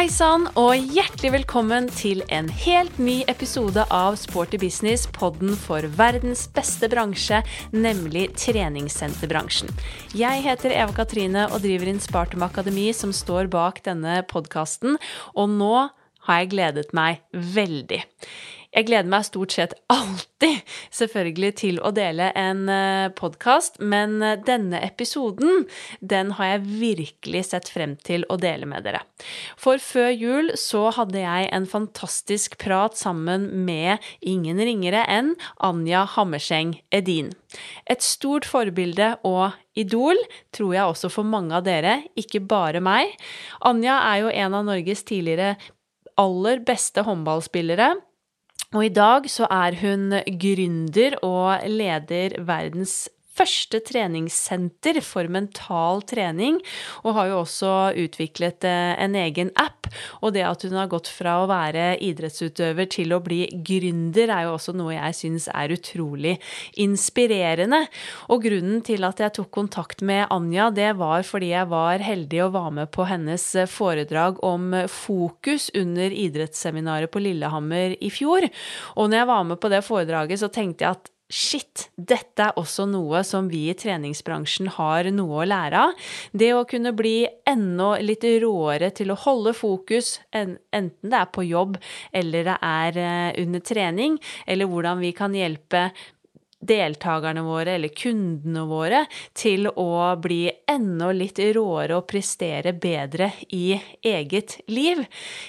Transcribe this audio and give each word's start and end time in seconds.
Hei 0.00 0.06
sann, 0.08 0.46
og 0.56 0.80
hjertelig 0.94 1.28
velkommen 1.34 1.84
til 1.92 2.22
en 2.32 2.46
helt 2.62 2.94
ny 2.96 3.18
episode 3.28 3.82
av 3.92 4.14
Sporty 4.16 4.56
business, 4.56 5.02
podden 5.12 5.52
for 5.60 5.84
verdens 5.98 6.46
beste 6.56 6.88
bransje, 6.88 7.42
nemlig 7.76 8.30
treningssenterbransjen. 8.40 9.68
Jeg 10.16 10.40
heter 10.46 10.72
Eva 10.72 10.96
Katrine 11.02 11.42
og 11.50 11.60
driver 11.66 11.92
Inspartum 11.92 12.46
Akademi, 12.48 12.86
som 12.96 13.12
står 13.12 13.52
bak 13.52 13.82
denne 13.84 14.22
podkasten, 14.30 14.96
og 15.36 15.52
nå 15.58 15.74
har 16.30 16.40
jeg 16.40 16.52
gledet 16.54 16.96
meg 16.96 17.20
veldig. 17.36 18.00
Jeg 18.70 18.86
gleder 18.86 19.08
meg 19.10 19.24
stort 19.26 19.54
sett 19.56 19.72
alltid, 19.90 20.60
selvfølgelig, 20.94 21.50
til 21.58 21.80
å 21.82 21.90
dele 21.94 22.30
en 22.38 22.62
eh, 22.70 23.08
podkast, 23.18 23.80
men 23.82 24.20
eh, 24.22 24.36
denne 24.46 24.78
episoden, 24.86 25.64
den 25.98 26.34
har 26.38 26.52
jeg 26.52 26.68
virkelig 26.80 27.48
sett 27.50 27.70
frem 27.72 27.96
til 28.06 28.22
å 28.30 28.38
dele 28.40 28.68
med 28.70 28.86
dere. 28.86 29.02
For 29.58 29.82
før 29.82 30.10
jul 30.14 30.52
så 30.60 30.86
hadde 30.94 31.18
jeg 31.24 31.48
en 31.50 31.66
fantastisk 31.70 32.56
prat 32.62 32.98
sammen 32.98 33.48
med 33.66 33.98
ingen 34.20 34.62
ringere 34.62 35.02
enn 35.10 35.34
Anja 35.58 36.04
Hammerseng 36.14 36.76
Edin. 36.94 37.32
Et 37.90 38.02
stort 38.06 38.46
forbilde 38.46 39.16
og 39.26 39.58
idol, 39.78 40.18
tror 40.54 40.76
jeg 40.76 40.94
også 40.94 41.10
for 41.10 41.26
mange 41.26 41.58
av 41.58 41.66
dere, 41.66 42.04
ikke 42.18 42.42
bare 42.46 42.82
meg. 42.84 43.16
Anja 43.66 43.98
er 44.12 44.22
jo 44.22 44.30
en 44.30 44.56
av 44.60 44.70
Norges 44.70 45.02
tidligere 45.08 45.56
aller 46.20 46.62
beste 46.66 47.02
håndballspillere. 47.06 47.94
Og 48.70 48.84
i 48.86 48.92
dag 48.94 49.24
så 49.26 49.48
er 49.50 49.74
hun 49.80 50.12
gründer 50.42 51.16
og 51.26 51.64
leder 51.66 52.36
verdens 52.46 53.08
første 53.36 53.80
treningssenter 53.86 55.00
for 55.04 55.28
mental 55.30 56.02
trening, 56.08 56.58
og 57.04 57.16
har 57.16 57.30
jo 57.30 57.40
også 57.44 57.74
utviklet 58.00 58.66
eh, 58.68 58.94
en 59.00 59.16
egen 59.18 59.52
app. 59.60 59.88
Og 60.20 60.34
det 60.34 60.44
at 60.46 60.64
hun 60.66 60.76
har 60.78 60.90
gått 60.90 61.10
fra 61.10 61.40
å 61.40 61.48
være 61.50 61.96
idrettsutøver 62.04 62.88
til 62.90 63.14
å 63.14 63.20
bli 63.24 63.42
gründer, 63.66 64.30
er 64.30 64.48
jo 64.48 64.56
også 64.56 64.74
noe 64.76 64.96
jeg 64.96 65.18
syns 65.18 65.48
er 65.52 65.74
utrolig 65.74 66.36
inspirerende. 66.80 67.84
Og 68.30 68.44
grunnen 68.46 68.84
til 68.86 69.06
at 69.08 69.22
jeg 69.22 69.36
tok 69.38 69.50
kontakt 69.54 70.04
med 70.06 70.26
Anja, 70.30 70.70
det 70.74 70.92
var 71.00 71.24
fordi 71.26 71.52
jeg 71.52 71.70
var 71.70 72.04
heldig 72.04 72.44
og 72.46 72.54
var 72.58 72.74
med 72.80 72.92
på 72.94 73.06
hennes 73.10 73.46
foredrag 73.70 74.42
om 74.46 74.74
fokus 74.90 75.70
under 75.78 76.12
idrettsseminaret 76.12 77.10
på 77.10 77.22
Lillehammer 77.22 77.96
i 78.00 78.12
fjor. 78.14 78.46
Og 78.96 79.10
når 79.10 79.22
jeg 79.22 79.32
var 79.32 79.48
med 79.48 79.62
på 79.62 79.72
det 79.72 79.82
foredraget, 79.86 80.42
så 80.42 80.50
tenkte 80.52 80.86
jeg 80.86 80.98
at 80.98 81.10
Shit, 81.30 81.84
dette 81.94 82.42
er 82.42 82.56
også 82.58 82.88
noe 82.90 83.20
som 83.26 83.46
vi 83.52 83.68
i 83.70 83.74
treningsbransjen 83.78 84.72
har 84.74 85.06
noe 85.14 85.44
å 85.44 85.46
lære 85.46 85.82
av. 85.86 86.08
Det 86.34 86.48
å 86.56 86.64
kunne 86.66 86.90
bli 86.96 87.22
enda 87.46 87.92
litt 88.02 88.26
råere 88.42 88.90
til 88.90 89.14
å 89.14 89.18
holde 89.28 89.54
fokus, 89.54 90.16
enten 90.34 90.90
det 91.06 91.20
er 91.20 91.30
på 91.30 91.46
jobb 91.46 91.78
eller 92.10 92.48
det 92.50 92.56
er 92.66 92.98
eh, 92.98 93.42
under 93.44 93.62
trening, 93.62 94.18
eller 94.50 94.66
hvordan 94.66 94.98
vi 95.04 95.12
kan 95.14 95.36
hjelpe 95.38 95.90
deltakerne 96.60 97.42
våre 97.42 97.74
eller 97.78 97.92
kundene 97.96 98.66
våre 98.68 99.04
til 99.36 99.68
å 99.70 100.16
bli 100.20 100.42
enda 100.68 101.10
litt 101.16 101.40
råere 101.56 101.96
og 101.96 102.06
prestere 102.10 102.74
bedre 102.76 103.30
i 103.56 103.74
eget 104.04 104.58
liv. 104.68 105.00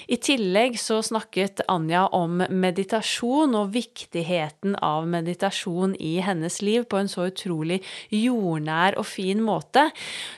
I 0.08 0.16
tillegg 0.16 0.78
så 0.80 1.02
snakket 1.04 1.64
Anja 1.72 2.06
om 2.16 2.42
meditasjon 2.48 3.56
og 3.58 3.74
viktigheten 3.76 4.78
av 4.80 5.08
meditasjon 5.10 5.96
i 6.00 6.16
hennes 6.24 6.60
liv 6.64 6.88
på 6.88 7.02
en 7.02 7.12
så 7.12 7.28
utrolig 7.28 7.82
jordnær 8.08 8.96
og 9.00 9.08
fin 9.08 9.42
måte. 9.44 9.90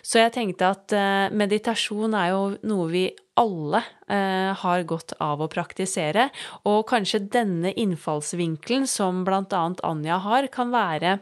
Så 0.03 0.21
jeg 0.23 0.35
tenkte 0.35 0.73
at 0.75 0.95
eh, 0.97 1.31
meditasjon 1.35 2.19
er 2.19 2.33
jo 2.35 2.43
noe 2.67 2.91
vi 2.91 3.07
alle 3.41 3.83
eh, 4.09 4.53
har 4.63 4.87
godt 4.89 5.17
av 5.23 5.43
å 5.43 5.51
praktisere. 5.51 6.29
Og 6.69 6.85
kanskje 6.91 7.25
denne 7.35 7.75
innfallsvinkelen 7.75 8.89
som 8.91 9.25
bl.a. 9.27 9.65
Anja 9.83 10.21
har, 10.23 10.51
kan 10.55 10.75
være 10.75 11.19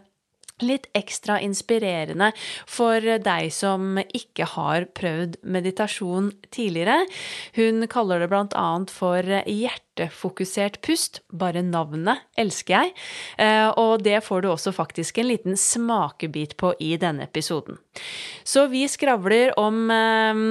litt 0.63 0.89
ekstra 0.97 1.39
inspirerende 1.43 2.31
for 2.71 3.03
deg 3.03 3.49
som 3.55 3.99
ikke 4.03 4.47
har 4.55 4.87
prøvd 4.95 5.41
meditasjon 5.43 6.31
tidligere. 6.55 7.07
Hun 7.57 7.87
kaller 7.91 8.23
det 8.23 8.31
bl.a. 8.33 8.67
for 8.93 9.27
hjertefokusert 9.27 10.81
pust. 10.85 11.23
Bare 11.29 11.65
navnet 11.67 12.23
elsker 12.39 12.79
jeg. 12.79 12.95
Eh, 13.43 13.69
og 13.81 14.05
det 14.07 14.21
får 14.27 14.45
du 14.45 14.53
også 14.53 14.75
faktisk 14.77 15.19
en 15.19 15.31
liten 15.33 15.59
smakebit 15.59 16.57
på 16.61 16.75
i 16.81 16.95
denne 17.01 17.27
episoden. 17.27 17.81
Så 18.45 18.69
vi 18.73 18.87
skravler 18.91 19.57
om 19.61 19.91
eh, 19.91 20.45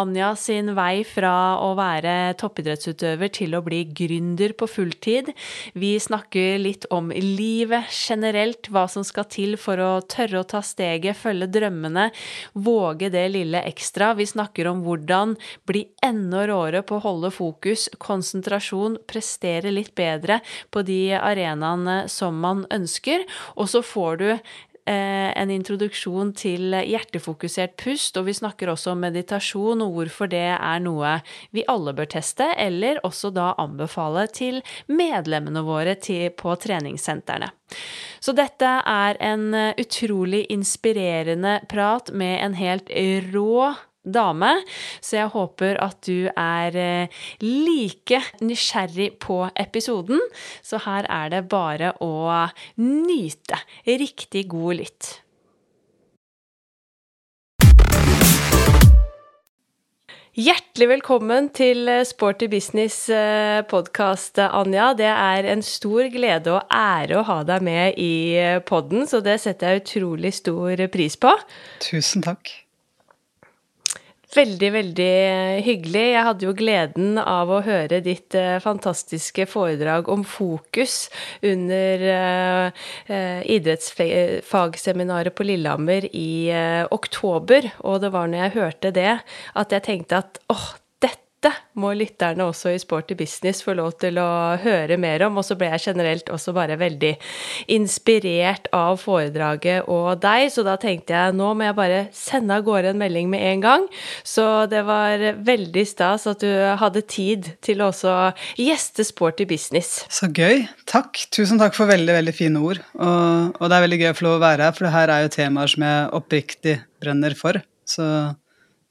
Anja 0.00 0.30
sin 0.38 0.72
vei 0.76 1.02
fra 1.04 1.58
å 1.60 1.72
være 1.78 2.32
toppidrettsutøver 2.40 3.32
til 3.36 3.56
å 3.56 3.62
bli 3.64 3.82
gründer 3.96 4.54
på 4.56 4.68
fulltid. 4.70 5.30
Vi 5.76 5.92
snakker 6.00 6.60
litt 6.62 6.86
om 6.94 7.10
livet 7.12 7.90
generelt, 7.92 8.70
hva 8.72 8.86
som 8.88 9.04
skal 9.06 9.28
til 9.30 9.56
for 9.60 9.80
å 9.82 9.90
tørre 10.08 10.40
å 10.40 10.48
ta 10.48 10.62
steget, 10.64 11.18
følge 11.20 11.50
drømmene, 11.52 12.08
våge 12.54 13.10
det 13.12 13.26
lille 13.34 13.62
ekstra. 13.68 14.14
Vi 14.16 14.28
snakker 14.30 14.70
om 14.70 14.84
hvordan 14.86 15.36
bli 15.68 15.84
enda 16.06 16.46
råere 16.48 16.82
på 16.86 16.96
å 16.96 17.04
holde 17.04 17.32
fokus, 17.34 17.88
konsentrasjon, 18.00 19.00
prestere 19.10 19.74
litt 19.74 19.92
bedre 19.98 20.40
på 20.72 20.84
de 20.86 21.02
arenaene 21.18 22.02
som 22.08 22.40
man 22.40 22.64
ønsker. 22.72 23.26
Og 23.60 23.68
så 23.72 23.84
får 23.84 24.20
du 24.20 24.28
en 24.90 25.50
introduksjon 25.54 26.32
til 26.36 26.74
hjertefokusert 26.74 27.76
pust, 27.80 28.16
og 28.18 28.26
vi 28.26 28.34
snakker 28.36 28.72
også 28.72 28.92
om 28.94 29.04
meditasjon 29.04 29.84
og 29.84 29.94
hvorfor 29.94 30.30
det 30.32 30.42
er 30.56 30.82
noe 30.82 31.16
vi 31.54 31.64
alle 31.70 31.94
bør 31.96 32.10
teste, 32.16 32.48
eller 32.58 33.00
også 33.06 33.30
da 33.34 33.52
anbefale 33.62 34.26
til 34.34 34.60
medlemmene 34.90 35.62
våre 35.66 35.96
på 36.36 36.56
treningssentrene. 36.64 37.50
Så 38.20 38.34
dette 38.34 38.66
er 38.66 39.20
en 39.22 39.54
utrolig 39.78 40.46
inspirerende 40.50 41.60
prat 41.70 42.10
med 42.12 42.40
en 42.44 42.58
helt 42.58 42.90
rå 43.30 43.70
dame, 44.04 44.52
så 45.04 45.20
jeg 45.20 45.32
håper 45.34 45.80
at 45.84 45.98
du 46.06 46.28
er 46.32 46.76
eh, 46.80 47.24
like 47.44 48.22
nysgjerrig 48.40 49.12
på 49.22 49.42
episoden. 49.60 50.20
Så 50.62 50.80
her 50.86 51.08
er 51.10 51.32
det 51.32 51.48
bare 51.52 51.94
å 52.00 52.12
nyte. 52.80 53.60
Riktig 53.86 54.48
god 54.52 54.80
lytt. 54.80 55.10
Hjertelig 60.40 60.86
velkommen 60.94 61.50
til 61.52 61.90
eh, 61.90 62.04
Sporty 62.08 62.48
business 62.48 63.02
eh, 63.12 63.60
podkast, 63.68 64.40
Anja. 64.40 64.94
Det 64.96 65.10
er 65.10 65.50
en 65.52 65.60
stor 65.66 66.08
glede 66.14 66.54
og 66.54 66.72
ære 66.72 67.20
å 67.20 67.26
ha 67.28 67.42
deg 67.44 67.66
med 67.66 68.00
i 68.00 68.14
podden, 68.64 69.04
så 69.10 69.20
det 69.20 69.36
setter 69.42 69.74
jeg 69.74 69.84
utrolig 69.84 70.32
stor 70.38 70.86
pris 70.94 71.20
på. 71.20 71.36
Tusen 71.90 72.24
takk. 72.24 72.54
Veldig, 74.30 74.68
veldig 74.70 75.14
hyggelig. 75.66 76.02
Jeg 76.12 76.22
hadde 76.22 76.46
jo 76.46 76.52
gleden 76.54 77.18
av 77.18 77.50
å 77.50 77.62
høre 77.66 77.98
ditt 78.04 78.36
uh, 78.38 78.60
fantastiske 78.62 79.42
foredrag 79.50 80.06
om 80.12 80.22
fokus 80.22 81.08
under 81.42 82.04
uh, 82.06 83.40
idrettsfagseminaret 83.42 85.34
på 85.34 85.48
Lillehammer 85.48 86.06
i 86.14 86.46
oktober. 86.94 87.72
Og 87.82 88.04
det 88.04 88.12
var 88.14 88.30
når 88.30 88.44
jeg 88.44 88.56
hørte 88.60 88.94
det, 88.94 89.16
at 89.58 89.74
jeg 89.74 89.86
tenkte 89.88 90.22
at 90.22 90.38
åh, 90.52 90.68
dette 91.40 91.56
må 91.80 91.94
lytterne 91.96 92.44
også 92.44 92.74
i 92.74 92.80
Sporty 92.80 93.14
Business 93.16 93.62
få 93.64 93.72
lov 93.78 93.94
til 94.02 94.18
å 94.20 94.56
høre 94.60 94.98
mer 95.00 95.22
om. 95.24 95.38
Og 95.40 95.46
så 95.46 95.56
ble 95.56 95.70
jeg 95.72 95.86
generelt 95.88 96.28
også 96.32 96.52
bare 96.52 96.76
veldig 96.80 97.14
inspirert 97.72 98.68
av 98.76 98.98
foredraget 99.00 99.88
og 99.88 100.20
deg, 100.20 100.50
så 100.52 100.64
da 100.66 100.76
tenkte 100.80 101.16
jeg 101.16 101.36
nå 101.38 101.52
må 101.56 101.64
jeg 101.64 101.78
bare 101.78 102.02
sende 102.16 102.58
av 102.58 102.66
gårde 102.66 102.92
en 102.92 103.00
melding 103.00 103.32
med 103.32 103.46
en 103.54 103.64
gang. 103.64 103.88
Så 104.26 104.46
det 104.70 104.84
var 104.88 105.24
veldig 105.40 105.86
stas 105.88 106.28
at 106.28 106.44
du 106.44 106.52
hadde 106.82 107.06
tid 107.08 107.52
til 107.64 107.80
å 107.86 107.90
gjeste 108.60 109.06
Sporty 109.08 109.48
Business. 109.48 110.02
Så 110.12 110.28
gøy. 110.28 110.66
Takk. 110.90 111.24
Tusen 111.32 111.60
takk 111.60 111.76
for 111.78 111.88
veldig, 111.88 112.18
veldig 112.20 112.36
fine 112.36 112.60
ord. 112.60 112.84
Og, 113.00 113.56
og 113.56 113.64
det 113.64 113.76
er 113.76 113.88
veldig 113.88 114.04
gøy 114.04 114.12
å 114.12 114.18
få 114.18 114.28
lov 114.28 114.40
å 114.40 114.44
være 114.44 114.68
her, 114.68 114.76
for 114.76 114.88
det 114.88 114.96
her 114.98 115.14
er 115.14 115.24
jo 115.24 115.36
temaer 115.40 115.72
som 115.72 115.88
jeg 115.88 116.08
oppriktig 116.20 116.80
brenner 117.00 117.36
for. 117.38 117.64
Så 117.88 118.04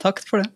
takk 0.02 0.26
for 0.26 0.42
det. 0.42 0.56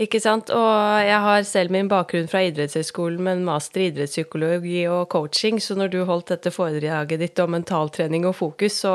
Ikke 0.00 0.22
sant. 0.24 0.48
Og 0.56 1.04
jeg 1.04 1.18
har 1.20 1.42
selv 1.44 1.72
min 1.74 1.88
bakgrunn 1.90 2.28
fra 2.30 2.40
idrettshøyskolen 2.46 3.20
med 3.20 3.36
en 3.36 3.42
master 3.44 3.82
i 3.82 3.88
idrettspsykologi 3.90 4.86
og 4.88 5.02
coaching, 5.12 5.58
så 5.60 5.76
når 5.76 5.90
du 5.92 5.98
holdt 6.08 6.30
dette 6.32 6.52
foredraget 6.54 7.20
ditt 7.20 7.42
om 7.44 7.52
mentaltrening 7.52 8.24
og 8.24 8.38
fokus, 8.38 8.78
så 8.86 8.94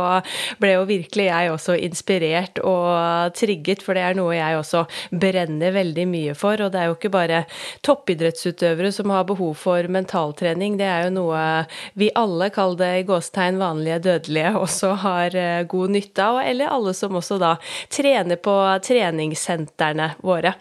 ble 0.57 0.73
jo 0.73 0.87
virkelig 0.89 1.27
jeg 1.29 1.51
også 1.53 1.75
inspirert 1.85 2.61
og 2.65 3.35
trigget, 3.37 3.85
for 3.85 3.93
det 3.93 4.07
er 4.07 4.17
noe 4.17 4.33
jeg 4.39 4.57
også 4.57 4.87
brenner 5.13 5.75
veldig 5.75 6.07
mye 6.09 6.33
for. 6.39 6.65
Og 6.65 6.73
det 6.73 6.81
er 6.81 6.89
jo 6.89 6.97
ikke 6.97 7.13
bare 7.13 7.43
toppidrettsutøvere 7.85 8.89
som 8.95 9.13
har 9.13 9.29
behov 9.29 9.53
for 9.61 9.85
mentaltrening, 9.93 10.79
det 10.81 10.89
er 10.89 11.05
jo 11.05 11.13
noe 11.19 11.45
vi 11.93 12.09
alle, 12.17 12.49
kall 12.57 12.73
det 12.79 12.89
i 13.03 13.05
gåstegn 13.05 13.61
vanlige 13.61 14.01
dødelige, 14.09 14.55
også 14.65 14.95
har 15.05 15.37
eh, 15.37 15.61
god 15.69 15.93
nytte 15.93 16.25
av, 16.25 16.41
eller 16.41 16.73
alle 16.73 16.97
som 16.97 17.21
også 17.21 17.37
da 17.41 17.53
trener 17.93 18.41
på 18.41 18.57
treningssentrene 18.89 20.15
våre. 20.25 20.57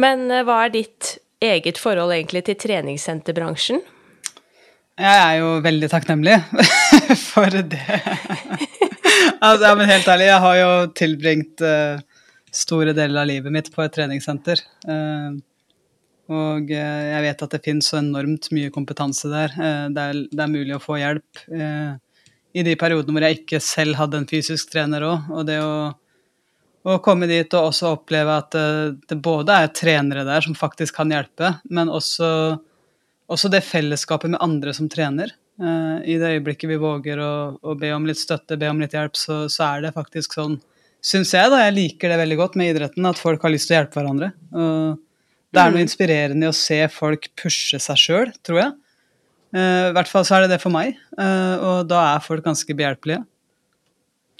Men 0.00 0.28
eh, 0.30 0.44
hva 0.46 0.64
er 0.66 0.74
ditt 0.74 1.16
eget 1.42 1.80
forhold 1.80 2.14
egentlig 2.14 2.44
til 2.46 2.58
treningssenterbransjen? 2.66 3.82
Jeg 5.02 5.18
er 5.18 5.38
jo 5.40 5.54
veldig 5.64 5.88
takknemlig 5.90 6.36
for 7.30 7.48
det. 7.50 7.80
altså, 9.40 9.64
ja, 9.64 9.72
men 9.78 9.88
helt 9.88 10.10
ærlig, 10.12 10.28
jeg 10.28 10.42
har 10.44 10.58
jo 10.58 10.72
tilbringt 10.98 11.64
uh, 11.64 12.02
store 12.52 12.92
deler 12.94 13.22
av 13.22 13.30
livet 13.30 13.54
mitt 13.54 13.70
på 13.72 13.82
et 13.82 13.94
treningssenter. 13.96 14.60
Uh, 14.84 15.40
og 16.32 16.70
jeg 16.70 17.24
vet 17.24 17.42
at 17.44 17.56
det 17.56 17.64
finnes 17.64 17.88
så 17.88 17.98
enormt 17.98 18.46
mye 18.54 18.70
kompetanse 18.72 19.28
der. 19.32 19.56
Det 19.92 20.04
er, 20.04 20.20
det, 20.30 20.38
er, 20.38 20.52
mulig 20.52 20.76
å 20.76 20.80
få 20.80 20.96
hjelp 20.96 21.40
i 22.56 22.62
de 22.64 22.76
periodene 22.78 23.16
hvor 23.16 23.26
jeg 23.26 23.40
ikke 23.40 23.60
selv 23.60 23.98
hadde 23.98 24.20
en 24.20 24.28
fysisk 24.30 24.70
trener 24.72 25.04
òg. 25.04 25.28
Og 25.34 25.44
det 25.48 25.58
å, 25.60 25.90
å, 26.82 26.98
komme 27.04 27.28
dit 27.30 27.54
og 27.54 27.70
også 27.70 27.94
oppleve 27.94 28.34
at 28.42 28.56
det 29.08 29.18
både 29.22 29.54
er 29.64 29.72
trenere 29.76 30.26
der 30.26 30.44
som 30.44 30.56
faktisk 30.58 30.98
kan 30.98 31.12
hjelpe, 31.14 31.54
men 31.70 31.92
også 31.92 32.28
også 33.32 33.50
det 33.52 33.62
fellesskapet 33.66 34.32
med 34.32 34.42
andre 34.44 34.74
som 34.76 34.90
trener. 34.92 35.32
Uh, 35.60 36.00
I 36.08 36.18
det 36.20 36.34
øyeblikket 36.36 36.70
vi 36.70 36.80
våger 36.80 37.20
å, 37.22 37.32
å, 37.60 37.74
be 37.78 37.92
om 37.94 38.06
litt 38.08 38.20
støtte, 38.20 38.58
be 38.60 38.70
om 38.72 38.80
litt 38.82 38.96
hjelp, 38.96 39.16
så, 39.18 39.44
så 39.52 39.68
er 39.68 39.86
det 39.86 39.94
faktisk 39.96 40.36
sånn, 40.36 40.58
syns 41.04 41.34
jeg, 41.36 41.50
da, 41.52 41.62
jeg 41.66 41.76
liker 41.76 42.12
det 42.12 42.20
veldig 42.22 42.38
godt 42.40 42.58
med 42.58 42.72
idretten, 42.72 43.08
at 43.08 43.20
folk 43.20 43.42
har 43.44 43.52
lyst 43.54 43.70
til 43.70 43.76
å 43.76 43.80
hjelpe 43.80 44.00
hverandre. 44.00 44.30
Det 45.52 45.60
er 45.60 45.74
noe 45.74 45.82
mm. 45.82 45.84
inspirerende 45.84 46.48
i 46.48 46.52
å 46.52 46.56
se 46.56 46.78
folk 46.92 47.28
pushe 47.38 47.80
seg 47.82 48.00
sjøl, 48.00 48.32
tror 48.46 48.62
jeg. 48.62 48.78
Uh, 49.52 49.90
I 49.90 49.96
hvert 49.98 50.10
fall 50.10 50.24
så 50.26 50.38
er 50.38 50.46
det 50.46 50.54
det 50.54 50.62
for 50.62 50.74
meg, 50.74 50.96
og 51.18 51.84
da 51.90 52.06
er 52.14 52.24
folk 52.24 52.44
ganske 52.46 52.76
behjelpelige. 52.78 53.22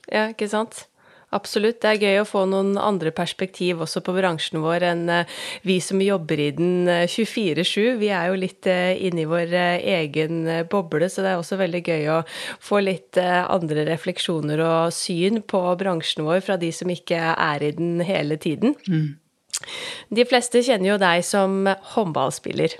Ja, 0.08 0.30
ikke 0.32 0.48
sant. 0.50 0.86
Absolutt. 1.32 1.80
Det 1.82 1.90
er 1.90 2.02
gøy 2.02 2.20
å 2.20 2.28
få 2.28 2.44
noen 2.50 2.74
andre 2.80 3.12
perspektiv 3.14 3.80
også 3.84 4.02
på 4.04 4.14
bransjen 4.16 4.60
vår 4.62 4.86
enn 4.90 5.06
eh, 5.12 5.38
vi 5.66 5.78
som 5.84 6.02
jobber 6.04 6.40
i 6.40 6.50
den 6.56 6.88
24-7. 6.88 7.62
Eh, 7.86 7.96
vi 8.02 8.10
er 8.12 8.28
jo 8.30 8.38
litt 8.40 8.68
inni 8.68 9.10
inne 9.12 9.24
i 9.24 9.28
vår 9.28 9.54
egen 9.54 10.44
boble, 10.70 11.08
så 11.10 11.24
det 11.24 11.32
er 11.32 11.40
også 11.40 11.58
veldig 11.60 11.82
gøy 11.86 12.06
å 12.12 12.20
få 12.62 12.82
litt 12.84 13.18
andre 13.20 13.86
refleksjoner 13.88 14.62
og 14.64 14.94
syn 14.94 15.42
på 15.48 15.60
bransjen 15.80 16.24
vår 16.26 16.44
fra 16.44 16.58
de 16.60 16.72
som 16.74 16.90
ikke 16.92 17.18
er 17.32 17.64
i 17.64 17.72
den 17.76 18.00
hele 18.06 18.38
tiden. 18.40 18.76
Mm. 18.88 19.21
De 20.12 20.24
fleste 20.28 20.62
kjenner 20.64 20.92
jo 20.92 20.98
deg 21.00 21.24
som 21.26 21.66
håndballspiller. 21.94 22.76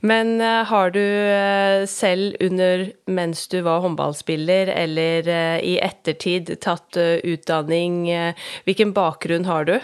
Men 0.00 0.40
eh, 0.40 0.62
har 0.68 0.90
du 0.94 1.00
eh, 1.00 1.86
selv 1.90 2.36
under 2.42 2.86
mens 3.10 3.46
du 3.52 3.60
var 3.66 3.82
håndballspiller, 3.84 4.72
eller 4.74 5.28
eh, 5.28 5.58
i 5.64 5.74
ettertid 5.82 6.54
tatt 6.64 6.96
utdanning? 6.96 8.08
Hvilken 8.66 8.94
bakgrunn 8.96 9.46
har 9.48 9.68
du? 9.68 9.76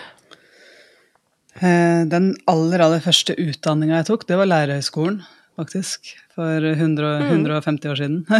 Den 1.60 2.31
aller, 2.48 2.81
aller 2.81 3.02
første 3.04 3.34
utdanninga 3.37 3.98
jeg 4.00 4.08
tok, 4.08 4.22
det 4.28 4.38
var 4.38 4.48
lærerhøgskolen, 4.48 5.19
faktisk. 5.58 6.14
For 6.38 6.64
100, 6.64 7.08
mm. 7.20 7.32
150 7.34 7.90
år 7.90 7.98
siden. 7.98 8.22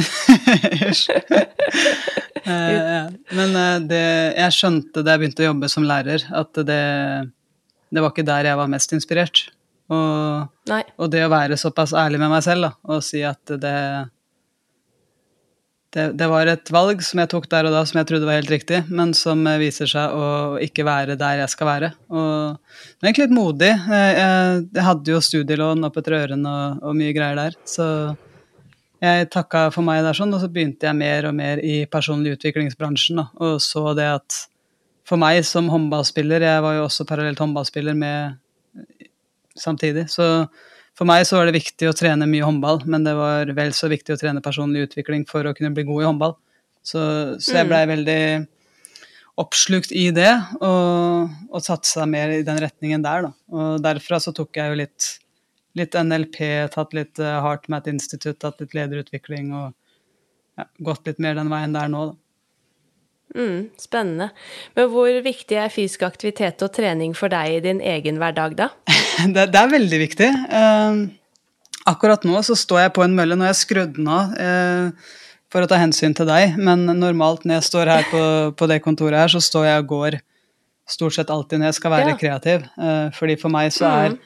Men 3.37 3.59
det, 3.91 4.07
jeg 4.39 4.57
skjønte 4.57 5.03
da 5.05 5.13
jeg 5.13 5.21
begynte 5.25 5.45
å 5.45 5.51
jobbe 5.51 5.69
som 5.75 5.85
lærer, 5.91 6.25
at 6.39 6.63
det 6.71 6.81
det 7.91 8.05
var 8.05 8.15
ikke 8.15 8.27
der 8.27 8.51
jeg 8.51 8.61
var 8.61 8.71
mest 8.71 8.95
inspirert. 8.97 9.49
Og, 9.91 10.71
og 10.71 11.11
det 11.11 11.25
å 11.27 11.33
være 11.33 11.59
såpass 11.59 11.93
ærlig 11.99 12.21
med 12.23 12.31
meg 12.31 12.45
selv 12.47 12.69
da, 12.69 12.73
og 12.87 13.03
si 13.03 13.25
at 13.27 13.51
det, 13.59 13.77
det, 15.97 16.05
det 16.21 16.29
var 16.31 16.47
et 16.47 16.71
valg 16.71 17.03
som 17.03 17.19
jeg 17.23 17.31
tok 17.33 17.49
der 17.51 17.67
og 17.67 17.75
da 17.75 17.83
som 17.89 17.99
jeg 17.99 18.07
trodde 18.07 18.29
var 18.29 18.39
helt 18.39 18.53
riktig, 18.53 18.85
men 18.87 19.11
som 19.19 19.43
viser 19.59 19.91
seg 19.91 20.15
å 20.15 20.29
ikke 20.63 20.87
være 20.87 21.19
der 21.19 21.43
jeg 21.43 21.55
skal 21.57 21.71
være. 21.73 21.93
Og 22.15 22.55
det 22.55 23.03
er 23.03 23.11
egentlig 23.11 23.27
litt 23.27 23.39
modig. 23.41 23.73
Jeg, 23.75 24.21
jeg 24.79 24.87
hadde 24.87 25.15
jo 25.17 25.23
studielån 25.27 25.91
opp 25.91 25.99
etter 25.99 26.21
ørene 26.21 26.55
og, 26.55 26.85
og, 26.85 26.99
mye 27.01 27.17
greier 27.17 27.43
der. 27.43 27.59
Så 27.67 27.89
jeg 29.03 29.31
takka 29.35 29.67
for 29.75 29.87
meg 29.87 30.05
der 30.07 30.15
sånn, 30.15 30.37
og 30.37 30.45
så 30.45 30.53
begynte 30.53 30.87
jeg 30.87 31.01
mer 31.03 31.27
og 31.33 31.35
mer 31.35 31.65
i 31.67 31.83
personlig 31.91 32.37
utviklingsbransjen. 32.39 33.25
Da, 33.25 33.27
og 33.43 33.59
så 33.65 33.89
det 33.99 34.07
at 34.21 34.43
for 35.11 35.19
meg 35.19 35.43
som 35.47 35.67
håndballspiller 35.73 36.45
Jeg 36.47 36.63
var 36.63 36.77
jo 36.77 36.85
også 36.87 37.07
parallelt 37.09 37.41
håndballspiller 37.43 37.97
med 37.99 38.39
samtidig. 39.59 40.07
Så 40.13 40.47
for 40.97 41.09
meg 41.09 41.25
så 41.27 41.39
var 41.39 41.49
det 41.49 41.59
viktig 41.59 41.89
å 41.91 41.97
trene 41.97 42.29
mye 42.31 42.47
håndball, 42.47 42.83
men 42.91 43.05
det 43.07 43.17
var 43.19 43.51
vel 43.57 43.75
så 43.77 43.91
viktig 43.91 44.15
å 44.15 44.21
trene 44.21 44.43
personlig 44.45 44.87
utvikling 44.87 45.27
for 45.29 45.47
å 45.47 45.55
kunne 45.57 45.73
bli 45.75 45.87
god 45.89 46.05
i 46.05 46.09
håndball. 46.09 46.37
Så, 46.87 47.01
så 47.43 47.59
jeg 47.59 47.69
blei 47.69 47.83
mm. 47.85 47.91
veldig 47.95 48.23
oppslukt 49.41 49.93
i 49.97 50.11
det, 50.15 50.31
og, 50.61 51.33
og 51.49 51.65
satsa 51.65 52.07
mer 52.09 52.35
i 52.35 52.45
den 52.47 52.61
retningen 52.63 53.05
der, 53.05 53.27
da. 53.27 53.33
Og 53.57 53.83
derfra 53.85 54.21
så 54.23 54.35
tok 54.37 54.61
jeg 54.61 54.73
jo 54.73 54.81
litt, 54.83 55.11
litt 55.81 55.97
NLP, 55.97 56.41
tatt 56.75 56.97
litt 56.97 57.21
uh, 57.23 57.39
HeartMath 57.45 57.91
Institute, 57.91 58.37
tatt 58.43 58.61
litt 58.63 58.77
lederutvikling 58.77 59.55
og 59.57 59.71
ja, 60.61 60.67
gått 60.85 61.09
litt 61.09 61.23
mer 61.23 61.39
den 61.39 61.53
veien 61.53 61.77
der 61.77 61.89
nå, 61.93 62.11
da. 62.13 62.19
Mm, 63.37 63.71
spennende. 63.79 64.31
Men 64.75 64.89
hvor 64.91 65.15
viktig 65.23 65.59
er 65.63 65.71
fysisk 65.71 66.03
aktivitet 66.03 66.63
og 66.67 66.73
trening 66.75 67.13
for 67.15 67.31
deg 67.31 67.59
i 67.59 67.63
din 67.63 67.81
egen 67.83 68.19
hverdag, 68.19 68.57
da? 68.59 68.71
det, 69.35 69.51
det, 69.53 69.61
er 69.61 69.71
veldig 69.71 70.01
viktig. 70.03 70.31
Eh, 70.59 71.03
akkurat 71.91 72.27
nå 72.27 72.41
så 72.47 72.57
står 72.59 72.87
jeg 72.87 72.95
på 72.97 73.05
en 73.07 73.15
mølle. 73.15 73.39
Nå 73.39 73.47
har 73.47 73.53
jeg 73.55 73.63
skrudd 73.63 73.95
den 73.99 74.09
av 74.11 74.35
eh, 74.35 75.13
for 75.51 75.63
å 75.63 75.71
ta 75.71 75.79
hensyn 75.79 76.15
til 76.17 76.27
deg, 76.27 76.57
men 76.59 76.87
normalt 76.99 77.47
når 77.47 77.61
jeg 77.61 77.69
står 77.71 77.91
her 77.91 78.11
på, 78.11 78.25
på, 78.59 78.69
det 78.71 78.83
kontoret 78.83 79.19
her, 79.19 79.33
så 79.33 79.43
står 79.43 79.69
jeg 79.69 79.85
og 79.85 79.95
går 79.95 80.19
stort 80.91 81.15
sett 81.15 81.31
alltid 81.31 81.61
når 81.61 81.71
jeg 81.71 81.79
skal 81.79 81.95
være 81.95 82.13
ja. 82.13 82.19
kreativ. 82.19 82.67
Eh, 82.83 83.09
fordi 83.15 83.39
for 83.39 83.55
meg 83.55 83.71
så 83.75 83.89
er 83.91 84.15
mm. 84.17 84.21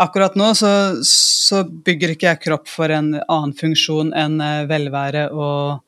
Akkurat 0.00 0.32
nå 0.38 0.46
så, 0.56 0.70
så, 1.04 1.58
bygger 1.84 2.14
ikke 2.14 2.28
jeg 2.30 2.40
kropp 2.40 2.70
for 2.72 2.88
en 2.94 3.10
annen 3.18 3.50
funksjon 3.52 4.14
enn 4.16 4.38
velvære 4.70 5.26
og, 5.34 5.82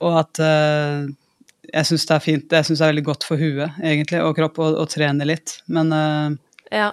og 0.00 0.16
at 0.18 0.40
jeg 1.72 1.88
syns 1.88 2.06
det 2.08 2.14
er 2.16 2.24
fint, 2.24 2.56
jeg 2.56 2.66
syns 2.66 2.80
det 2.80 2.86
er 2.86 2.92
veldig 2.94 3.06
godt 3.06 3.26
for 3.28 3.40
huet 3.40 3.76
egentlig, 3.84 4.22
og 4.24 4.34
kropp 4.38 4.60
å, 4.64 4.86
trene 4.90 5.26
litt. 5.28 5.58
Men 5.72 5.92
uh, 5.92 6.28
ja. 6.72 6.90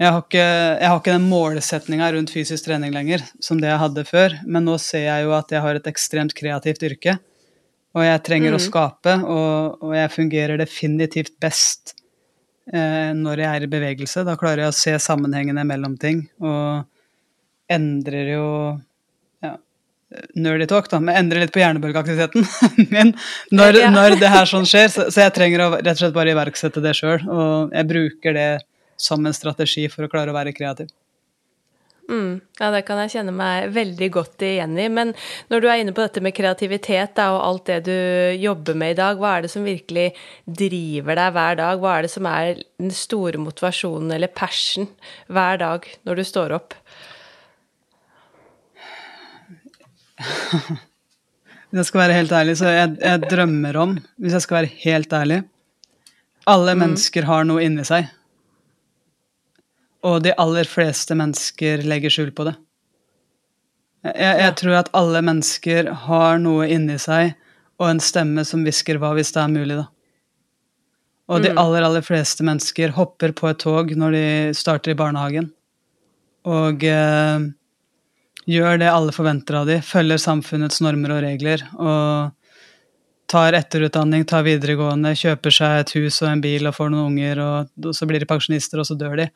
jeg, 0.00 0.08
har 0.08 0.22
ikke, 0.22 0.46
jeg, 0.46 0.88
har 0.88 0.98
ikke, 1.00 1.14
den 1.14 1.28
målsetninga 1.30 2.10
rundt 2.16 2.32
fysisk 2.34 2.66
trening 2.66 2.94
lenger 2.94 3.24
som 3.42 3.60
det 3.62 3.70
jeg 3.70 3.82
hadde 3.82 4.06
før. 4.08 4.38
Men 4.46 4.66
nå 4.68 4.78
ser 4.82 5.06
jeg 5.06 5.26
jo 5.26 5.36
at 5.36 5.54
jeg 5.54 5.64
har 5.66 5.78
et 5.78 5.90
ekstremt 5.92 6.34
kreativt 6.38 6.82
yrke, 6.88 7.18
og 7.96 8.04
jeg 8.04 8.24
trenger 8.26 8.52
mm. 8.52 8.58
å 8.58 8.64
skape. 8.66 9.14
Og, 9.22 9.78
og, 9.84 9.94
jeg 9.96 10.14
fungerer 10.16 10.60
definitivt 10.60 11.38
best 11.42 11.94
uh, 12.74 13.14
når 13.14 13.44
jeg 13.44 13.52
er 13.52 13.68
i 13.68 13.72
bevegelse. 13.76 14.26
Da 14.26 14.36
klarer 14.40 14.66
jeg 14.66 14.74
å 14.74 14.80
se 14.80 14.98
sammenhengene 15.06 15.64
mellom 15.68 15.96
ting, 16.02 16.26
og 16.42 16.84
endrer 17.72 18.36
jo 18.36 18.50
nerdy 20.38 20.66
talk, 20.70 20.90
da, 20.90 21.00
men 21.02 21.16
endrer 21.18 21.42
litt 21.42 21.54
på 21.54 21.62
hjernebølgeaktiviteten 21.62 22.46
min 22.92 23.14
når, 23.50 23.80
ja. 23.80 23.90
når, 23.90 24.18
det 24.20 24.30
her 24.30 24.46
sånn 24.48 24.68
skjer. 24.68 24.90
Så, 24.92 25.08
så, 25.10 25.24
jeg 25.26 25.34
trenger 25.36 25.64
å 25.64 25.72
rett 25.78 25.96
og 25.96 26.04
slett 26.04 26.14
bare 26.16 26.34
iverksette 26.34 26.84
det 26.84 26.94
sjøl. 26.98 27.26
Og 27.26 27.74
jeg 27.74 27.90
bruker 27.90 28.36
det 28.36 28.50
som 29.00 29.26
en 29.26 29.36
strategi 29.36 29.88
for 29.92 30.06
å 30.06 30.12
klare 30.12 30.32
å 30.32 30.36
være 30.36 30.54
kreativ. 30.56 30.92
Mm, 32.06 32.38
ja, 32.60 32.68
det 32.70 32.84
kan 32.86 33.00
jeg 33.02 33.16
kjenne 33.16 33.32
meg 33.34 33.72
veldig 33.74 34.08
godt 34.14 34.44
igjen 34.46 34.76
i. 34.78 34.86
Men 34.92 35.10
når 35.50 35.62
du 35.62 35.66
er 35.66 35.80
inne 35.82 35.94
på 35.94 36.04
dette 36.04 36.22
med 36.22 36.36
kreativitet 36.36 37.16
da, 37.18 37.32
og 37.34 37.42
alt 37.42 37.66
det 37.72 37.80
du 37.88 37.96
jobber 38.38 38.78
med 38.78 38.94
i 38.94 38.98
dag, 39.00 39.18
hva 39.18 39.34
er 39.36 39.46
det 39.46 39.50
som 39.50 39.66
virkelig 39.66 40.12
driver 40.46 41.18
deg 41.18 41.34
hver 41.34 41.58
dag? 41.58 41.82
Hva 41.82 41.96
er 41.96 42.06
det 42.06 42.12
som 42.14 42.30
er 42.30 42.62
den 42.78 42.94
store 42.94 43.42
motivasjonen 43.42 44.14
eller 44.14 44.30
passion 44.30 44.86
hver 45.26 45.58
dag 45.62 45.90
når 46.06 46.22
du 46.22 46.26
står 46.30 46.54
opp? 46.60 46.78
Hvis 49.90 50.05
jeg 51.76 51.86
skal 51.88 52.02
være 52.02 52.18
helt 52.18 52.32
ærlig, 52.32 52.56
så 52.60 52.72
jeg, 52.72 52.96
jeg 53.02 53.30
drømmer 53.30 53.78
om, 53.82 53.96
hvis 54.22 54.36
jeg 54.36 54.44
skal 54.46 54.60
være 54.60 54.74
helt 54.84 55.12
ærlig 55.12 55.42
Alle 56.46 56.74
mm. 56.74 56.80
mennesker 56.84 57.26
har 57.26 57.44
noe 57.48 57.64
inni 57.64 57.84
seg. 57.84 58.06
Og 60.06 60.20
de 60.22 60.34
aller 60.38 60.68
fleste 60.70 61.16
mennesker 61.18 61.82
legger 61.82 62.12
skjul 62.14 62.30
på 62.30 62.46
det. 62.46 62.54
Jeg, 64.06 64.14
jeg 64.14 64.44
ja. 64.44 64.54
tror 64.60 64.78
at 64.78 64.92
alle 64.94 65.22
mennesker 65.26 65.90
har 66.06 66.38
noe 66.38 66.68
inni 66.70 67.00
seg 67.02 67.34
og 67.76 67.90
en 67.90 68.00
stemme 68.00 68.44
som 68.46 68.62
hvisker 68.64 69.00
'hva 69.00 69.12
hvis 69.16 69.34
det 69.34 69.42
er 69.42 69.52
mulig', 69.52 69.80
da. 69.82 69.86
Og 71.26 71.42
de 71.42 71.50
mm. 71.50 71.58
aller, 71.58 71.82
aller 71.82 72.04
fleste 72.06 72.44
mennesker 72.46 72.94
hopper 72.94 73.34
på 73.34 73.50
et 73.50 73.58
tog 73.58 73.90
når 73.98 74.14
de 74.14 74.26
starter 74.54 74.94
i 74.94 74.98
barnehagen. 74.98 75.50
Og 76.46 76.84
eh, 76.86 77.48
gjør 78.50 78.80
det 78.80 78.90
alle 78.90 79.14
forventer 79.14 79.60
av 79.60 79.68
dem, 79.70 79.82
følger 79.82 80.20
samfunnets 80.22 80.82
normer 80.84 81.16
og 81.16 81.22
regler 81.24 81.62
og 81.76 82.32
tar 83.30 83.56
etterutdanning, 83.58 84.22
tar 84.28 84.44
videregående, 84.46 85.16
kjøper 85.18 85.54
seg 85.54 85.80
et 85.80 85.94
hus 85.96 86.20
og 86.22 86.30
en 86.30 86.42
bil 86.44 86.68
og 86.68 86.76
får 86.76 86.92
noen 86.92 87.10
unger, 87.10 87.40
og 87.42 87.88
så 87.96 88.06
blir 88.06 88.22
de 88.22 88.28
pensjonister, 88.30 88.78
og 88.78 88.86
så 88.86 88.94
dør 88.98 89.16
de. 89.18 89.26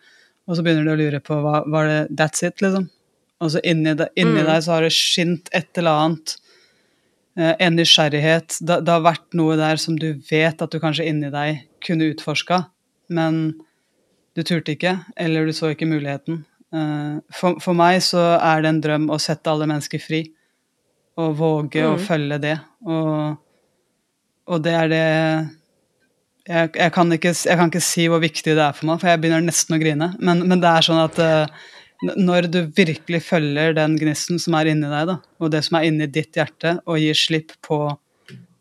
Og 0.46 0.56
så 0.56 0.62
begynner 0.62 0.86
de 0.86 0.92
å 0.94 1.00
lure 1.00 1.20
på 1.24 1.38
hva 1.42 1.64
var 1.66 1.90
det 1.90 1.98
That's 2.14 2.46
it, 2.46 2.62
liksom. 2.62 2.86
Og 3.42 3.50
så 3.54 3.62
inni, 3.66 3.96
de, 3.98 4.06
inni 4.20 4.44
mm. 4.44 4.46
deg 4.46 4.62
så 4.62 4.76
har 4.76 4.86
det 4.86 4.92
skint 4.94 5.50
et 5.56 5.80
eller 5.80 6.04
annet. 6.04 6.36
Eh, 7.38 7.54
en 7.66 7.74
nysgjerrighet. 7.78 8.60
Det, 8.60 8.78
det, 8.84 8.94
har 8.94 9.02
vært 9.02 9.26
noe 9.38 9.56
der 9.58 9.80
som 9.80 9.98
du 9.98 10.12
vet 10.30 10.62
at 10.62 10.70
du 10.70 10.78
kanskje 10.82 11.08
inni 11.10 11.32
deg 11.32 11.64
kunne 11.82 12.12
utforska, 12.12 12.62
men 13.10 13.42
du 13.58 13.66
du 14.40 14.44
turte 14.46 14.76
ikke, 14.76 14.94
eller 15.18 15.48
du 15.48 15.52
så 15.56 15.72
ikke 15.74 15.88
muligheten. 15.90 16.44
Eh, 16.70 17.14
for, 17.34 17.58
for, 17.62 17.76
meg 17.76 17.98
så 18.06 18.22
er 18.38 18.62
det 18.62 18.70
en 18.70 18.82
drøm 18.84 19.08
å 19.10 19.18
sette 19.22 19.50
alle 19.50 19.68
mennesker 19.70 20.02
fri, 20.02 20.24
og 21.20 21.34
våge 21.40 21.82
mm. 21.82 21.94
å 21.94 22.02
følge 22.02 22.38
det. 22.42 22.56
Og, 22.86 23.40
og 24.50 24.62
det 24.64 24.76
er 24.76 24.92
det 24.92 25.06
jeg, 26.50 26.70
jeg, 26.74 26.92
kan 26.94 27.12
ikke, 27.14 27.34
jeg, 27.34 27.58
kan 27.58 27.70
ikke, 27.70 27.84
si 27.84 28.06
hvor 28.10 28.22
viktig 28.22 28.54
det 28.56 28.64
er 28.64 28.76
for 28.76 28.88
meg, 28.88 29.02
for 29.02 29.10
jeg 29.10 29.20
begynner 29.22 29.44
nesten 29.44 29.76
å 29.76 29.80
grine. 29.82 30.12
Men, 30.18 30.44
men 30.48 30.62
det 30.62 30.70
er 30.70 30.86
sånn 30.86 31.02
at 31.02 31.18
uh, 31.22 31.66
når 32.16 32.48
du 32.50 32.60
virkelig 32.76 33.22
følger 33.26 33.74
den 33.76 33.96
gnisten 34.00 34.40
som 34.40 34.56
er 34.58 34.70
inni 34.72 34.88
deg, 34.88 35.10
da, 35.10 35.18
og 35.42 35.52
det 35.52 35.62
som 35.66 35.78
er 35.78 35.90
inni 35.90 36.08
ditt 36.10 36.38
hjerte, 36.38 36.78
og 36.86 37.02
gir 37.02 37.18
slipp 37.18 37.54
på 37.66 37.82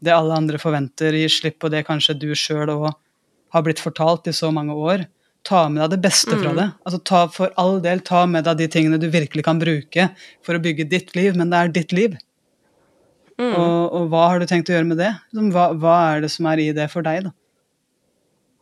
det 0.04 0.14
alle 0.16 0.36
andre 0.36 0.60
forventer, 0.62 1.16
gir 1.16 1.32
slipp 1.32 1.60
på 1.64 1.72
det 1.72 1.86
kanskje 1.88 2.18
du 2.20 2.30
sjøl 2.38 2.72
òg 2.76 2.90
har 3.54 3.64
blitt 3.66 3.82
fortalt 3.82 4.30
i 4.30 4.36
så 4.36 4.52
mange 4.54 4.76
år, 4.78 5.08
ta 5.48 5.66
med 5.72 5.84
deg 5.84 5.96
det 5.96 6.02
beste 6.04 6.36
fra 6.36 6.52
mm. 6.54 6.58
det. 6.60 6.68
Altså 6.86 7.00
ta 7.08 7.22
For 7.34 7.54
all 7.62 7.80
del, 7.84 8.02
ta 8.06 8.26
med 8.30 8.48
deg 8.48 8.60
de 8.60 8.70
tingene 8.72 9.00
du 9.02 9.08
virkelig 9.12 9.46
kan 9.48 9.62
bruke 9.62 10.10
for 10.46 10.58
å 10.58 10.64
bygge 10.64 10.90
ditt 10.92 11.16
liv, 11.18 11.38
men 11.40 11.52
det 11.52 11.62
er 11.62 11.74
ditt 11.80 11.96
liv. 11.96 12.18
Mm. 13.40 13.54
Og, 13.56 13.94
og, 13.96 14.08
hva 14.12 14.26
har 14.34 14.42
du 14.42 14.50
tenkt 14.50 14.70
å 14.70 14.76
gjøre 14.76 14.90
med 14.90 15.00
det? 15.00 15.14
Hva, 15.32 15.70
hva, 15.80 15.98
er 16.12 16.26
det 16.26 16.32
som 16.34 16.48
er 16.52 16.60
i 16.60 16.72
det 16.76 16.90
for 16.92 17.06
deg, 17.06 17.30
da? 17.30 17.36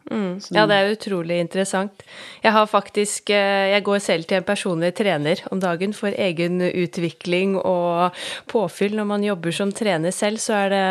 Mm. 0.07 0.37
Ja, 0.55 0.63
det 0.69 0.75
er 0.77 0.93
utrolig 0.93 1.39
interessant. 1.41 2.03
Jeg 2.39 2.53
har 2.55 2.67
faktisk 2.69 3.31
eh, 3.33 3.73
Jeg 3.73 3.83
går 3.83 3.99
selv 3.99 4.27
til 4.27 4.39
en 4.39 4.45
personlig 4.47 4.93
trener 4.95 5.41
om 5.51 5.59
dagen 5.59 5.91
for 5.95 6.15
egen 6.15 6.61
utvikling 6.63 7.57
og 7.59 8.15
påfyll. 8.47 8.95
Når 8.95 9.07
man 9.09 9.25
jobber 9.25 9.55
som 9.55 9.73
trener 9.75 10.15
selv, 10.15 10.39
så 10.39 10.55
er 10.61 10.69
det 10.71 10.83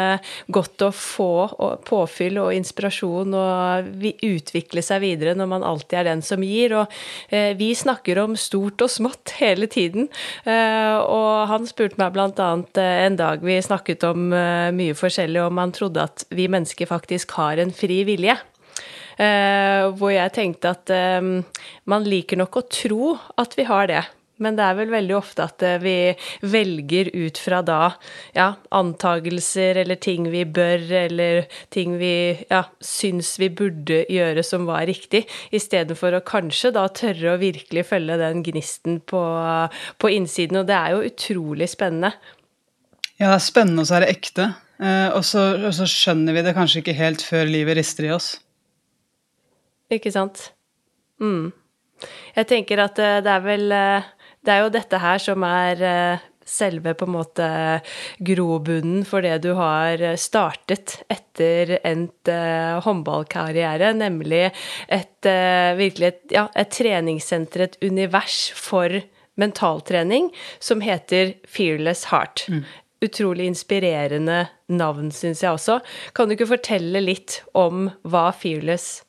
godt 0.52 0.84
å 0.84 0.90
få 0.92 1.30
påfyll 1.88 2.40
og 2.42 2.52
inspirasjon 2.56 3.36
og 3.36 4.04
utvikle 4.26 4.84
seg 4.84 5.00
videre 5.04 5.36
når 5.38 5.50
man 5.54 5.64
alltid 5.64 6.00
er 6.00 6.10
den 6.10 6.24
som 6.26 6.44
gir. 6.44 6.76
Og 6.82 6.98
eh, 7.30 7.54
vi 7.56 7.72
snakker 7.76 8.20
om 8.20 8.36
stort 8.36 8.84
og 8.84 8.92
smått 8.92 9.36
hele 9.40 9.70
tiden. 9.72 10.10
Eh, 10.44 10.96
og 11.00 11.48
han 11.52 11.68
spurte 11.68 12.00
meg 12.02 12.12
blant 12.16 12.42
annet 12.42 12.82
en 12.82 13.16
dag 13.16 13.40
vi 13.46 13.56
snakket 13.62 14.04
om 14.08 14.28
mye 14.28 14.96
forskjellig, 14.96 15.40
om 15.46 15.58
han 15.60 15.72
trodde 15.74 16.04
at 16.04 16.26
vi 16.34 16.48
mennesker 16.50 16.88
faktisk 16.90 17.32
har 17.38 17.62
en 17.62 17.72
fri 17.72 18.02
vilje. 18.08 18.36
Uh, 19.16 19.88
hvor 19.96 20.10
jeg 20.12 20.28
tenkte 20.36 20.74
at 20.74 20.90
um, 20.92 21.38
man 21.88 22.04
liker 22.04 22.36
nok 22.36 22.58
å 22.60 22.66
tro 22.68 23.14
at 23.40 23.56
vi 23.56 23.64
har 23.64 23.88
det. 23.88 24.02
Men 24.44 24.58
det 24.58 24.66
er 24.66 24.74
vel 24.76 24.90
veldig 24.92 25.14
ofte 25.16 25.46
at 25.46 25.64
uh, 25.64 25.78
vi 25.80 26.12
velger 26.44 27.08
ut 27.14 27.40
fra 27.40 27.62
da 27.64 27.94
ja, 28.36 28.50
antagelser 28.76 29.80
eller 29.80 29.96
ting 30.04 30.28
vi 30.34 30.44
bør, 30.44 30.84
eller 31.00 31.48
ting 31.72 31.96
vi 31.96 32.12
ja, 32.50 32.66
syns 32.84 33.38
vi 33.40 33.48
burde 33.48 34.02
gjøre 34.12 34.44
som 34.44 34.68
var 34.68 34.84
riktig, 34.90 35.24
istedenfor 35.48 36.18
å 36.18 36.24
kanskje 36.26 36.74
da 36.76 36.84
tørre 36.92 37.32
å 37.32 37.40
virkelig 37.40 37.88
følge 37.88 38.20
den 38.20 38.44
gnisten 38.44 39.00
på, 39.00 39.26
på 39.96 40.12
innsiden. 40.12 40.60
Og 40.60 40.68
det 40.68 40.76
er 40.76 40.92
jo 40.92 41.04
utrolig 41.08 41.72
spennende. 41.72 42.12
Ja, 43.16 43.30
det 43.30 43.38
er 43.38 43.46
spennende, 43.48 43.80
og 43.80 43.88
så 43.88 43.96
er 43.96 44.04
det 44.04 44.16
ekte. 44.18 44.52
Så, 44.76 45.40
og 45.56 45.70
så 45.72 45.86
skjønner 45.88 46.36
vi 46.36 46.42
det 46.44 46.52
kanskje 46.52 46.82
ikke 46.82 47.00
helt 47.00 47.24
før 47.24 47.48
livet 47.48 47.80
rister 47.80 48.10
i 48.10 48.12
oss. 48.12 48.34
Ikke 49.92 50.12
sant. 50.14 50.50
Mm. 51.22 51.52
Jeg 52.36 52.48
tenker 52.50 52.82
at 52.84 52.98
eh, 53.00 53.18
det 53.24 53.32
er 53.32 53.44
vel 53.44 53.70
eh, 53.72 54.08
Det 54.44 54.52
er 54.52 54.64
jo 54.64 54.72
dette 54.74 54.98
her 55.00 55.22
som 55.22 55.44
er 55.48 55.82
eh, 55.82 56.24
selve 56.46 56.92
på 56.94 57.08
en 57.08 57.14
måte 57.16 57.46
grobunnen 58.22 59.00
for 59.08 59.24
det 59.24 59.40
du 59.42 59.50
har 59.58 59.98
startet 60.20 61.00
etter 61.10 61.72
endt 61.80 62.30
håndballkarriere, 62.84 63.88
nemlig 63.98 64.44
et 64.86 65.26
uh, 65.26 65.74
virkelig 65.74 66.06
et, 66.06 66.20
ja, 66.36 66.44
et 66.54 66.70
treningssenter, 66.70 67.64
et 67.66 67.74
univers 67.82 68.36
for 68.54 68.94
mentaltrening, 69.34 70.30
som 70.62 70.86
heter 70.86 71.34
Fearless 71.50 72.12
Heart. 72.12 72.46
Mm. 72.46 72.62
Utrolig 73.10 73.50
inspirerende 73.50 74.44
navn, 74.70 75.10
syns 75.10 75.42
jeg 75.42 75.50
også. 75.50 75.80
Kan 76.14 76.30
du 76.30 76.38
ikke 76.38 76.52
fortelle 76.54 77.02
litt 77.02 77.40
om 77.58 77.88
hva 78.06 78.28
Fearless 78.30 79.00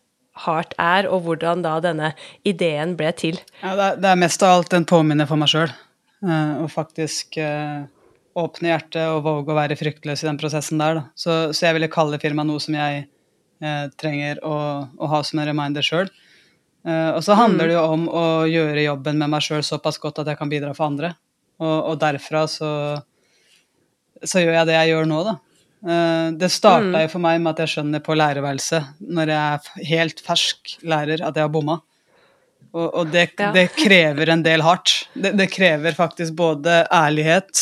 Heart 0.45 0.75
er, 0.81 1.07
og 1.09 1.25
hvordan 1.25 1.63
da 1.65 1.77
denne 1.83 2.13
ideen 2.47 2.95
ble 2.99 3.11
til? 3.17 3.39
Ja, 3.61 3.73
det, 3.77 3.89
er, 3.89 3.99
det 4.03 4.09
er 4.11 4.21
mest 4.21 4.43
av 4.45 4.59
alt 4.59 4.75
en 4.77 4.87
påminner 4.87 5.29
for 5.29 5.39
meg 5.39 5.51
sjøl. 5.51 5.73
Uh, 6.23 6.31
eh, 6.31 6.53
å 6.63 6.69
faktisk 6.71 7.39
uh, 7.41 7.85
åpne 8.37 8.71
hjertet 8.71 9.03
og 9.11 9.23
våge 9.25 9.53
å 9.53 9.57
være 9.57 9.77
fryktløs 9.79 10.23
i 10.23 10.29
den 10.29 10.39
prosessen 10.41 10.81
der. 10.81 11.03
Så, 11.15 11.53
så, 11.53 11.67
jeg 11.67 11.77
ville 11.77 11.91
kalle 11.93 12.21
firmaet 12.21 12.49
noe 12.49 12.63
som 12.63 12.77
jeg 12.77 13.05
uh, 13.63 13.85
trenger 13.99 14.41
å, 14.45 14.55
å, 14.97 15.11
ha 15.13 15.21
som 15.25 15.41
en 15.41 15.49
reminder 15.49 15.85
sjøl. 15.85 16.09
og 16.87 17.21
så 17.25 17.35
handler 17.35 17.65
mm. 17.65 17.69
det 17.69 17.75
jo 17.75 17.85
om 17.93 18.03
å 18.07 18.25
gjøre 18.47 18.83
jobben 18.85 19.17
med 19.19 19.31
meg 19.33 19.43
sjøl 19.43 19.63
såpass 19.65 19.97
godt 19.99 20.21
at 20.21 20.29
jeg 20.31 20.39
kan 20.39 20.49
bidra 20.49 20.73
for 20.77 20.87
andre. 20.87 21.15
Og, 21.57 21.77
og 21.91 21.97
derfra 21.99 22.45
så, 22.47 22.69
så 24.23 24.43
gjør 24.43 24.59
jeg 24.59 24.69
det 24.69 24.77
jeg 24.77 24.93
gjør 24.93 25.09
nå, 25.09 25.23
da. 25.25 25.33
Eh, 25.85 26.31
det 26.39 26.49
starta 26.49 26.89
mm. 26.89 27.01
jo 27.05 27.11
for 27.11 27.23
meg 27.23 27.41
med 27.43 27.53
at 27.53 27.65
jeg 27.65 27.75
skjønner 27.75 28.03
på 28.03 28.15
lærerværelset, 28.17 28.95
når 29.03 29.33
jeg 29.33 29.57
er 29.57 29.89
helt 29.91 30.23
fersk 30.25 30.77
lærer, 30.87 31.21
at 31.21 31.37
jeg 31.37 31.45
har 31.45 31.53
bomma. 31.53 31.79
Og, 32.73 32.87
og 32.87 33.11
det, 33.13 33.29
ja. 33.39 33.51
det, 33.55 33.69
krever 33.77 34.33
en 34.33 34.43
del 34.45 34.61
hardt. 34.65 35.07
Det, 35.13 35.31
det 35.37 35.47
krever 35.53 35.95
faktisk 35.97 36.35
både 36.37 36.81
ærlighet, 36.93 37.53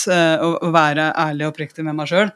og 0.44 0.64
å 0.66 0.72
være 0.76 1.12
ærlig 1.22 1.46
og 1.46 1.54
oppriktig 1.54 1.86
med 1.86 1.96
meg 1.96 2.10
sjøl. 2.10 2.32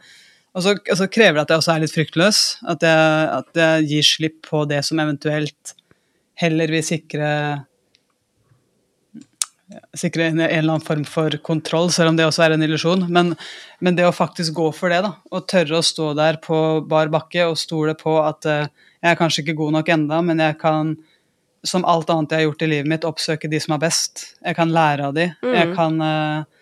Og 0.55 0.63
så, 0.65 0.75
og 0.77 0.97
så, 0.97 1.07
krever 1.11 1.37
det 1.37 1.43
at 1.45 1.51
jeg 1.53 1.61
også 1.63 1.73
er 1.73 1.83
litt 1.83 1.95
fryktløs. 1.95 2.39
At 2.71 2.85
jeg, 2.85 3.25
at 3.39 3.59
jeg 3.63 3.89
gir 3.89 4.07
slipp 4.07 4.39
på 4.47 4.63
det 4.69 4.83
som 4.87 5.01
eventuelt 5.01 5.73
heller 6.39 6.71
vil 6.71 6.85
sikre 6.85 7.31
sikre 9.97 10.25
en, 10.29 10.39
en, 10.39 10.49
eller 10.49 10.73
annen 10.73 10.85
form 10.85 11.05
for 11.05 11.35
kontroll, 11.45 11.91
selv 11.93 12.11
om 12.11 12.17
det 12.17 12.25
også 12.27 12.45
er 12.45 12.55
en 12.55 12.65
illusjon. 12.65 13.05
Men, 13.13 13.33
men, 13.83 13.97
det 13.97 14.07
å 14.07 14.15
faktisk 14.15 14.55
gå 14.57 14.69
for 14.75 14.93
det, 14.93 15.01
da, 15.05 15.13
og 15.31 15.47
tørre 15.51 15.79
å 15.79 15.85
stå 15.85 16.11
der 16.17 16.39
på 16.43 16.59
bar 16.89 17.11
bakke 17.13 17.45
og 17.49 17.59
stole 17.61 17.95
på 17.99 18.17
at 18.23 18.49
uh, 18.49 18.65
jeg 18.99 19.13
er 19.13 19.19
kanskje 19.19 19.45
ikke 19.45 19.59
god 19.61 19.77
nok 19.77 19.91
enda, 19.95 20.21
men 20.25 20.41
jeg 20.43 20.57
kan, 20.61 20.95
som 21.67 21.85
alt 21.87 22.09
annet 22.13 22.33
jeg 22.33 22.43
har 22.43 22.49
gjort 22.49 22.65
i 22.65 22.71
livet 22.73 22.93
mitt, 22.93 23.07
oppsøke 23.07 23.51
de 23.51 23.61
som 23.61 23.77
er 23.77 23.83
best. 23.85 24.25
Jeg 24.41 24.57
kan 24.57 24.73
lære 24.73 25.11
av 25.11 25.17
de. 25.17 25.29
Mm. 25.45 25.53
Jeg 25.55 25.75
kan 25.77 26.01
uh, 26.03 26.58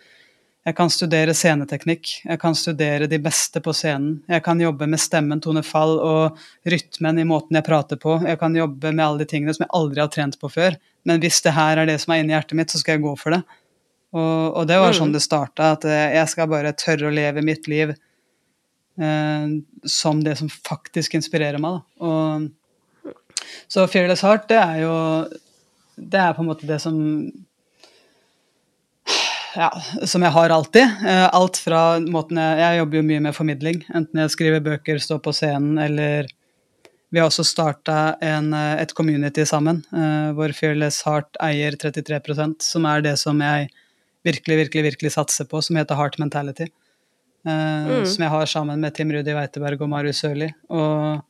jeg 0.68 0.76
kan 0.76 0.90
studere 0.92 1.32
sceneteknikk, 1.32 2.10
jeg 2.28 2.40
kan 2.42 2.56
studere 2.58 3.08
de 3.08 3.20
beste 3.24 3.62
på 3.64 3.72
scenen. 3.72 4.18
Jeg 4.28 4.44
kan 4.44 4.60
jobbe 4.60 4.84
med 4.92 5.00
stemmen, 5.00 5.40
tonefall 5.40 5.94
og 6.04 6.42
rytmen 6.68 7.22
i 7.22 7.24
måten 7.28 7.56
jeg 7.56 7.64
prater 7.64 8.00
på. 8.02 8.18
Jeg 8.28 8.40
kan 8.42 8.56
jobbe 8.58 8.92
med 8.92 9.06
alle 9.06 9.24
de 9.24 9.30
tingene 9.32 9.56
som 9.56 9.64
jeg 9.64 9.72
aldri 9.80 10.04
har 10.04 10.12
trent 10.12 10.36
på 10.42 10.50
før. 10.52 10.76
Men 11.08 11.24
hvis 11.24 11.40
det 11.46 11.56
her 11.56 11.80
er 11.80 11.88
det 11.88 11.96
som 12.04 12.12
er 12.12 12.20
inni 12.20 12.36
hjertet 12.36 12.60
mitt, 12.60 12.74
så 12.74 12.82
skal 12.82 12.98
jeg 12.98 13.06
gå 13.06 13.16
for 13.22 13.38
det. 13.38 13.40
Og, 14.12 14.60
og 14.60 14.68
det 14.68 14.82
var 14.84 14.98
sånn 14.98 15.14
mm. 15.14 15.16
det 15.16 15.24
starta, 15.24 15.72
at 15.78 15.88
jeg 15.88 16.34
skal 16.34 16.52
bare 16.52 16.76
tørre 16.76 17.08
å 17.08 17.16
leve 17.16 17.46
mitt 17.48 17.72
liv 17.72 17.96
eh, 17.96 19.48
som 19.88 20.24
det 20.28 20.36
som 20.42 20.52
faktisk 20.52 21.16
inspirerer 21.16 21.64
meg. 21.64 21.80
Da. 21.80 22.12
Og, 22.12 23.14
så 23.72 23.88
Fearless 23.88 24.26
Heart, 24.28 24.50
det 24.52 24.60
er 24.60 24.80
jo 24.84 24.96
Det 25.96 26.20
er 26.20 26.36
på 26.36 26.44
en 26.44 26.52
måte 26.52 26.68
det 26.68 26.82
som 26.84 26.98
ja, 29.58 29.72
som 30.06 30.22
jeg 30.22 30.34
har 30.36 30.54
alltid. 30.54 31.06
Eh, 31.08 31.28
alt 31.34 31.58
fra 31.58 32.00
måten 32.04 32.38
jeg 32.38 32.60
Jeg 32.62 32.80
jobber 32.82 33.00
jo 33.00 33.06
mye 33.10 33.24
med 33.26 33.36
formidling. 33.36 33.80
Enten 33.90 34.22
jeg 34.22 34.34
skriver 34.34 34.64
bøker, 34.64 35.00
står 35.02 35.22
på 35.24 35.34
scenen, 35.34 35.78
eller 35.82 36.30
Vi 37.10 37.22
har 37.22 37.30
også 37.30 37.46
starta 37.48 38.18
eh, 38.20 38.82
et 38.82 38.94
community 38.94 39.46
sammen, 39.48 39.84
eh, 39.96 40.34
hvor 40.36 40.52
Fearless 40.52 41.06
Heart 41.08 41.38
eier 41.42 41.72
33% 41.72 42.62
som 42.62 42.86
er 42.86 43.02
det 43.02 43.18
som 43.18 43.40
jeg 43.40 43.70
virkelig, 44.28 44.58
virkelig, 44.68 44.84
virkelig 44.92 45.12
satser 45.16 45.46
på, 45.48 45.62
som 45.64 45.78
heter 45.78 45.96
Heart 45.96 46.20
Mentality. 46.20 46.68
Mm. 47.48 48.04
Som 48.04 48.26
jeg 48.26 48.30
har 48.30 48.46
sammen 48.46 48.82
med 48.82 48.94
Tim 48.94 49.10
Rudi 49.10 49.32
Weiteberg 49.32 49.80
og 49.80 49.88
Marius 49.88 50.20
Sørli. 50.20 50.50
Og, 50.68 51.22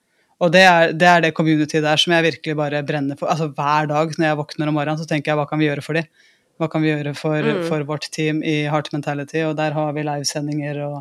og 0.41 0.51
det, 0.51 0.63
er, 0.65 0.93
det 0.97 1.07
er 1.07 1.21
det 1.21 1.35
community 1.37 1.77
der 1.77 2.01
som 2.01 2.15
jeg 2.15 2.25
virkelig 2.25 2.55
bare 2.57 2.81
brenner 2.81 3.15
for. 3.19 3.29
Altså 3.29 3.51
Hver 3.53 3.85
dag 3.85 4.17
når 4.17 4.25
jeg 4.25 4.39
våkner 4.39 4.71
om 4.71 4.73
morgenen, 4.73 4.97
så 4.97 5.05
tenker 5.05 5.31
jeg 5.31 5.37
hva 5.37 5.45
kan 5.45 5.61
vi 5.61 5.69
gjøre 5.69 5.85
for 5.85 5.99
dem? 5.99 6.09
Hva 6.57 6.69
kan 6.71 6.81
vi 6.81 6.89
gjøre 6.89 7.13
for, 7.17 7.37
mm. 7.37 7.67
for 7.69 7.85
vårt 7.85 8.09
team 8.13 8.41
i 8.41 8.63
Heart 8.71 8.89
Mentality? 8.93 9.43
Og 9.45 9.53
der 9.59 9.75
har 9.77 9.93
vi 9.93 10.05
livesendinger 10.07 10.79
og, 10.87 10.97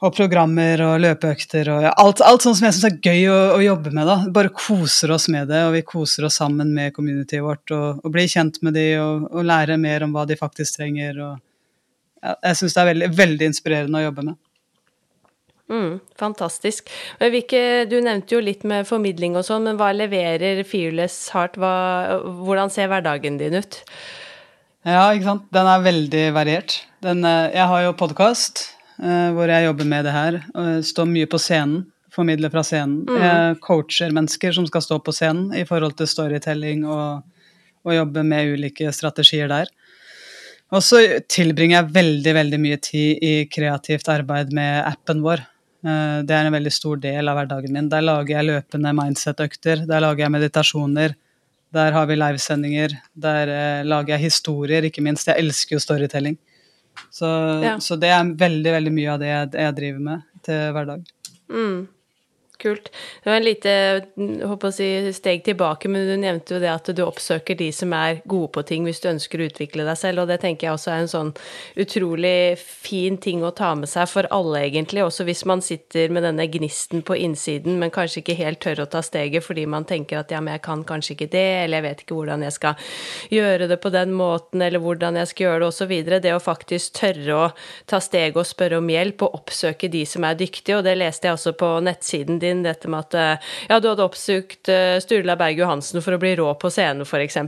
og 0.00 0.16
programmer 0.16 0.82
og 0.86 0.96
løpeøkter 1.04 1.70
og 1.74 1.86
alt, 1.90 2.22
alt 2.26 2.46
sånt 2.46 2.58
som 2.58 2.66
jeg 2.66 2.76
syns 2.76 2.88
er 2.88 2.98
gøy 2.98 3.28
å, 3.30 3.38
å, 3.54 3.60
jobbe 3.62 3.94
med. 3.94 4.08
da. 4.10 4.18
Bare 4.34 4.52
koser 4.56 5.14
oss 5.14 5.28
med 5.30 5.46
det, 5.52 5.62
og 5.68 5.76
vi 5.76 5.84
koser 5.86 6.26
oss 6.26 6.40
sammen 6.42 6.74
med 6.74 6.94
communityet 6.96 7.46
vårt 7.46 7.76
og, 7.76 8.02
og 8.02 8.14
blir 8.14 8.30
kjent 8.30 8.58
med 8.66 8.74
de 8.78 8.88
og, 8.98 9.28
og 9.30 9.46
lærer 9.46 9.80
mer 9.80 10.06
om 10.06 10.16
hva 10.16 10.26
de 10.26 10.38
faktisk 10.40 10.80
trenger. 10.80 11.22
Og, 11.28 11.38
ja, 12.24 12.34
jeg 12.50 12.62
syns 12.62 12.76
det 12.76 12.82
er 12.82 12.92
veldig, 12.94 13.10
veldig 13.22 13.52
inspirerende 13.52 14.02
å 14.02 14.08
jobbe 14.08 14.30
med. 14.32 14.40
Mm, 15.70 16.00
fantastisk. 16.18 16.90
Hvilke, 17.22 17.86
du 17.86 18.00
nevnte 18.02 18.34
jo 18.34 18.42
litt 18.42 18.64
med 18.66 18.88
formidling 18.88 19.36
og 19.38 19.46
sånn, 19.46 19.68
men 19.68 19.78
hva 19.78 19.92
leverer 19.94 20.64
Fearless 20.66 21.28
Heart? 21.34 21.60
Hva, 21.62 21.74
hvordan 22.42 22.72
ser 22.74 22.90
hverdagen 22.90 23.38
din 23.38 23.60
ut? 23.60 23.78
Ja, 24.82 25.10
ikke 25.12 25.28
sant. 25.28 25.46
Den 25.54 25.70
er 25.70 25.86
veldig 25.86 26.26
variert. 26.34 26.80
Den, 27.04 27.22
eh, 27.24 27.52
jeg 27.54 27.70
har 27.70 27.86
jo 27.86 27.96
podkast 28.00 28.64
eh, 28.98 29.30
hvor 29.36 29.52
jeg 29.52 29.68
jobber 29.68 29.90
med 29.92 30.08
det 30.08 30.14
her. 30.16 30.40
Står 30.86 31.08
mye 31.10 31.30
på 31.30 31.40
scenen. 31.40 31.84
Formidler 32.10 32.50
fra 32.50 32.64
scenen. 32.66 33.04
Mm. 33.06 33.20
Jeg 33.22 33.58
coacher 33.62 34.10
mennesker 34.10 34.56
som 34.56 34.66
skal 34.66 34.82
stå 34.82 34.98
på 35.06 35.14
scenen 35.14 35.52
i 35.54 35.62
forhold 35.68 35.94
til 36.00 36.10
storytelling 36.10 36.82
og, 36.82 37.22
og 37.86 37.94
jobbe 37.94 38.24
med 38.26 38.56
ulike 38.56 38.90
strategier 38.96 39.46
der. 39.52 39.70
Og 40.74 40.82
så 40.86 41.00
tilbringer 41.30 41.80
jeg 41.80 41.94
veldig 41.94 42.34
veldig 42.34 42.60
mye 42.62 42.78
tid 42.82 43.22
i 43.26 43.32
kreativt 43.50 44.10
arbeid 44.10 44.52
med 44.54 44.82
appen 44.86 45.22
vår. 45.24 45.42
Eh, 45.84 46.22
Det 46.22 46.30
er 46.36 46.46
en 46.46 46.52
veldig 46.52 46.72
stor 46.72 46.96
del 47.00 47.28
av 47.28 47.36
hverdagen 47.38 47.72
min. 47.72 47.88
Der 47.88 48.02
lager 48.02 48.36
jeg 48.36 48.48
løpende 48.50 48.92
mindset-økter, 48.96 49.86
der 49.86 50.00
lager 50.00 50.24
jeg 50.26 50.30
meditasjoner. 50.34 51.14
Der 51.72 51.92
har 51.92 52.06
vi 52.06 52.16
livesendinger, 52.16 52.90
der 53.16 53.48
eh, 53.48 53.84
lager 53.84 54.16
jeg 54.16 54.30
historier, 54.30 54.82
ikke 54.82 55.02
minst. 55.02 55.26
Jeg 55.30 55.38
elsker 55.38 55.76
jo 55.76 55.80
storytelling. 55.80 56.36
Så, 57.10 57.62
Ja. 57.62 57.76
så 57.78 57.98
det 57.98 58.10
er 58.10 58.24
veldig, 58.24 58.72
veldig 58.74 58.92
mye 58.92 59.12
av 59.12 59.18
det 59.20 59.28
jeg, 59.28 59.50
jeg 59.52 59.76
driver 59.76 60.00
med 60.00 60.22
til 60.42 60.72
hverdag. 60.74 61.04
Mm. 61.48 61.88
Kult. 62.60 62.90
Det 63.22 63.30
var 63.30 63.38
en 63.38 63.46
lite 63.46 63.72
håper 64.44 64.68
å 64.68 64.74
si, 64.74 64.88
steg 65.16 65.44
tilbake, 65.46 65.88
men 65.88 66.04
du 66.04 66.16
nevnte 66.20 66.56
jo 66.56 66.60
det 66.60 66.68
at 66.72 66.90
du 66.92 67.02
oppsøker 67.06 67.56
de 67.56 67.70
som 67.72 67.94
er 67.96 68.20
gode 68.28 68.50
på 68.52 68.64
ting 68.68 68.84
hvis 68.84 69.00
du 69.00 69.08
ønsker 69.08 69.40
å 69.40 69.46
utvikle 69.48 69.86
deg 69.86 69.96
selv, 69.96 70.22
og 70.22 70.28
det 70.28 70.40
tenker 70.42 70.68
jeg 70.68 70.76
også 70.76 70.92
er 70.92 71.04
en 71.04 71.10
sånn 71.10 71.30
utrolig 71.80 72.58
fin 72.60 73.16
ting 73.16 73.44
å 73.46 73.52
ta 73.56 73.72
med 73.78 73.88
seg 73.88 74.08
for 74.10 74.28
alle, 74.34 74.66
egentlig. 74.66 75.04
Også 75.06 75.24
hvis 75.28 75.46
man 75.48 75.64
sitter 75.64 76.12
med 76.12 76.26
denne 76.26 76.44
gnisten 76.52 77.00
på 77.06 77.16
innsiden, 77.16 77.78
men 77.80 77.94
kanskje 77.94 78.20
ikke 78.20 78.36
helt 78.42 78.60
tør 78.60 78.84
å 78.84 78.88
ta 78.92 79.00
steget 79.04 79.46
fordi 79.46 79.64
man 79.70 79.88
tenker 79.88 80.20
at 80.20 80.34
ja, 80.34 80.42
men 80.44 80.58
jeg 80.58 80.64
kan 80.66 80.84
kanskje 80.84 81.16
ikke 81.16 81.30
det, 81.32 81.46
eller 81.64 81.80
jeg 81.80 81.86
vet 81.88 82.04
ikke 82.04 82.18
hvordan 82.18 82.44
jeg 82.44 82.56
skal 82.58 82.92
gjøre 83.32 83.70
det 83.72 83.80
på 83.80 83.94
den 83.94 84.12
måten, 84.16 84.60
eller 84.66 84.84
hvordan 84.84 85.16
jeg 85.20 85.32
skal 85.32 85.46
gjøre 85.46 85.64
det, 85.64 85.72
osv. 85.72 85.96
Det 86.20 86.34
å 86.36 86.42
faktisk 86.44 87.00
tørre 87.00 87.40
å 87.40 87.48
ta 87.88 88.02
steget 88.04 88.36
og 88.36 88.48
spørre 88.48 88.80
om 88.82 88.92
hjelp, 88.92 89.24
og 89.24 89.40
oppsøke 89.40 89.88
de 89.88 90.04
som 90.08 90.28
er 90.28 90.36
dyktige, 90.36 90.76
og 90.76 90.84
det 90.84 90.98
leste 91.00 91.30
jeg 91.30 91.38
også 91.38 91.54
på 91.56 91.72
nettsiden 91.86 92.36
din, 92.42 92.49
dette 92.64 92.90
med 92.90 93.06
at 93.06 93.16
eh, 93.18 93.52
ja, 93.70 93.78
du 93.80 93.90
hadde 93.90 94.06
oppsøkt 94.06 94.70
eh, 94.72 94.98
Sturla 95.02 95.36
Berg 95.40 95.60
Johansen 95.62 96.02
for 96.04 96.16
å 96.16 96.20
bli 96.22 96.34
rå 96.40 96.48
på 96.60 96.70
scenen, 96.72 97.06
f.eks. 97.06 97.38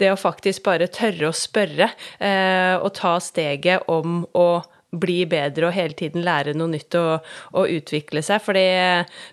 Det 0.00 0.10
å 0.12 0.18
faktisk 0.18 0.64
bare 0.66 0.90
tørre 0.92 1.30
å 1.30 1.36
spørre, 1.36 1.92
eh, 2.18 2.74
og 2.78 2.90
ta 2.98 3.18
steget 3.22 3.88
om 3.92 4.22
å 4.32 4.48
bli 4.88 5.18
bedre 5.28 5.66
og 5.68 5.74
hele 5.76 5.92
tiden 5.92 6.22
lære 6.24 6.54
noe 6.56 6.72
nytt 6.72 6.96
og, 6.96 7.26
og 7.52 7.72
utvikle 7.74 8.22
seg. 8.24 8.40
For 8.40 8.56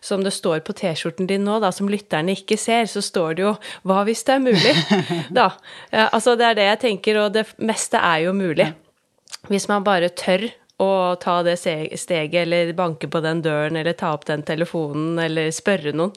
som 0.04 0.26
det 0.26 0.34
står 0.36 0.66
på 0.68 0.76
T-skjorten 0.76 1.30
din 1.32 1.46
nå, 1.48 1.62
da, 1.64 1.72
som 1.72 1.88
lytterne 1.88 2.36
ikke 2.36 2.58
ser, 2.60 2.90
så 2.92 3.00
står 3.00 3.38
det 3.38 3.46
jo 3.46 3.54
'Hva 3.88 4.04
hvis 4.04 4.26
det 4.28 4.36
er 4.36 4.44
mulig?' 4.44 4.76
da. 5.40 5.54
Altså 6.12 6.36
det 6.36 6.50
er 6.50 6.60
det 6.60 6.68
jeg 6.68 6.82
tenker, 6.84 7.22
og 7.24 7.32
det 7.40 7.48
meste 7.56 8.04
er 8.04 8.28
jo 8.28 8.36
mulig. 8.36 8.74
Hvis 9.48 9.70
man 9.72 9.88
bare 9.88 10.12
tør 10.12 10.50
å 10.82 11.16
ta 11.22 11.38
det 11.46 11.56
steget, 11.62 12.36
eller 12.42 12.74
banke 12.76 13.08
på 13.08 13.22
den 13.24 13.42
døren, 13.46 13.78
eller 13.80 13.96
ta 13.96 14.12
opp 14.16 14.26
den 14.28 14.44
telefonen, 14.44 15.18
eller 15.24 15.52
spørre 15.56 15.94
noen. 15.96 16.12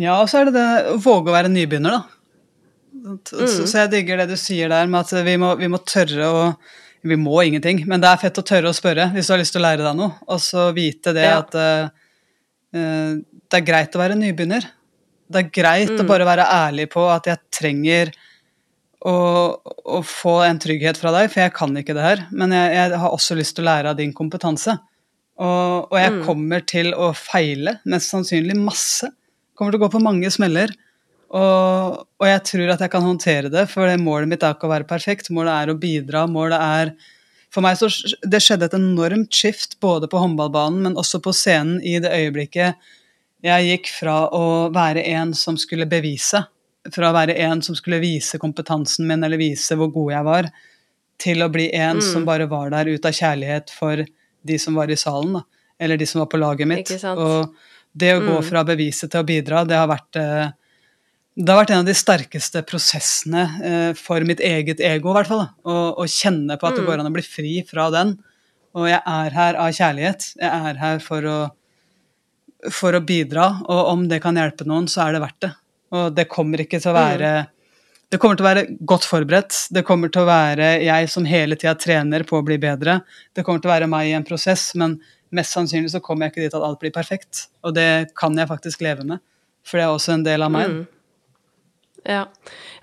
Ja, 0.00 0.14
og 0.22 0.30
så 0.32 0.40
er 0.40 0.48
det 0.48 0.54
det 0.56 0.68
å 0.94 0.96
våge 1.04 1.28
å 1.28 1.34
være 1.34 1.50
nybegynner, 1.52 1.98
da. 1.98 2.18
Så, 3.26 3.66
så 3.66 3.82
jeg 3.82 3.90
digger 3.92 4.20
det 4.22 4.28
du 4.30 4.36
sier 4.38 4.70
der 4.70 4.86
med 4.88 5.00
at 5.02 5.24
vi 5.26 5.34
må, 5.40 5.54
vi 5.58 5.68
må 5.72 5.80
tørre 5.84 6.28
å 6.28 6.42
Vi 7.02 7.16
må 7.18 7.40
ingenting, 7.42 7.80
men 7.90 7.98
det 7.98 8.06
er 8.06 8.20
fett 8.20 8.36
å 8.38 8.44
tørre 8.46 8.70
å 8.70 8.76
spørre 8.76 9.08
hvis 9.10 9.26
du 9.26 9.32
har 9.32 9.40
lyst 9.40 9.56
til 9.56 9.58
å 9.58 9.64
lære 9.64 9.82
deg 9.82 9.96
noe. 9.98 10.12
Og 10.30 10.38
så 10.38 10.68
vite 10.76 11.10
det 11.16 11.24
Ja. 11.24 11.40
at 11.40 11.56
eh, 11.58 11.88
det 13.50 13.58
er 13.58 13.64
greit 13.66 13.96
å 13.96 13.98
være 13.98 14.14
nybegynner. 14.20 14.68
Det 15.26 15.40
er 15.40 15.48
greit 15.50 15.90
å 15.98 16.06
bare 16.06 16.28
være 16.28 16.46
ærlig 16.46 16.86
på 16.92 17.02
at 17.10 17.26
jeg 17.26 17.42
trenger 17.50 18.12
å, 19.08 19.16
å 19.58 19.98
få 20.06 20.36
en 20.46 20.60
trygghet 20.62 20.98
fra 21.00 21.12
deg, 21.14 21.30
for 21.32 21.42
jeg 21.42 21.54
kan 21.56 21.74
ikke 21.78 21.96
det 21.96 22.06
her. 22.06 22.24
Men 22.30 22.54
jeg, 22.54 22.74
jeg 22.76 23.00
har 23.02 23.14
også 23.14 23.36
lyst 23.38 23.56
til 23.56 23.66
å 23.66 23.70
lære 23.70 23.92
av 23.92 23.98
din 23.98 24.14
kompetanse. 24.16 24.76
Og, 25.42 25.88
og 25.90 25.96
jeg 25.98 26.22
kommer 26.26 26.62
til 26.68 26.92
å 26.94 27.10
feile, 27.16 27.78
mest 27.88 28.12
sannsynlig 28.12 28.56
masse. 28.60 29.10
Kommer 29.58 29.74
til 29.74 29.80
å 29.80 29.84
gå 29.86 29.90
på 29.96 30.04
mange 30.04 30.30
smeller. 30.32 30.74
Og, 31.32 32.02
og 32.20 32.28
jeg 32.28 32.44
tror 32.50 32.74
at 32.74 32.84
jeg 32.84 32.92
kan 32.92 33.04
håndtere 33.06 33.50
det, 33.52 33.66
for 33.72 33.88
det 33.88 33.98
målet 34.02 34.30
mitt 34.30 34.44
er 34.44 34.54
ikke 34.54 34.68
å 34.68 34.74
være 34.74 34.88
perfekt. 34.88 35.32
Målet 35.34 35.54
er 35.56 35.72
å 35.72 35.78
bidra. 35.80 36.26
Målet 36.30 36.60
er 36.60 36.94
For 37.52 37.60
meg 37.60 37.76
så 37.76 37.90
Det 38.24 38.38
skjedde 38.40 38.64
et 38.64 38.74
enormt 38.78 39.34
skift 39.36 39.76
både 39.80 40.08
på 40.08 40.20
håndballbanen, 40.20 40.78
men 40.86 40.96
også 40.96 41.20
på 41.20 41.34
scenen 41.36 41.82
i 41.84 41.98
det 42.00 42.12
øyeblikket 42.12 42.78
jeg 43.42 43.68
gikk 43.68 43.90
fra 43.90 44.16
å 44.30 44.70
være 44.72 45.02
en 45.16 45.32
som 45.34 45.56
skulle 45.58 45.88
bevise, 45.90 46.44
fra 46.90 47.10
å 47.10 47.14
være 47.14 47.36
en 47.44 47.62
som 47.62 47.76
skulle 47.78 48.00
vise 48.02 48.40
kompetansen 48.42 49.06
min 49.06 49.22
eller 49.22 49.40
vise 49.40 49.76
hvor 49.78 49.92
god 49.94 50.12
jeg 50.16 50.26
var, 50.28 50.48
til 51.22 51.44
å 51.44 51.50
bli 51.52 51.68
en 51.78 52.00
som 52.02 52.24
bare 52.26 52.48
var 52.50 52.72
der 52.72 52.90
ut 52.90 53.04
av 53.06 53.14
kjærlighet 53.14 53.70
for 53.70 54.02
de 54.42 54.56
som 54.58 54.74
var 54.74 54.90
i 54.90 54.98
salen, 54.98 55.38
da. 55.38 55.44
Eller 55.82 55.98
de 55.98 56.06
som 56.06 56.22
var 56.22 56.28
på 56.30 56.38
laget 56.38 56.68
mitt. 56.70 56.90
Og 57.12 57.54
det 57.92 58.12
å 58.16 58.24
gå 58.24 58.34
fra 58.46 58.62
beviset 58.66 59.10
til 59.10 59.22
å 59.22 59.26
bidra, 59.26 59.62
det 59.66 59.78
har 59.78 59.88
vært 59.90 60.18
eh, 60.18 60.50
det 61.32 61.48
har 61.48 61.62
vært 61.62 61.70
en 61.72 61.80
av 61.80 61.88
de 61.88 61.94
sterkeste 61.96 62.60
prosessene 62.68 63.42
eh, 63.64 63.92
for 63.96 64.24
mitt 64.28 64.42
eget 64.44 64.82
ego, 64.84 65.12
i 65.12 65.16
hvert 65.16 65.30
fall. 65.30 65.46
Å, 65.64 65.76
å 66.02 66.04
kjenne 66.10 66.58
på 66.60 66.68
at 66.68 66.76
det 66.76 66.84
går 66.84 67.00
an 67.00 67.08
å 67.08 67.14
bli 67.14 67.24
fri 67.24 67.54
fra 67.68 67.88
den. 67.94 68.18
Og 68.76 68.88
jeg 68.90 69.00
er 69.00 69.36
her 69.36 69.58
av 69.60 69.72
kjærlighet. 69.72 70.28
Jeg 70.40 70.68
er 70.68 70.80
her 70.80 71.00
for 71.04 71.28
å, 71.28 71.38
for 72.68 72.98
å 72.98 73.02
bidra, 73.04 73.48
og 73.64 73.90
om 73.94 74.04
det 74.10 74.20
kan 74.24 74.36
hjelpe 74.36 74.68
noen, 74.68 74.90
så 74.92 75.06
er 75.06 75.16
det 75.16 75.24
verdt 75.24 75.40
det. 75.46 75.52
Og 75.92 76.14
det 76.16 76.28
kommer 76.32 76.62
ikke 76.64 76.80
til 76.80 76.92
å 76.92 76.96
være 76.96 77.32
Det 78.12 78.18
kommer 78.20 78.36
til 78.36 78.44
å 78.44 78.48
være 78.50 78.64
godt 78.88 79.06
forberedt. 79.08 79.58
Det 79.72 79.84
kommer 79.88 80.12
til 80.12 80.24
å 80.24 80.28
være 80.28 80.74
jeg 80.84 81.08
som 81.08 81.24
hele 81.24 81.56
tida 81.56 81.72
trener 81.80 82.26
på 82.28 82.36
å 82.36 82.44
bli 82.44 82.58
bedre. 82.60 83.00
Det 83.32 83.44
kommer 83.44 83.62
til 83.62 83.70
å 83.70 83.72
være 83.72 83.88
meg 83.88 84.10
i 84.10 84.16
en 84.18 84.26
prosess, 84.28 84.74
men 84.76 84.98
mest 85.32 85.56
sannsynlig 85.56 85.94
så 85.94 86.02
kommer 86.04 86.26
jeg 86.26 86.34
ikke 86.34 86.44
dit 86.44 86.56
at 86.58 86.66
alt 86.66 86.80
blir 86.82 86.92
perfekt. 86.92 87.46
Og 87.64 87.72
det 87.76 88.12
kan 88.18 88.36
jeg 88.36 88.50
faktisk 88.50 88.84
leve 88.84 89.06
med, 89.08 89.24
for 89.64 89.80
det 89.80 89.86
er 89.86 89.94
også 89.94 90.18
en 90.18 90.26
del 90.28 90.44
av 90.44 90.52
meg. 90.52 90.82
Ja. 92.04 92.26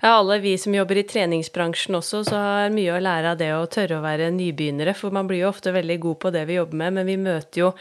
ja, 0.00 0.08
alle 0.08 0.38
vi 0.38 0.58
som 0.58 0.74
jobber 0.74 0.96
i 0.96 1.04
treningsbransjen 1.04 1.98
også, 1.98 2.22
så 2.24 2.38
har 2.40 2.72
mye 2.72 2.94
å 2.96 3.02
lære 3.04 3.34
av 3.34 3.40
det 3.40 3.50
å 3.52 3.66
tørre 3.68 3.98
å 3.98 4.04
være 4.04 4.30
nybegynnere. 4.32 4.94
For 4.96 5.12
man 5.12 5.28
blir 5.28 5.44
jo 5.44 5.50
ofte 5.50 5.74
veldig 5.76 5.98
god 6.00 6.20
på 6.22 6.32
det 6.32 6.46
vi 6.48 6.56
jobber 6.56 6.80
med, 6.80 6.96
men 6.96 7.08
vi 7.08 7.18
møter 7.20 7.66
jo 7.66 7.72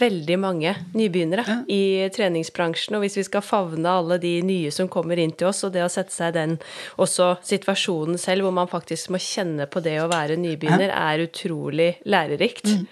veldig 0.00 0.38
mange 0.40 0.72
nybegynnere 0.96 1.60
i 1.70 2.08
treningsbransjen. 2.14 2.96
Og 2.96 3.04
hvis 3.04 3.18
vi 3.20 3.26
skal 3.26 3.44
favne 3.44 3.92
alle 4.00 4.18
de 4.22 4.38
nye 4.46 4.72
som 4.74 4.88
kommer 4.92 5.20
inn 5.20 5.34
til 5.36 5.50
oss, 5.50 5.62
og 5.66 5.74
det 5.76 5.84
å 5.84 5.92
sette 5.92 6.14
seg 6.14 6.32
i 6.32 6.38
den 6.38 6.56
også 7.00 7.34
situasjonen 7.46 8.18
selv, 8.20 8.46
hvor 8.46 8.56
man 8.56 8.70
faktisk 8.70 9.12
må 9.14 9.20
kjenne 9.22 9.68
på 9.70 9.82
det 9.84 9.98
å 10.02 10.10
være 10.10 10.40
nybegynner, 10.40 10.90
er 10.94 11.26
utrolig 11.28 11.92
lærerikt. 12.08 12.74
Mm. 12.74 12.90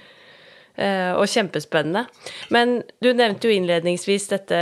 og 1.19 1.25
kjempespennende. 1.27 2.05
Men 2.55 2.85
du 3.03 3.09
nevnte 3.11 3.49
jo 3.49 3.55
innledningsvis 3.57 4.29
dette 4.31 4.59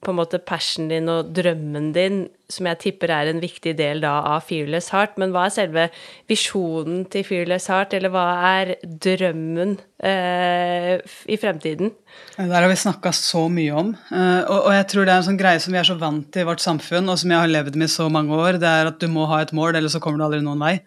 på 0.00 0.12
en 0.14 0.16
måte 0.16 0.38
passionen 0.40 0.88
din 0.88 1.08
og 1.12 1.28
drømmen 1.36 1.90
din, 1.92 2.22
som 2.48 2.64
jeg 2.70 2.78
tipper 2.80 3.10
er 3.12 3.28
en 3.28 3.40
viktig 3.42 3.74
del 3.76 4.00
da 4.00 4.14
av 4.30 4.46
Fearless 4.48 4.88
Heart. 4.94 5.18
Men 5.20 5.34
hva 5.34 5.42
er 5.44 5.52
selve 5.52 5.82
visjonen 6.30 7.02
til 7.12 7.26
Fearless 7.28 7.66
Heart, 7.68 7.92
eller 7.98 8.08
hva 8.14 8.22
er 8.48 8.70
drømmen 9.04 9.74
eh, 10.02 10.94
i 11.28 11.36
fremtiden? 11.42 11.92
Det 12.36 12.46
Der 12.48 12.62
har 12.64 12.68
vi 12.72 12.78
snakka 12.80 13.12
så 13.12 13.44
mye 13.52 13.76
om. 13.76 13.90
eh, 14.10 14.40
Og, 14.48 14.70
og 14.70 14.72
jeg 14.72 14.86
tror 14.94 15.04
det 15.04 15.12
er 15.12 15.20
en 15.20 15.28
sånn 15.28 15.40
greie 15.42 15.60
som 15.60 15.76
vi 15.76 15.78
er 15.82 15.90
så 15.90 15.98
vant 16.00 16.30
til 16.32 16.46
i 16.46 16.48
vårt 16.48 16.64
samfunn, 16.64 17.08
og 17.12 17.18
som 17.20 17.30
jeg 17.36 17.42
har 17.44 17.52
levd 17.52 17.76
med 17.76 17.90
i 17.90 17.92
så 17.92 18.08
mange 18.08 18.32
år, 18.40 18.56
det 18.62 18.72
er 18.72 18.88
at 18.94 18.98
du 19.04 19.06
må 19.12 19.28
ha 19.28 19.42
et 19.44 19.52
mål, 19.52 19.76
eller 19.76 19.92
så 19.92 20.00
kommer 20.00 20.18
du 20.18 20.24
aldri 20.30 20.40
noen 20.46 20.64
vei. 20.64 20.78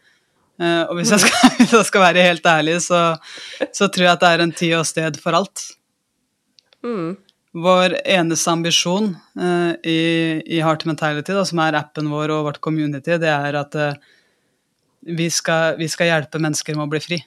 Eh, 0.60 0.84
Og 0.89 0.97
hvis 0.97 1.13
jeg 1.13 1.21
skal, 1.28 1.54
hvis 1.62 1.78
jeg 1.78 1.86
skal 1.91 2.02
være 2.08 2.26
helt 2.32 2.45
ærlig, 2.49 2.80
så, 2.89 3.04
så 3.71 3.88
tror 3.93 4.08
jeg 4.10 4.13
at 4.17 4.26
det 4.26 4.34
er 4.34 4.43
en 4.47 4.58
tid 4.63 4.73
og 4.82 4.89
sted 4.89 5.21
for 5.21 5.38
alt. 5.38 5.67
Vår 7.53 7.99
eneste 8.09 8.49
ambisjon 8.49 9.11
uh, 9.39 9.73
i, 9.85 10.41
i 10.45 10.61
Heart 10.61 10.87
Mentality, 10.89 11.35
da, 11.37 11.43
som 11.45 11.59
er 11.61 11.77
appen 11.77 12.09
vår 12.09 12.31
og 12.33 12.47
vårt 12.47 12.57
community, 12.65 13.19
det 13.21 13.29
er 13.29 13.57
at 13.59 13.77
uh, 13.77 13.91
vi, 15.05 15.27
skal, 15.29 15.77
vi 15.77 15.85
skal 15.91 16.09
hjelpe 16.09 16.41
mennesker 16.41 16.73
med 16.73 16.87
å 16.87 16.89
bli 16.89 17.03
fri. 17.03 17.19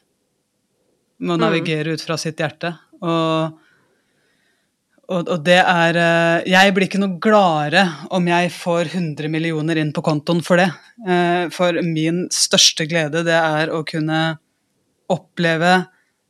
Med 1.23 1.37
å 1.37 1.39
navigere 1.45 1.95
ut 1.95 2.03
fra 2.03 2.19
sitt 2.21 2.43
hjerte. 2.43 2.75
Og 3.05 3.63
og, 5.07 5.29
og 5.31 5.43
det 5.47 5.61
er 5.61 5.95
uh, 5.95 6.47
Jeg 6.51 6.73
blir 6.75 6.89
ikke 6.89 6.99
noe 6.99 7.21
gladere 7.23 7.85
om 8.11 8.25
jeg 8.27 8.49
får 8.51 8.89
100 8.89 9.31
millioner 9.31 9.79
inn 9.79 9.93
på 9.95 10.03
kontoen 10.03 10.41
for 10.43 10.59
det. 10.59 10.67
For 11.55 11.79
min 11.87 12.25
største 12.35 12.89
glede, 12.91 13.23
det 13.23 13.37
er 13.37 13.71
å 13.71 13.85
kunne 13.87 14.41
oppleve 15.13 15.85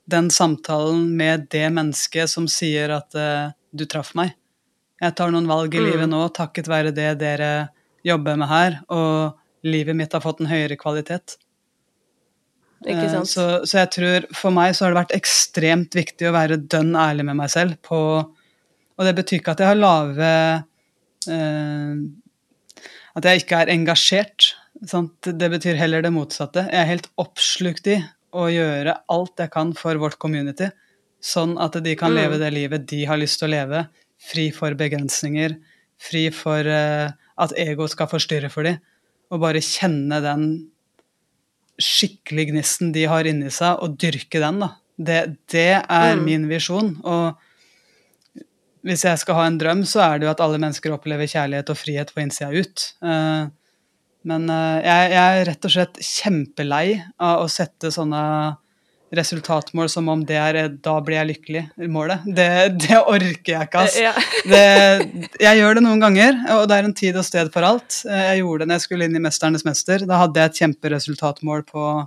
den 0.05 0.29
samtalen 0.29 1.07
med 1.17 1.47
det 1.55 1.71
mennesket 1.73 2.29
som 2.29 2.45
sier 2.53 2.93
at 2.99 3.17
du 3.79 3.87
traff 3.91 4.15
meg. 4.19 4.35
Jeg 5.03 5.17
tar 5.19 5.33
noen 5.33 5.49
valg 5.49 5.75
i 5.77 5.83
livet 5.83 6.09
nå 6.09 6.23
takket 6.35 6.71
være 6.73 6.95
det 6.97 7.19
dere 7.21 7.69
jobber 8.07 8.39
med 8.41 8.49
her, 8.49 8.79
og 8.93 9.67
livet 9.67 9.99
mitt 9.99 10.15
har 10.15 10.23
fått 10.25 10.41
en 10.41 10.51
høyere 10.51 10.79
kvalitet. 10.81 11.37
Ikke 12.85 13.07
Eh, 13.07 13.13
sant? 13.13 13.31
Så, 13.31 13.45
så 13.65 13.81
jeg 13.83 13.93
tror 13.95 14.27
for 14.37 14.55
meg 14.55 14.75
så 14.77 14.85
har 14.85 14.93
det 14.93 15.01
vært 15.01 15.17
ekstremt 15.17 15.97
viktig 15.97 16.29
å 16.29 16.35
være 16.37 16.61
dønn 16.61 16.93
ærlig 16.99 17.25
med 17.29 17.39
meg 17.41 17.53
selv 17.53 17.79
på 17.85 17.99
Og 18.97 19.05
det 19.05 19.15
betyr 19.17 19.41
ikke 19.41 19.53
at 19.53 19.61
jeg 19.61 19.69
har 19.69 19.81
lave 19.81 20.29
eh, 21.33 21.97
At 23.17 23.29
jeg 23.29 23.43
ikke 23.43 23.63
er 23.63 23.73
engasjert. 23.73 24.51
Sant? 24.89 25.17
Det 25.25 25.51
betyr 25.53 25.81
heller 25.81 26.05
det 26.05 26.13
motsatte. 26.13 26.67
Jeg 26.69 26.83
er 26.83 26.91
helt 26.93 27.09
oppslukt 27.21 27.89
i 27.89 27.97
å 28.37 28.49
gjøre 28.53 28.99
alt 29.13 29.41
jeg 29.41 29.53
kan 29.55 29.73
for 29.77 29.97
vårt 30.01 30.19
community, 30.21 30.69
sånn 31.23 31.57
at 31.63 31.77
de 31.83 31.95
kan 31.99 32.15
leve 32.15 32.39
det 32.41 32.53
livet 32.55 32.87
de 32.91 33.05
har 33.09 33.19
lyst 33.21 33.41
til 33.41 33.49
å 33.49 33.55
leve, 33.55 33.87
fri 34.21 34.49
for 34.55 34.77
begrensninger, 34.79 35.57
fri 36.01 36.27
for 36.35 36.69
uh, 36.69 37.13
at 37.41 37.55
ego 37.61 37.89
skal 37.91 38.11
forstyrre 38.11 38.51
for 38.53 38.69
dem, 38.69 38.81
og 39.33 39.43
bare 39.43 39.65
kjenne 39.65 40.21
den 40.23 40.47
skikkelig 41.83 42.51
gnisten 42.53 42.93
de 42.95 43.05
har 43.11 43.29
inni 43.29 43.51
seg, 43.53 43.83
og 43.83 43.99
dyrke 44.01 44.41
den, 44.43 44.63
da. 44.65 44.73
Det, 44.97 45.19
det 45.53 45.73
er 45.83 46.15
mm. 46.17 46.23
min 46.25 46.47
visjon. 46.49 46.95
Og 47.05 48.47
hvis 48.87 49.03
jeg 49.05 49.21
skal 49.21 49.37
ha 49.37 49.49
en 49.51 49.59
drøm, 49.61 49.83
så 49.85 50.01
er 50.07 50.17
det 50.17 50.29
jo 50.29 50.33
at 50.33 50.41
alle 50.41 50.61
mennesker 50.63 50.95
opplever 50.95 51.29
kjærlighet 51.29 51.73
og 51.73 51.77
frihet 51.77 52.13
på 52.15 52.23
innsida 52.23 52.49
ut. 52.55 52.87
Uh, 53.05 53.53
men 54.27 54.49
jeg, 54.51 55.11
jeg, 55.13 55.27
er 55.39 55.45
rett 55.47 55.67
og 55.69 55.71
slett 55.71 55.99
kjempelei 56.03 56.87
av 57.23 57.45
å 57.45 57.51
sette 57.53 57.93
sånne 57.95 58.23
resultatmål 59.15 59.89
som 59.91 60.09
om 60.09 60.25
det 60.27 60.37
er 60.37 60.69
'da 60.69 61.01
blir 61.01 61.17
jeg 61.17 61.29
lykkelig'-målet. 61.31 62.27
Det, 62.27 62.49
det, 62.83 62.99
orker 62.99 63.53
jeg 63.53 63.69
ikke, 63.69 63.85
ass. 63.85 63.99
Ja. 63.99 64.13
det, 64.53 65.31
jeg 65.41 65.61
gjør 65.61 65.79
det 65.79 65.85
noen 65.87 66.03
ganger, 66.03 66.35
og 66.57 66.67
det 66.69 66.77
er 66.77 66.89
en 66.89 66.95
tid 66.95 67.17
og 67.17 67.25
sted 67.25 67.53
for 67.55 67.63
alt. 67.63 68.03
Jeg 68.05 68.43
gjorde 68.43 68.65
det 68.65 68.69
når 68.69 68.81
jeg 68.81 68.87
skulle 68.89 69.05
inn 69.07 69.17
i 69.17 69.23
'Mesternes 69.23 69.67
mester'. 69.67 70.07
Da 70.07 70.19
hadde 70.25 70.41
jeg 70.41 70.51
et 70.51 70.63
kjemperesultatmål 70.63 71.67
på 71.71 72.07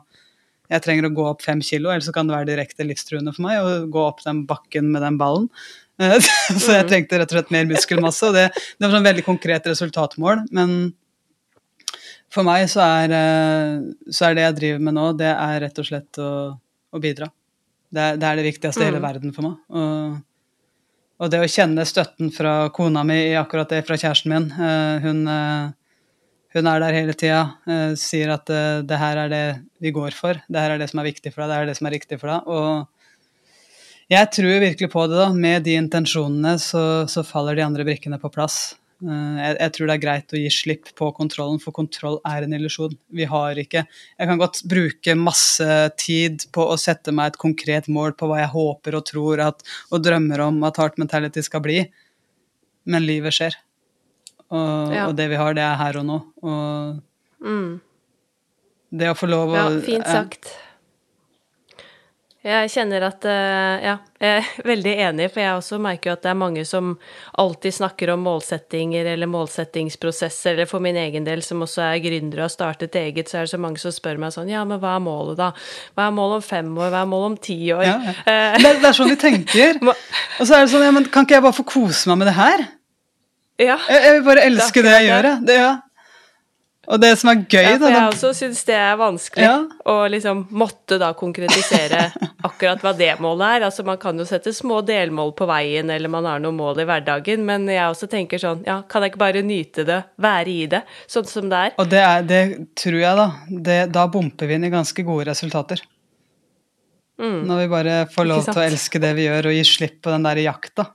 jeg 0.70 0.84
trenger 0.86 1.08
å 1.08 1.16
gå 1.18 1.26
opp 1.26 1.42
fem 1.42 1.62
kilo, 1.66 1.90
ellers 1.90 2.12
kan 2.14 2.28
det 2.30 2.36
være 2.36 2.52
direkte 2.52 2.86
livstruende 2.86 3.34
for 3.34 3.42
meg 3.48 3.58
å 3.58 3.88
gå 3.90 4.02
opp 4.06 4.22
den 4.22 4.44
bakken 4.46 4.92
med 4.94 5.02
den 5.02 5.18
ballen. 5.18 5.48
Så 6.00 6.76
jeg 6.76 6.86
mm. 6.86 6.90
trengte 6.92 7.18
rett 7.20 7.32
og 7.34 7.40
slett 7.40 7.52
mer 7.52 7.66
muskelmasse, 7.66 8.30
og 8.30 8.38
det, 8.38 8.46
det 8.54 8.86
var 8.86 8.94
sånn 8.94 9.08
veldig 9.08 9.26
konkret 9.26 9.66
resultatmål. 9.66 10.46
Men 10.56 10.94
for 12.30 12.46
meg 12.46 12.68
så 12.70 12.86
er, 12.86 13.16
så 14.14 14.30
er 14.30 14.38
det 14.38 14.46
jeg 14.46 14.58
driver 14.60 14.86
med 14.86 14.96
nå, 15.00 15.08
det 15.18 15.32
er 15.34 15.62
rett 15.66 15.82
og 15.82 15.90
slett 15.90 16.22
å 16.22 16.30
å 16.93 17.02
bidra. 17.02 17.30
Det 17.89 18.02
er, 18.02 18.19
det 18.21 18.28
er 18.28 18.38
det, 18.38 18.45
viktigste 18.45 18.84
i 18.84 18.89
hele 18.89 19.02
mm. 19.02 19.06
verden 19.08 19.34
for 19.34 19.47
meg. 19.47 19.56
Og, 19.73 20.19
og, 21.19 21.32
det 21.34 21.41
å 21.41 21.49
kjenne 21.49 21.88
støtten 21.89 22.30
fra 22.34 22.54
kona 22.75 23.04
mi 23.08 23.17
i 23.32 23.38
akkurat 23.39 23.71
det, 23.73 23.82
fra 23.88 23.97
kjæresten 23.97 24.34
min 24.34 24.47
uh, 24.54 25.02
hun, 25.02 25.23
uh, 25.25 25.71
hun, 26.54 26.69
er 26.69 26.84
der 26.84 26.97
hele 26.99 27.17
tida, 27.17 27.41
uh, 27.65 27.97
sier 27.97 28.36
at 28.36 28.49
det 28.86 29.02
her 29.02 29.25
er 29.25 29.34
det 29.34 29.43
vi 29.82 29.93
går 29.95 30.13
for, 30.17 30.38
det 30.45 30.62
her 30.62 30.75
er 30.75 30.82
det 30.82 30.91
som 30.91 31.02
er 31.02 31.10
viktig 31.10 31.34
for 31.34 31.43
deg, 31.43 31.52
det 31.52 31.60
er 31.60 31.71
det 31.71 31.78
som 31.82 31.89
er 31.89 31.97
riktig 31.97 32.21
for 32.21 32.34
deg. 32.34 32.54
Og 32.54 32.99
jeg 34.10 34.30
tror 34.34 34.63
virkelig 34.65 34.89
på 34.89 35.06
det, 35.10 35.17
da. 35.19 35.30
Med 35.34 35.65
de 35.65 35.75
intensjonene 35.78 36.56
så, 36.62 36.84
så 37.10 37.25
faller 37.25 37.58
de 37.58 37.65
andre 37.65 37.86
brikkene 37.86 38.17
på 38.21 38.32
plass. 38.34 38.79
Eh, 39.00 39.38
jeg, 39.40 39.56
jeg, 39.56 39.74
tror 39.76 39.88
det 39.88 39.96
er 39.96 40.04
greit 40.04 40.34
å 40.36 40.40
gi 40.40 40.50
slipp 40.52 40.92
på 41.00 41.10
kontrollen, 41.16 41.60
for 41.64 41.76
kontroll 41.76 42.20
er 42.28 42.46
en 42.46 42.56
illusjon. 42.58 42.96
Vi 43.16 43.28
har 43.30 43.60
ikke 43.62 43.86
Jeg 43.86 44.30
kan 44.32 44.42
godt 44.42 44.62
bruke 44.70 45.16
masse 45.16 45.80
tid 46.02 46.46
på 46.56 46.66
å 46.68 46.78
sette 46.80 47.14
meg 47.16 47.34
et 47.34 47.42
konkret 47.42 47.88
mål 47.88 48.16
på 48.20 48.30
hva 48.30 48.42
jeg 48.42 48.54
håper 48.56 49.00
og 49.00 49.08
tror 49.08 49.44
at, 49.48 49.66
og 49.90 50.04
drømmer 50.04 50.48
om 50.50 50.64
at 50.68 50.80
heart 50.82 51.00
mentality 51.02 51.44
skal 51.46 51.64
bli, 51.64 51.84
men 52.90 53.06
livet 53.08 53.36
skjer. 53.36 53.60
Og, 54.50 54.96
ja. 54.96 55.06
og 55.08 55.14
det 55.16 55.30
vi 55.32 55.38
har, 55.40 55.54
det 55.56 55.64
er 55.64 55.78
her 55.80 56.02
og 56.02 56.08
nå. 56.10 56.18
Og 56.42 57.46
mm. 57.46 57.70
det 59.00 59.14
å 59.14 59.18
få 59.18 59.30
lov 59.30 59.54
å 59.54 59.60
Ja, 59.60 59.70
fint 59.86 60.10
sagt. 60.10 60.52
Jeg 62.39 62.69
kjenner 62.71 63.04
at 63.04 63.25
eh, 63.28 63.82
Ja, 63.84 63.95
jeg 64.19 64.38
er 64.39 64.45
veldig 64.71 64.93
enig, 65.10 65.25
for 65.34 65.43
jeg 65.43 65.58
også 65.58 65.80
merker 65.84 66.13
at 66.13 66.21
det 66.23 66.30
er 66.32 66.38
mange 66.39 66.63
som 66.67 66.93
alltid 67.41 67.75
snakker 67.75 68.13
om 68.13 68.23
målsettinger 68.23 69.10
eller 69.12 69.28
målsettingsprosesser, 69.28 70.54
eller 70.54 70.69
for 70.69 70.84
min 70.84 70.95
egen 71.02 71.28
del, 71.28 71.43
som 71.43 71.65
også 71.65 71.84
er 71.89 71.99
gründere 72.04 72.45
og 72.45 72.47
har 72.47 72.54
startet 72.54 72.95
eget, 72.95 73.28
så 73.28 73.41
er 73.41 73.47
det 73.47 73.52
så 73.52 73.60
mange 73.60 73.82
som 73.84 73.91
spør 73.95 74.21
meg 74.23 74.32
sånn 74.36 74.52
Ja, 74.52 74.63
men 74.67 74.80
hva 74.80 74.95
er 74.95 75.04
målet, 75.04 75.36
da? 75.41 75.52
Hva 75.97 76.08
er 76.08 76.15
målet 76.15 76.39
om 76.39 76.47
fem 76.47 76.71
år? 76.78 76.93
Hva 76.95 77.04
er 77.04 77.12
målet 77.12 77.34
om 77.34 77.38
ti 77.49 77.60
år? 77.75 77.84
Ja, 77.89 77.99
ja. 78.08 78.15
Eh, 78.23 78.58
det, 78.63 78.73
det, 78.80 78.88
er 78.88 78.99
sånn 79.02 79.12
de 79.12 79.19
tenker. 79.19 79.84
Og 80.39 80.43
så 80.45 80.56
er 80.56 80.63
det 80.63 80.71
sånn 80.71 80.88
Ja, 80.88 80.95
men 80.95 81.12
kan 81.12 81.28
ikke 81.28 81.41
jeg 81.41 81.47
bare 81.49 81.60
få 81.60 81.67
kose 81.67 82.13
meg 82.13 82.23
med 82.23 82.32
det 82.32 82.38
her? 82.39 82.67
Ja. 83.60 83.75
Jeg, 83.91 83.99
jeg 83.99 84.15
vil 84.15 84.28
bare 84.30 84.47
elske 84.47 84.80
det, 84.80 84.88
det 84.88 84.95
jeg 84.95 85.10
gjør, 85.12 85.32
jeg. 85.34 85.60
Ja. 85.60 85.71
Og 86.89 86.97
det 86.97 87.12
som 87.21 87.30
er 87.30 87.43
gøy, 87.43 87.62
ja, 87.62 87.75
for 87.78 87.93
Jeg 87.93 88.06
også 88.08 88.30
syns 88.34 88.63
det 88.65 88.73
er 88.73 88.95
vanskelig 88.97 89.45
ja. 89.45 89.58
å 89.91 89.95
liksom 90.10 90.47
måtte 90.58 90.97
da 91.02 91.12
konkretisere 91.17 92.08
akkurat 92.47 92.82
hva 92.82 92.95
det 92.97 93.12
målet 93.21 93.60
er. 93.60 93.65
Altså 93.67 93.86
Man 93.86 93.99
kan 94.02 94.17
jo 94.17 94.25
sette 94.25 94.54
små 94.58 94.80
delmål 94.86 95.36
på 95.38 95.45
veien, 95.49 95.91
eller 95.93 96.10
man 96.10 96.25
har 96.25 96.41
noen 96.41 96.58
mål 96.58 96.82
i 96.82 96.88
hverdagen, 96.89 97.45
men 97.45 97.69
jeg 97.69 97.86
også 97.86 98.10
tenker 98.10 98.41
sånn 98.41 98.65
Ja, 98.65 98.80
kan 98.89 99.06
jeg 99.06 99.13
ikke 99.13 99.21
bare 99.21 99.45
nyte 99.45 99.86
det, 99.86 100.02
være 100.17 100.49
i 100.49 100.65
det, 100.71 100.82
sånn 101.06 101.30
som 101.30 101.52
det 101.52 101.62
er? 101.67 101.78
Og 101.78 101.91
det, 101.91 102.02
er, 102.02 102.25
det 102.25 102.43
tror 102.80 102.97
jeg, 103.04 103.21
da. 103.21 103.30
Det, 103.69 103.80
da 103.93 104.08
bumper 104.10 104.49
vi 104.49 104.58
inn 104.58 104.65
i 104.65 104.73
ganske 104.73 105.06
gode 105.06 105.30
resultater. 105.30 105.84
Mm. 107.19 107.43
Når 107.45 107.62
vi 107.62 107.67
bare 107.69 107.99
får 108.10 108.28
lov 108.32 108.47
til 108.47 108.62
å 108.62 108.63
elske 108.63 109.02
det 109.04 109.12
vi 109.17 109.28
gjør, 109.28 109.52
og 109.52 109.60
gi 109.60 109.67
slipp 109.67 109.99
på 110.06 110.13
den 110.13 110.25
der 110.25 110.41
jakta. 110.41 110.88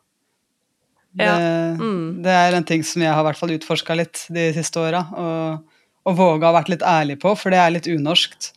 Det, 1.15 1.29
ja. 1.29 1.37
mm. 1.79 2.25
det, 2.25 2.35
er 2.35 2.57
en 2.57 2.67
ting 2.67 2.83
som 2.83 3.05
jeg 3.05 3.13
har 3.13 3.23
i 3.23 3.29
hvert 3.29 3.39
fall 3.39 3.55
utforska 3.55 3.95
litt 3.95 4.25
de 4.35 4.49
siste 4.57 4.83
åra. 4.83 5.05
Og 5.15 5.74
å 6.05 6.13
våge 6.13 6.45
å 6.45 6.51
ha 6.51 6.59
vært 6.59 6.71
litt 6.73 6.85
ærlig 6.85 7.19
på, 7.23 7.33
for 7.39 7.55
det 7.55 7.61
er 7.61 7.73
litt 7.75 7.89
unorskt. 7.89 8.53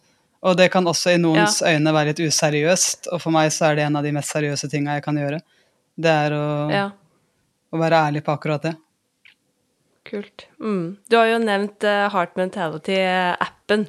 Og 0.46 0.58
det 0.60 0.70
kan 0.74 0.86
også 0.88 1.16
i 1.16 1.22
noens 1.22 1.62
ja. 1.64 1.74
øyne 1.74 1.94
være 1.96 2.14
litt 2.14 2.26
useriøst, 2.28 3.10
og 3.14 3.22
for 3.24 3.34
meg 3.34 3.50
så 3.54 3.70
er 3.70 3.80
det 3.80 3.88
en 3.88 3.98
av 4.00 4.06
de 4.06 4.14
mest 4.16 4.34
seriøse 4.36 4.70
tinga 4.72 4.98
jeg 4.98 5.06
kan 5.08 5.18
gjøre. 5.18 5.40
Det 5.98 6.12
er 6.12 6.36
å, 6.38 6.44
ja. 6.70 6.84
å, 7.74 7.80
være 7.82 8.04
ærlig 8.10 8.22
på 8.28 8.36
akkurat 8.36 8.68
det. 8.68 8.76
Kult. 10.08 10.46
Mm. 10.64 11.00
Du 11.10 11.18
har 11.18 11.32
jo 11.32 11.40
nevnt 11.44 11.84
uh, 11.88 12.06
Heart 12.14 12.38
Mentality-appen, 12.40 13.88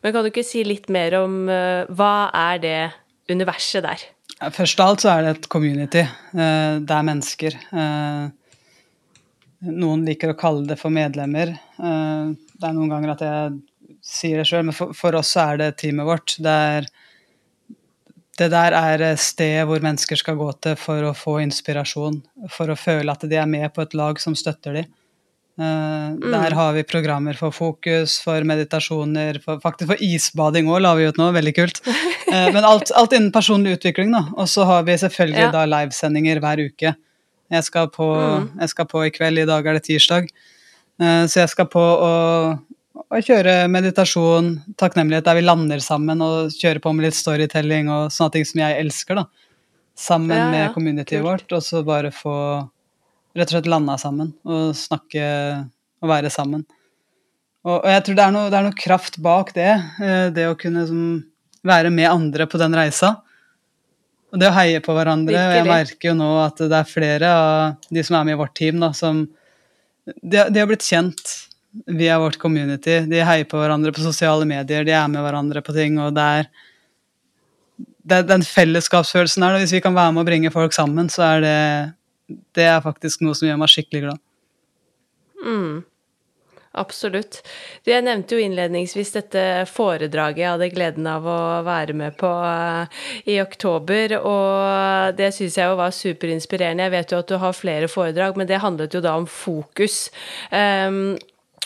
men 0.00 0.14
kan 0.14 0.24
du 0.24 0.32
ikke 0.32 0.46
si 0.46 0.64
litt 0.66 0.88
mer 0.90 1.20
om 1.20 1.44
uh, 1.50 1.84
hva 1.94 2.30
er 2.48 2.64
det 2.64 2.80
universet 3.30 3.84
der? 3.86 4.08
Først 4.56 4.80
av 4.80 4.94
alt 4.94 5.04
så 5.04 5.12
er 5.12 5.26
det 5.26 5.34
et 5.36 5.50
community. 5.52 6.02
Uh, 6.32 6.80
det 6.80 6.96
er 6.96 7.06
mennesker. 7.06 7.58
noen 9.68 10.06
liker 10.08 10.32
å 10.32 10.38
kalle 10.40 10.64
det 10.66 10.80
for 10.80 10.90
medlemmer. 10.90 11.52
Uh, 11.76 12.32
det 12.60 12.68
er 12.68 12.76
noen 12.76 12.92
ganger 12.92 13.14
at 13.14 13.24
jeg 13.24 13.58
sier 14.04 14.40
det 14.40 14.48
sjøl, 14.48 14.66
men 14.68 14.76
for, 14.76 14.94
for, 14.96 15.16
oss 15.18 15.32
så 15.34 15.50
er 15.52 15.60
det 15.62 15.70
teamet 15.80 16.08
vårt. 16.08 16.36
Det, 16.42 16.56
er, 16.76 16.88
det 18.40 18.50
der 18.52 18.76
er 18.76 19.04
stedet 19.20 19.66
hvor 19.68 19.82
mennesker 19.84 20.20
skal 20.20 20.38
gå 20.40 20.50
til 20.64 20.78
for 20.80 21.10
å 21.10 21.16
få 21.16 21.40
inspirasjon, 21.44 22.20
for 22.52 22.72
å 22.72 22.78
føle 22.78 23.12
at 23.12 23.26
de 23.28 23.40
er 23.40 23.50
med 23.50 23.68
på 23.74 23.84
et 23.84 23.96
lag 23.98 24.20
som 24.22 24.36
støtter 24.38 24.80
dem. 24.80 24.90
Uh, 25.60 26.16
mm. 26.16 26.30
Der 26.32 26.54
har 26.56 26.72
vi 26.72 26.86
programmer 26.88 27.36
for 27.36 27.52
fokus, 27.52 28.14
for 28.24 28.46
meditasjoner, 28.48 29.42
for, 29.44 29.58
faktisk 29.60 29.90
for 29.90 30.04
isbading 30.04 30.70
òg, 30.70 30.78
la 30.80 30.94
vi 30.96 31.08
ut 31.10 31.18
nå, 31.20 31.26
veldig 31.36 31.52
kult. 31.58 31.82
Uh, 31.84 32.48
men 32.54 32.64
alt, 32.64 32.92
alt, 32.96 33.16
innen 33.16 33.32
personlig 33.34 33.76
utvikling, 33.76 34.14
da. 34.14 34.22
Og 34.40 34.48
så 34.48 34.64
har 34.68 34.86
vi 34.88 34.96
selvfølgelig 35.02 35.42
ja. 35.48 35.50
da 35.52 35.66
livesendinger 35.68 36.40
hver 36.40 36.64
uke. 36.70 36.94
Jeg 37.50 37.66
skal, 37.66 37.90
på, 37.92 38.08
mm. 38.14 38.48
jeg 38.62 38.72
skal 38.72 38.88
på 38.88 39.04
i 39.04 39.12
kveld, 39.12 39.42
i 39.42 39.48
dag 39.50 39.66
er 39.66 39.76
det 39.76 39.84
tirsdag. 39.90 40.30
Eh, 41.00 41.24
så 41.30 41.42
jeg 41.42 41.52
skal 41.52 41.68
på 41.72 41.80
å, 41.80 42.14
å 43.00 43.20
kjøre 43.24 43.64
meditasjon, 43.72 44.52
takknemlighet, 44.80 45.24
der 45.26 45.38
vi 45.38 45.46
lander 45.46 45.80
sammen 45.84 46.20
og 46.24 46.52
kjøre 46.52 46.82
på 46.84 46.92
med 46.96 47.08
litt 47.08 47.18
storytelling 47.18 47.88
og 47.92 48.10
sånne 48.14 48.36
ting 48.36 48.48
som 48.48 48.62
jeg 48.64 48.82
elsker, 48.82 49.22
da. 49.22 49.48
Sammen 50.00 50.36
ja, 50.36 50.44
ja. 50.44 50.50
med 50.52 50.74
communityet 50.76 51.24
vårt, 51.24 51.48
og 51.52 51.64
så 51.64 51.82
bare 51.84 52.12
få 52.14 52.34
rett 53.36 53.48
og 53.50 53.54
slett 53.54 53.68
landa 53.70 53.96
sammen 54.00 54.32
og 54.48 54.76
snakke 54.76 55.24
og 56.00 56.10
være 56.10 56.30
sammen. 56.32 56.64
Og, 57.66 57.74
og 57.74 57.88
jeg 57.92 58.04
tror 58.06 58.16
det 58.16 58.24
er, 58.24 58.34
noe, 58.34 58.52
det 58.52 58.56
er, 58.58 58.68
noe, 58.68 58.78
kraft 58.78 59.18
bak 59.20 59.52
det, 59.56 59.72
eh, 60.00 60.28
det 60.32 60.46
å 60.48 60.56
kunne 60.58 60.86
som, 60.88 61.02
være 61.66 61.92
med 61.92 62.08
andre 62.08 62.46
på 62.48 62.60
den 62.60 62.76
reisa. 62.76 63.18
Og 64.30 64.40
det 64.40 64.48
å 64.48 64.54
heie 64.54 64.80
på 64.80 64.94
hverandre. 64.96 65.34
Virkelig. 65.34 65.58
Jeg 65.58 65.68
merker 65.68 66.12
jo 66.12 66.16
nå 66.16 66.30
at 66.40 66.62
det 66.62 66.78
er 66.78 66.88
flere 66.88 67.34
av 67.34 67.90
de 67.92 68.04
som 68.06 68.16
er 68.16 68.28
med 68.28 68.38
i 68.38 68.40
vårt 68.40 68.56
team, 68.56 68.80
da, 68.80 68.92
som 68.96 69.26
de, 70.06 70.42
de, 70.48 70.58
har 70.60 70.68
blitt 70.70 70.86
kjent 70.86 71.34
via 71.86 72.18
vårt 72.20 72.38
community. 72.40 73.00
De 73.10 73.22
heier 73.24 73.46
på 73.48 73.60
hverandre 73.60 73.92
på 73.94 74.02
sosiale 74.04 74.46
medier, 74.48 74.86
de 74.86 74.94
er 74.96 75.10
med 75.12 75.22
hverandre 75.24 75.62
på 75.64 75.74
ting. 75.76 75.98
og 76.02 76.14
det 76.16 76.24
er, 76.38 76.48
det 78.02 78.18
er 78.18 78.26
den 78.28 78.46
fellesskapsfølelsen 78.46 79.46
her, 79.46 79.58
hvis 79.60 79.76
vi 79.76 79.82
kan 79.84 79.96
være 79.96 80.16
med 80.16 80.24
å 80.24 80.30
bringe 80.30 80.54
folk 80.54 80.74
sammen, 80.76 81.10
så 81.12 81.26
er 81.34 81.44
det, 81.44 81.60
det 82.58 82.66
er 82.66 82.82
faktisk 82.84 83.22
noe 83.24 83.36
som 83.38 83.48
gjør 83.48 83.60
meg 83.60 83.72
skikkelig 83.72 84.04
glad. 84.08 84.22
Mm. 85.40 85.80
Absolutt. 86.78 87.40
Jeg 87.82 88.04
nevnte 88.06 88.36
jo 88.36 88.44
innledningsvis 88.44 89.10
dette 89.16 89.42
foredraget 89.66 90.38
jeg 90.38 90.52
hadde 90.52 90.68
gleden 90.70 91.08
av 91.10 91.26
å 91.26 91.38
være 91.66 91.96
med 91.98 92.14
på 92.20 92.30
eh, 92.46 93.00
i 93.34 93.40
oktober, 93.42 94.14
og 94.20 95.18
det 95.18 95.32
syns 95.34 95.58
jeg 95.58 95.66
jo 95.66 95.80
var 95.80 95.96
superinspirerende. 95.96 96.86
Jeg 96.86 96.94
vet 96.94 97.14
jo 97.14 97.20
at 97.24 97.32
du 97.32 97.36
har 97.42 97.58
flere 97.58 97.90
foredrag, 97.90 98.38
men 98.38 98.46
det 98.46 98.62
handlet 98.62 98.94
jo 98.94 99.02
da 99.02 99.16
om 99.18 99.26
fokus. 99.26 100.04
Um, 100.54 101.18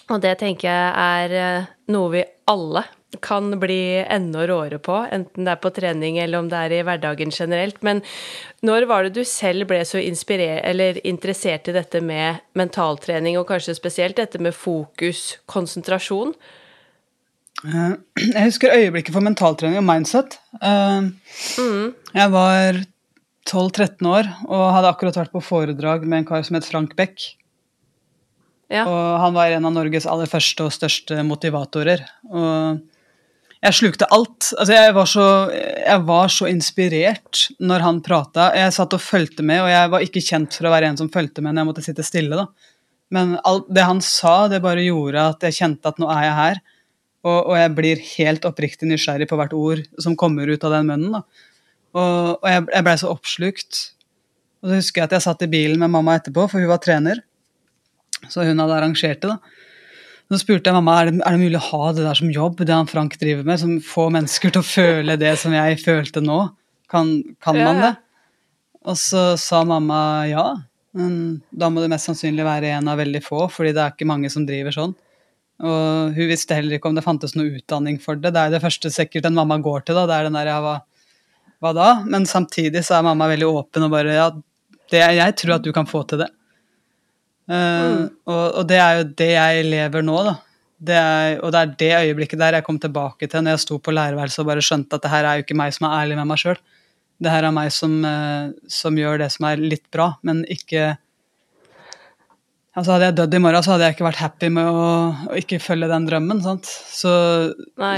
og 0.08 0.24
det 0.24 0.38
tenker 0.40 0.70
jeg 0.70 0.90
er 1.04 1.36
eh, 1.42 1.70
noe 1.92 2.12
vi 2.16 2.24
alle 2.48 2.86
kan 3.22 3.52
bli 3.60 4.02
enda 4.02 4.46
råere 4.48 4.80
på, 4.82 4.96
enten 5.12 5.46
det 5.46 5.54
er 5.54 5.60
på 5.62 5.72
trening 5.74 6.18
eller 6.22 6.42
om 6.42 6.48
det 6.50 6.60
er 6.60 6.74
i 6.74 6.82
hverdagen 6.86 7.32
generelt. 7.34 7.80
Men 7.86 8.02
når 8.66 8.88
var 8.90 9.06
det 9.06 9.14
du 9.18 9.24
selv 9.28 9.68
ble 9.70 9.82
så 9.86 10.02
interessert 10.02 11.70
i 11.70 11.76
dette 11.76 12.00
med 12.00 12.42
mentaltrening, 12.58 13.38
og 13.38 13.48
kanskje 13.50 13.76
spesielt 13.78 14.20
dette 14.20 14.40
med 14.42 14.56
fokus, 14.56 15.38
konsentrasjon? 15.50 16.34
Eh, 17.64 17.94
jeg 18.34 18.48
husker 18.50 18.74
øyeblikket 18.74 19.14
for 19.14 19.24
mentaltrening 19.24 19.78
og 19.80 19.86
mindset. 19.88 20.38
Eh, 20.60 21.06
mm. 21.60 21.94
Jeg 22.14 22.34
var 22.34 22.82
12-13 23.48 24.08
år 24.08 24.28
og 24.48 24.68
hadde 24.74 24.90
akkurat 24.90 25.18
vært 25.22 25.32
på 25.34 25.44
foredrag 25.44 26.04
med 26.08 26.22
en 26.22 26.28
kar 26.28 26.44
som 26.46 26.56
het 26.58 26.68
Frank 26.68 26.96
Beck. 26.96 27.34
Ja. 28.72 28.86
Og 28.88 29.20
han 29.20 29.36
var 29.36 29.52
en 29.52 29.68
av 29.68 29.74
Norges 29.74 30.08
aller 30.08 30.28
første 30.30 30.66
og 30.66 30.74
største 30.74 31.20
motivatorer. 31.26 32.04
Og 32.32 32.80
jeg 33.64 33.76
slukte 33.78 34.08
alt. 34.12 34.50
Altså, 34.58 34.74
jeg 34.76 34.92
var 34.96 35.08
så, 35.08 35.26
jeg 35.54 36.04
var 36.08 36.32
så 36.32 36.48
inspirert 36.50 37.46
når 37.64 37.84
han 37.86 38.02
prata. 38.04 38.50
Jeg 38.58 38.74
satt 38.76 38.96
og 38.96 39.00
fulgte 39.00 39.46
med, 39.46 39.62
og 39.64 39.70
jeg 39.72 39.92
var 39.94 40.04
ikke 40.04 40.22
kjent 40.24 40.58
for 40.58 40.68
å 40.68 40.74
være 40.74 40.90
en 40.92 41.00
som 41.00 41.10
fulgte 41.12 41.44
med 41.44 41.54
når 41.54 41.62
jeg 41.62 41.70
måtte 41.70 41.84
sitte 41.86 42.06
stille. 42.06 42.36
da. 42.36 42.74
Men 43.14 43.38
alt 43.46 43.70
det 43.72 43.86
han 43.88 44.02
sa, 44.04 44.36
det 44.52 44.62
bare 44.64 44.84
gjorde 44.84 45.28
at 45.32 45.48
jeg 45.48 45.58
kjente 45.62 45.90
at 45.90 46.00
nå 46.02 46.10
er 46.12 46.26
jeg 46.26 46.38
her. 46.40 46.62
Og, 47.24 47.38
og 47.38 47.56
jeg 47.56 47.74
blir 47.78 48.04
helt 48.10 48.44
oppriktig 48.44 48.88
nysgjerrig 48.90 49.30
på 49.30 49.38
hvert 49.40 49.56
ord 49.56 49.84
som 50.02 50.16
kommer 50.20 50.50
ut 50.50 50.64
av 50.68 50.76
den 50.76 50.90
munnen. 50.90 51.16
da. 51.16 51.24
Og, 51.94 52.42
og 52.42 52.48
jeg, 52.50 52.66
jeg 52.68 52.84
blei 52.84 52.96
så 53.00 53.12
oppslukt. 53.14 53.82
Og 54.60 54.68
så 54.68 54.80
husker 54.80 55.00
jeg 55.00 55.08
at 55.08 55.16
jeg 55.16 55.24
satt 55.24 55.46
i 55.46 55.52
bilen 55.52 55.80
med 55.80 55.92
mamma 55.94 56.18
etterpå, 56.18 56.50
for 56.52 56.60
hun 56.60 56.72
var 56.72 56.84
trener. 56.84 57.24
Så 58.28 58.44
hun 58.44 58.60
hadde 58.60 58.76
arrangert 58.76 59.24
det. 59.24 59.32
da. 59.32 59.63
Så 60.32 60.40
spurte 60.40 60.70
jeg 60.70 60.76
mamma 60.76 60.96
er 61.00 61.10
det, 61.10 61.18
er 61.20 61.36
det 61.36 61.42
mulig 61.42 61.58
å 61.60 61.66
ha 61.68 61.90
det 61.92 62.04
der 62.06 62.18
som 62.18 62.30
jobb, 62.32 62.62
det 62.64 62.72
han 62.72 62.88
Frank 62.88 63.16
driver 63.20 63.44
med, 63.46 63.60
som 63.60 63.74
får 63.84 64.12
mennesker 64.16 64.54
til 64.54 64.62
å 64.62 64.66
føle 64.66 65.18
det 65.20 65.34
som 65.40 65.52
jeg 65.54 65.82
følte 65.82 66.22
nå. 66.24 66.38
Kan, 66.90 67.10
kan 67.44 67.58
man 67.60 67.82
det? 67.82 67.92
Og 68.88 68.96
så 69.00 69.24
sa 69.40 69.62
mamma 69.68 69.98
ja, 70.28 70.44
men 70.96 71.42
da 71.50 71.70
må 71.72 71.82
det 71.82 71.90
mest 71.92 72.08
sannsynlig 72.08 72.44
være 72.46 72.72
en 72.76 72.88
av 72.92 73.00
veldig 73.00 73.20
få, 73.24 73.46
fordi 73.52 73.72
det 73.76 73.82
er 73.82 73.94
ikke 73.94 74.08
mange 74.08 74.30
som 74.32 74.46
driver 74.48 74.76
sånn. 74.76 74.94
Og 75.64 76.16
hun 76.16 76.30
visste 76.30 76.56
heller 76.56 76.76
ikke 76.76 76.90
om 76.90 76.96
det 76.96 77.04
fantes 77.04 77.36
noe 77.38 77.52
utdanning 77.60 78.00
for 78.02 78.18
det. 78.18 78.32
Det 78.34 78.42
er 78.42 78.54
det 78.54 78.62
første 78.64 78.90
sikkert 78.92 79.28
en 79.28 79.36
mamma 79.36 79.60
går 79.62 79.86
til, 79.86 79.98
da. 79.98 80.06
Det 80.10 80.16
er 80.16 80.28
den 80.28 80.38
der 80.38 80.50
ja, 80.50 80.58
hva, 80.64 80.74
hva 81.62 81.72
da? 81.76 81.88
Men 82.10 82.26
samtidig 82.28 82.82
så 82.86 82.98
er 82.98 83.06
mamma 83.06 83.28
veldig 83.30 83.50
åpen 83.50 83.86
og 83.86 83.92
bare 83.94 84.16
ja, 84.16 84.28
det, 84.92 85.04
jeg 85.18 85.36
tror 85.40 85.56
at 85.58 85.66
du 85.66 85.70
kan 85.74 85.88
få 85.88 86.02
til 86.10 86.24
det. 86.24 86.30
Eh, 87.50 88.00
og, 88.30 88.44
og 88.60 88.66
det 88.68 88.80
er 88.80 88.98
jo 89.00 89.06
det 89.20 89.30
jeg 89.34 89.68
lever 89.68 90.04
nå, 90.06 90.16
da. 90.28 90.34
Det 90.84 90.96
er, 90.98 91.36
og 91.40 91.52
det 91.54 91.60
er 91.60 91.74
det 91.80 91.92
øyeblikket 92.10 92.40
der 92.40 92.58
jeg 92.58 92.64
kom 92.66 92.78
tilbake 92.82 93.28
til 93.30 93.44
når 93.44 93.54
jeg 93.54 93.62
sto 93.62 93.78
på 93.80 93.94
lærerværelset 93.94 94.42
og 94.42 94.48
bare 94.50 94.64
skjønte 94.64 94.98
at 94.98 95.04
det 95.04 95.12
her 95.12 95.28
er 95.28 95.38
jo 95.38 95.44
ikke 95.46 95.56
meg 95.56 95.72
som 95.72 95.86
er 95.88 95.94
ærlig 96.02 96.18
med 96.18 96.28
meg 96.28 96.42
sjøl. 96.42 96.58
Det 97.24 97.30
her 97.30 97.46
er 97.46 97.54
meg 97.54 97.70
som, 97.72 97.94
eh, 98.04 98.52
som 98.68 98.98
gjør 98.98 99.22
det 99.22 99.30
som 99.32 99.48
er 99.48 99.62
litt 99.62 99.86
bra, 99.94 100.14
men 100.26 100.44
ikke 100.50 100.94
Altså 102.74 102.90
Hadde 102.90 103.06
jeg 103.06 103.14
dødd 103.20 103.34
i 103.36 103.38
morgen, 103.38 103.62
så 103.62 103.70
hadde 103.70 103.86
jeg 103.86 103.94
ikke 103.94 104.06
vært 104.08 104.18
happy 104.18 104.48
med 104.50 104.66
å, 104.66 104.86
å 105.30 105.36
ikke 105.38 105.60
følge 105.62 105.86
den 105.92 106.08
drømmen. 106.08 106.40
sant? 106.42 106.66
Så, 106.66 107.12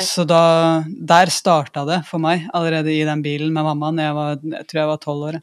så 0.05 0.25
da 0.29 0.41
Der 0.85 1.33
starta 1.33 1.87
det 1.89 2.03
for 2.05 2.21
meg, 2.21 2.45
allerede 2.53 2.93
i 2.93 3.07
den 3.09 3.23
bilen 3.25 3.55
med 3.55 3.65
mamma 3.65 3.89
når 3.89 4.05
jeg, 4.05 4.17
var, 4.19 4.43
jeg 4.59 4.69
tror 4.69 4.81
jeg 4.83 4.91
var 4.91 5.01
tolv 5.01 5.29
år. 5.31 5.39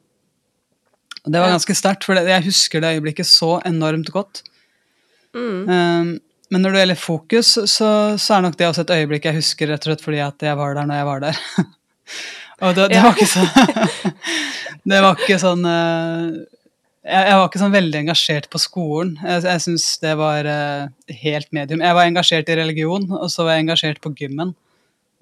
Og 1.24 1.32
det 1.32 1.40
var 1.40 1.54
ganske 1.54 1.76
sterkt, 1.78 2.04
for 2.04 2.20
jeg 2.20 2.46
husker 2.46 2.84
det 2.84 2.96
øyeblikket 2.98 3.30
så 3.30 3.56
enormt 3.68 4.10
godt. 4.12 4.42
Mm. 5.34 5.70
Um, 5.70 6.10
men 6.54 6.62
når 6.62 6.74
det 6.76 6.82
gjelder 6.84 7.00
fokus, 7.00 7.52
så, 7.72 7.90
så 8.22 8.36
er 8.36 8.44
nok 8.46 8.58
det 8.60 8.68
også 8.68 8.84
et 8.86 8.92
øyeblikk 9.00 9.26
jeg 9.30 9.40
husker 9.40 9.72
rett 9.72 9.86
og 9.88 9.90
slett 9.94 10.04
fordi 10.06 10.20
at 10.22 10.44
jeg 10.46 10.58
var 10.60 10.76
der 10.78 10.90
når 10.90 11.00
jeg 11.00 11.08
var 11.08 11.24
der. 11.24 11.40
og 12.64 12.76
det, 12.78 12.90
det 12.92 12.98
Ja. 13.00 13.06
var 13.08 13.16
ikke 13.16 13.32
sånn 13.32 14.12
Det 14.92 15.00
var 15.00 15.16
ikke 15.24 15.38
sånn 15.40 15.64
eh, 15.70 16.28
jeg, 17.08 17.24
jeg 17.30 17.38
var 17.40 17.48
ikke 17.48 17.62
sånn 17.62 17.74
veldig 17.74 18.00
engasjert 18.04 18.50
på 18.52 18.60
skolen. 18.62 19.16
Jeg, 19.24 19.42
jeg 19.48 19.64
syns 19.66 19.88
det 20.04 20.14
var 20.20 20.48
uh, 20.48 21.16
helt 21.24 21.50
medium. 21.56 21.82
Jeg 21.84 21.98
var 21.98 22.08
engasjert 22.08 22.52
i 22.52 22.56
religion, 22.60 23.08
og 23.18 23.26
så 23.32 23.44
var 23.44 23.58
jeg 23.58 23.66
engasjert 23.66 24.00
på 24.04 24.12
gymmen. 24.20 24.54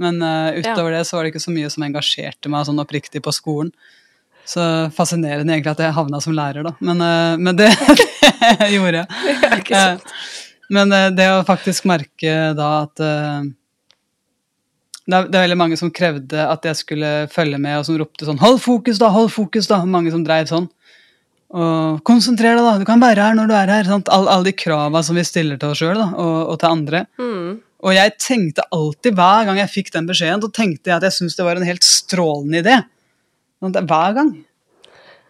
Men 0.02 0.20
uh, 0.22 0.52
utover 0.58 0.94
det 0.94 1.06
så 1.10 1.18
var 1.18 1.26
det 1.26 1.32
ikke 1.34 1.42
så 1.46 1.54
mye 1.56 1.72
som 1.74 1.86
engasjerte 1.88 2.52
meg 2.54 2.68
sånn 2.70 2.82
oppriktig 2.84 3.24
på 3.26 3.34
skolen. 3.34 3.72
Så 4.52 4.64
fascinerende 4.96 5.54
egentlig 5.56 5.72
at 5.78 5.84
jeg 5.86 5.96
havna 5.96 6.20
som 6.24 6.36
lærer, 6.36 6.66
da. 6.68 6.74
Men, 6.84 7.00
eh, 7.06 7.38
men 7.40 7.56
det, 7.60 7.70
det 8.60 8.72
gjorde 8.74 9.04
jeg. 9.04 9.08
Det 9.46 9.60
ikke 9.62 9.82
sant? 9.86 10.14
Men 10.72 10.92
eh, 10.96 11.10
det 11.16 11.28
å 11.32 11.42
faktisk 11.48 11.88
merke 11.92 12.36
da 12.58 12.70
at 12.84 13.04
eh, 13.04 13.50
det 15.12 15.18
er, 15.18 15.26
det 15.32 15.38
er 15.40 15.46
veldig 15.48 15.58
mange 15.60 15.78
som 15.80 15.90
krevde 15.92 16.44
at 16.46 16.68
jeg 16.68 16.78
skulle 16.84 17.10
følge 17.32 17.58
med, 17.60 17.80
og 17.80 17.88
som 17.88 17.98
ropte 18.00 18.28
sånn 18.28 18.40
'Hold 18.40 18.62
fokus, 18.64 19.00
da! 19.02 19.10
Hold 19.12 19.32
fokus!' 19.34 19.68
da, 19.72 19.82
Mange 19.86 20.12
som 20.14 20.24
dreiv 20.24 20.48
sånn. 20.52 20.70
Og 21.52 22.00
'Konsentrer 22.08 22.56
deg, 22.56 22.64
da! 22.64 22.78
Du 22.80 22.86
kan 22.88 23.02
være 23.02 23.26
her 23.26 23.36
når 23.36 23.50
du 23.50 23.56
er 23.58 23.74
her!' 23.76 23.90
Sant? 23.90 24.12
All- 24.14 24.30
Alle 24.32 24.52
de 24.52 24.54
krava 24.56 25.02
som 25.04 25.18
vi 25.18 25.26
stiller 25.28 25.58
til 25.60 25.74
oss 25.74 25.82
sjøl 25.82 26.00
og, 26.00 26.38
og 26.54 26.60
til 26.62 26.70
andre. 26.70 27.06
Mm. 27.20 27.60
Og 27.82 27.96
jeg 27.98 28.14
tenkte 28.22 28.64
alltid, 28.72 29.16
hver 29.18 29.46
gang 29.50 29.58
jeg 29.58 29.74
fikk 29.74 29.92
den 29.96 30.08
beskjeden, 30.08 30.42
så 30.46 30.52
tenkte 30.54 30.92
jeg 30.92 31.00
at 31.00 31.08
jeg 31.10 31.18
syntes 31.18 31.36
det 31.40 31.48
var 31.48 31.58
en 31.60 31.66
helt 31.66 31.84
strålende 31.84 32.62
idé. 32.62 32.78
Hver 33.62 34.16
gang. 34.18 34.32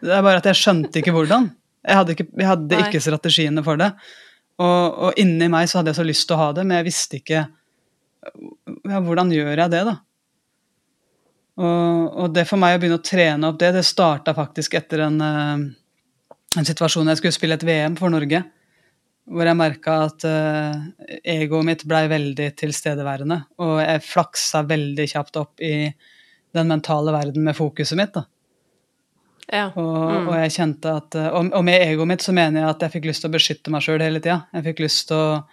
Det 0.01 0.13
er 0.15 0.23
bare 0.25 0.39
at 0.41 0.47
jeg 0.49 0.57
skjønte 0.57 1.01
ikke 1.01 1.13
hvordan. 1.13 1.49
Jeg 1.81 1.97
hadde 1.97 2.13
ikke, 2.15 2.27
jeg 2.37 2.47
hadde 2.47 2.83
ikke 2.85 3.01
strategiene 3.03 3.63
for 3.65 3.79
det. 3.81 3.91
Og, 4.61 4.85
og 5.07 5.19
inni 5.19 5.49
meg 5.51 5.69
så 5.69 5.79
hadde 5.79 5.91
jeg 5.91 5.99
så 5.99 6.05
lyst 6.05 6.27
til 6.29 6.37
å 6.37 6.43
ha 6.43 6.53
det, 6.55 6.65
men 6.67 6.79
jeg 6.79 6.87
visste 6.87 7.19
ikke 7.19 7.43
ja, 8.21 9.01
hvordan 9.01 9.31
gjør 9.33 9.55
jeg 9.63 9.73
det, 9.73 9.83
da? 9.87 9.97
Og, 11.61 12.17
og 12.23 12.33
det 12.33 12.45
for 12.49 12.61
meg 12.61 12.77
å 12.77 12.81
begynne 12.81 12.99
å 13.01 13.05
trene 13.05 13.49
opp 13.49 13.59
det, 13.61 13.73
det 13.75 13.83
starta 13.85 14.33
faktisk 14.37 14.77
etter 14.79 15.03
en, 15.07 15.17
eh, 15.25 15.63
en 16.57 16.67
situasjon 16.67 17.11
jeg 17.11 17.19
skulle 17.19 17.35
spille 17.35 17.57
et 17.59 17.65
VM 17.67 17.97
for 17.99 18.13
Norge. 18.13 18.43
Hvor 19.31 19.47
jeg 19.47 19.55
merka 19.55 19.95
at 20.07 20.23
uh, 20.25 20.79
egoet 21.29 21.63
mitt 21.67 21.83
blei 21.87 22.01
veldig 22.09 22.47
tilstedeværende. 22.57 23.37
Og 23.61 23.75
jeg 23.79 24.01
flaksa 24.03 24.63
veldig 24.67 25.05
kjapt 25.07 25.37
opp 25.39 25.61
i 25.63 25.85
den 26.53 26.67
mentale 26.67 27.11
verden 27.15 27.43
med 27.43 27.55
fokuset 27.55 27.97
mitt. 27.97 28.13
da. 28.13 28.25
Ja. 29.51 29.65
Og, 29.75 30.11
Mm. 30.11 30.27
og 30.29 30.35
jeg 30.35 30.51
kjente 30.51 30.95
at 30.95 31.15
eh, 31.15 31.27
og, 31.27 31.51
og 31.53 31.63
med 31.65 31.81
egoet 31.81 32.07
mitt 32.07 32.21
så 32.23 32.31
mener 32.33 32.61
jeg 32.61 32.69
at 32.69 32.81
jeg 32.85 32.91
fikk 32.91 33.05
lyst 33.09 33.21
til 33.21 33.29
å 33.31 33.33
beskytte 33.33 33.71
meg 33.73 33.81
sjøl 33.83 33.99
hele 34.01 34.19
tida. 34.23 34.45
Jeg 34.53 34.63
fikk 34.69 34.79
lyst 34.85 35.07
til 35.09 35.17
å 35.17 35.43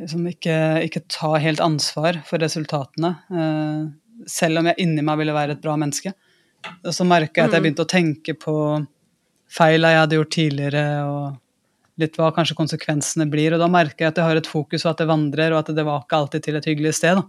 liksom 0.00 0.24
ikke, 0.30 0.56
ikke 0.88 1.02
ta 1.12 1.34
helt 1.42 1.60
ansvar 1.60 2.20
for 2.26 2.38
resultatene. 2.42 3.10
Uh, 3.30 4.24
selv 4.26 4.58
om 4.62 4.68
jeg 4.70 4.78
inni 4.84 5.02
meg 5.04 5.18
ville 5.20 5.34
være 5.36 5.56
et 5.56 5.62
bra 5.64 5.76
menneske. 5.80 6.14
Og 6.86 6.92
så 6.94 7.04
merka 7.06 7.42
jeg 7.42 7.48
at 7.50 7.52
jeg 7.56 7.60
Mm. 7.60 7.66
begynte 7.66 7.84
å 7.86 7.92
tenke 7.92 8.34
på 8.38 8.56
feila 9.50 9.88
jeg 9.92 10.00
hadde 10.00 10.16
gjort 10.16 10.30
tidligere, 10.30 10.84
og 11.04 11.38
litt 11.98 12.16
hva 12.16 12.30
kanskje 12.32 12.56
konsekvensene 12.56 13.28
blir. 13.30 13.52
Og 13.52 13.58
da 13.60 13.68
merker 13.68 14.06
jeg 14.06 14.08
at 14.12 14.16
jeg 14.16 14.24
har 14.24 14.36
et 14.36 14.46
fokus, 14.46 14.86
og 14.86 14.90
at 14.92 14.98
det 14.98 15.08
vandrer, 15.08 15.52
og 15.52 15.58
at 15.58 15.74
det 15.76 15.84
var 15.84 16.00
ikke 16.04 16.16
alltid 16.22 16.42
til 16.42 16.56
et 16.56 16.64
hyggelig 16.64 16.94
sted. 16.94 17.16
da. 17.16 17.22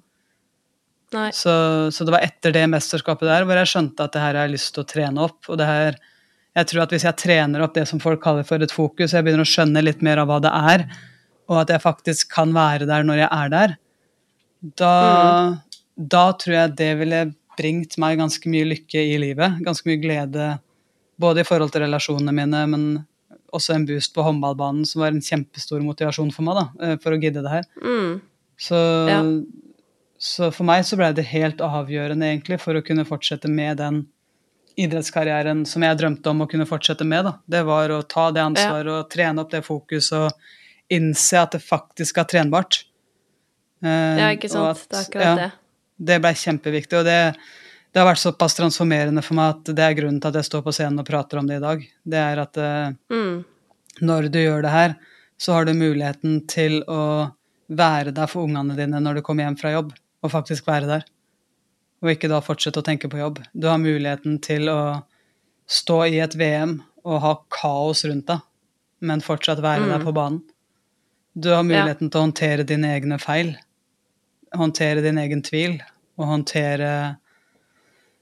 Så, 1.36 1.54
så 1.94 2.06
det 2.06 2.16
var 2.16 2.26
etter 2.26 2.56
det 2.56 2.64
mesterskapet 2.72 3.30
der 3.30 3.46
hvor 3.48 3.60
jeg 3.60 3.72
skjønte 3.72 4.08
at 4.08 4.16
det 4.16 4.24
her 4.24 4.34
har 4.38 4.48
jeg 4.48 4.56
lyst 4.56 4.74
til 4.76 4.84
å 4.84 4.90
trene 4.90 5.24
opp. 5.28 5.40
Og 5.50 5.60
det 5.62 5.70
her 5.70 6.02
Jeg 6.54 6.68
tror 6.70 6.84
at 6.84 6.92
hvis 6.94 7.06
jeg 7.08 7.18
trener 7.18 7.64
opp 7.66 7.74
det 7.74 7.88
som 7.90 8.02
folk 8.02 8.22
kaller 8.22 8.46
for 8.46 8.62
et 8.62 8.74
fokus, 8.74 9.16
jeg 9.16 9.26
begynner 9.26 9.42
å 9.42 9.50
skjønne 9.50 9.82
litt 9.82 10.04
mer 10.06 10.20
av 10.22 10.28
hva 10.30 10.36
det 10.44 10.52
er, 10.54 10.84
og 11.50 11.64
at 11.64 11.72
jeg 11.74 11.82
faktisk 11.82 12.30
kan 12.30 12.54
være 12.54 12.86
der 12.86 13.08
når 13.08 13.24
jeg 13.24 13.30
er 13.34 13.50
der, 13.50 13.74
da, 14.80 14.92
da 15.98 16.28
tror 16.38 16.56
jeg 16.56 16.76
det 16.78 16.92
ville 17.00 17.24
bringt 17.58 17.98
meg 18.02 18.22
ganske 18.22 18.52
mye 18.54 18.68
lykke 18.70 19.02
i 19.02 19.18
livet. 19.22 19.58
Ganske 19.66 19.90
mye 19.90 20.02
glede 20.04 20.52
både 21.22 21.42
i 21.42 21.48
forhold 21.48 21.74
til 21.74 21.86
relasjonene 21.86 22.36
mine, 22.36 22.62
men 22.70 22.86
også 23.54 23.76
en 23.76 23.88
boost 23.90 24.14
på 24.16 24.26
håndballbanen 24.26 24.86
som 24.90 25.04
var 25.04 25.14
en 25.14 25.26
kjempestor 25.26 25.84
motivasjon 25.86 26.32
for 26.34 26.46
meg 26.48 26.58
da, 26.58 26.66
eh, 26.86 26.96
for 27.02 27.14
å 27.14 27.20
gidde 27.22 27.44
det 27.46 27.54
her. 27.54 27.68
Mm. 27.82 28.22
Så, 28.58 28.78
Ja. 29.10 29.20
Så 30.24 30.48
for 30.56 30.64
meg 30.70 30.86
så 30.88 30.96
ble 31.00 31.10
det 31.18 31.26
helt 31.34 31.60
avgjørende 31.66 32.30
egentlig 32.30 32.60
for 32.64 32.78
å 32.80 32.84
kunne 32.86 33.04
fortsette 33.08 33.50
med 33.52 33.82
den 33.82 33.98
idrettskarrieren 34.80 35.66
som 35.70 35.84
jeg 35.86 35.98
drømte 36.00 36.32
om 36.32 36.44
å 36.46 36.48
kunne 36.50 36.66
fortsette 36.70 37.06
med. 37.06 37.26
Da. 37.28 37.34
Det 37.46 37.64
var 37.68 37.92
å 37.94 38.00
ta 38.10 38.30
det 38.34 38.42
ansvaret 38.42 38.90
og 38.94 39.10
trene 39.14 39.44
opp 39.44 39.52
det 39.54 39.62
fokuset 39.66 40.16
og 40.30 40.94
innse 40.94 41.42
at 41.44 41.54
det 41.58 41.62
faktisk 41.64 42.18
er 42.24 42.30
trenbart. 42.32 42.80
Eh, 43.84 44.18
Ja, 44.22 44.32
ikke 44.34 44.50
sant. 44.50 44.78
at- 44.78 44.90
Det 44.90 44.98
er 44.98 45.04
akkurat 45.10 45.26
ja, 45.28 45.36
det. 45.36 45.52
Det 46.04 46.22
ble 46.24 46.32
kjempeviktig, 46.34 46.98
og 47.00 47.06
det, 47.06 47.36
det 47.94 48.00
har 48.02 48.08
vært 48.10 48.24
såpass 48.24 48.56
transformerende 48.58 49.22
for 49.24 49.36
meg 49.38 49.50
at 49.56 49.64
det 49.76 49.80
er 49.86 49.94
grunnen 50.00 50.20
til 50.22 50.28
at 50.32 50.40
jeg 50.42 50.50
står 50.50 50.64
på 50.66 50.74
scenen 50.74 51.00
og 51.00 51.06
prater 51.06 51.38
om 51.40 51.48
det 51.48 51.58
i 51.58 51.64
dag. 51.68 51.84
Det 52.08 52.18
er 52.24 52.40
at 52.42 52.58
eh, 52.58 52.94
Mm. 53.12 53.44
når 54.02 54.32
du 54.32 54.40
gjør 54.40 54.62
det 54.64 54.72
her, 54.72 54.96
så 55.38 55.54
har 55.54 55.66
du 55.66 55.74
muligheten 55.74 56.48
til 56.48 56.82
å 56.88 57.34
være 57.70 58.12
der 58.14 58.28
for 58.28 58.48
ungene 58.48 58.76
dine 58.76 59.00
når 59.00 59.16
du 59.16 59.22
kommer 59.22 59.44
hjem 59.46 59.58
fra 59.60 59.72
jobb, 59.72 59.94
og 60.24 60.32
faktisk 60.32 60.68
være 60.70 60.88
der. 60.90 61.04
Og 62.04 62.12
ikke 62.14 62.30
da 62.32 62.40
fortsette 62.44 62.82
å 62.82 62.86
tenke 62.86 63.10
på 63.12 63.20
jobb. 63.20 63.42
Du 63.56 63.68
har 63.70 63.78
muligheten 63.80 64.40
til 64.44 64.68
å 64.72 64.80
stå 65.72 66.02
i 66.12 66.18
et 66.24 66.36
VM 66.40 66.78
og 67.08 67.22
ha 67.24 67.34
kaos 67.52 68.04
rundt 68.08 68.28
deg, 68.32 68.42
men 69.04 69.22
fortsatt 69.24 69.62
være 69.64 69.88
der 69.88 70.00
Mm. 70.00 70.06
på 70.08 70.14
banen. 70.16 70.42
Du 71.36 71.50
har 71.50 71.64
muligheten 71.64 72.10
til 72.12 72.20
å 72.20 72.26
håndtere 72.28 72.64
dine 72.68 72.92
egne 72.96 73.18
feil, 73.20 73.56
håndtere 74.56 75.02
din 75.02 75.18
egen 75.18 75.42
tvil, 75.42 75.80
og 76.18 76.28
håndtere 76.28 77.18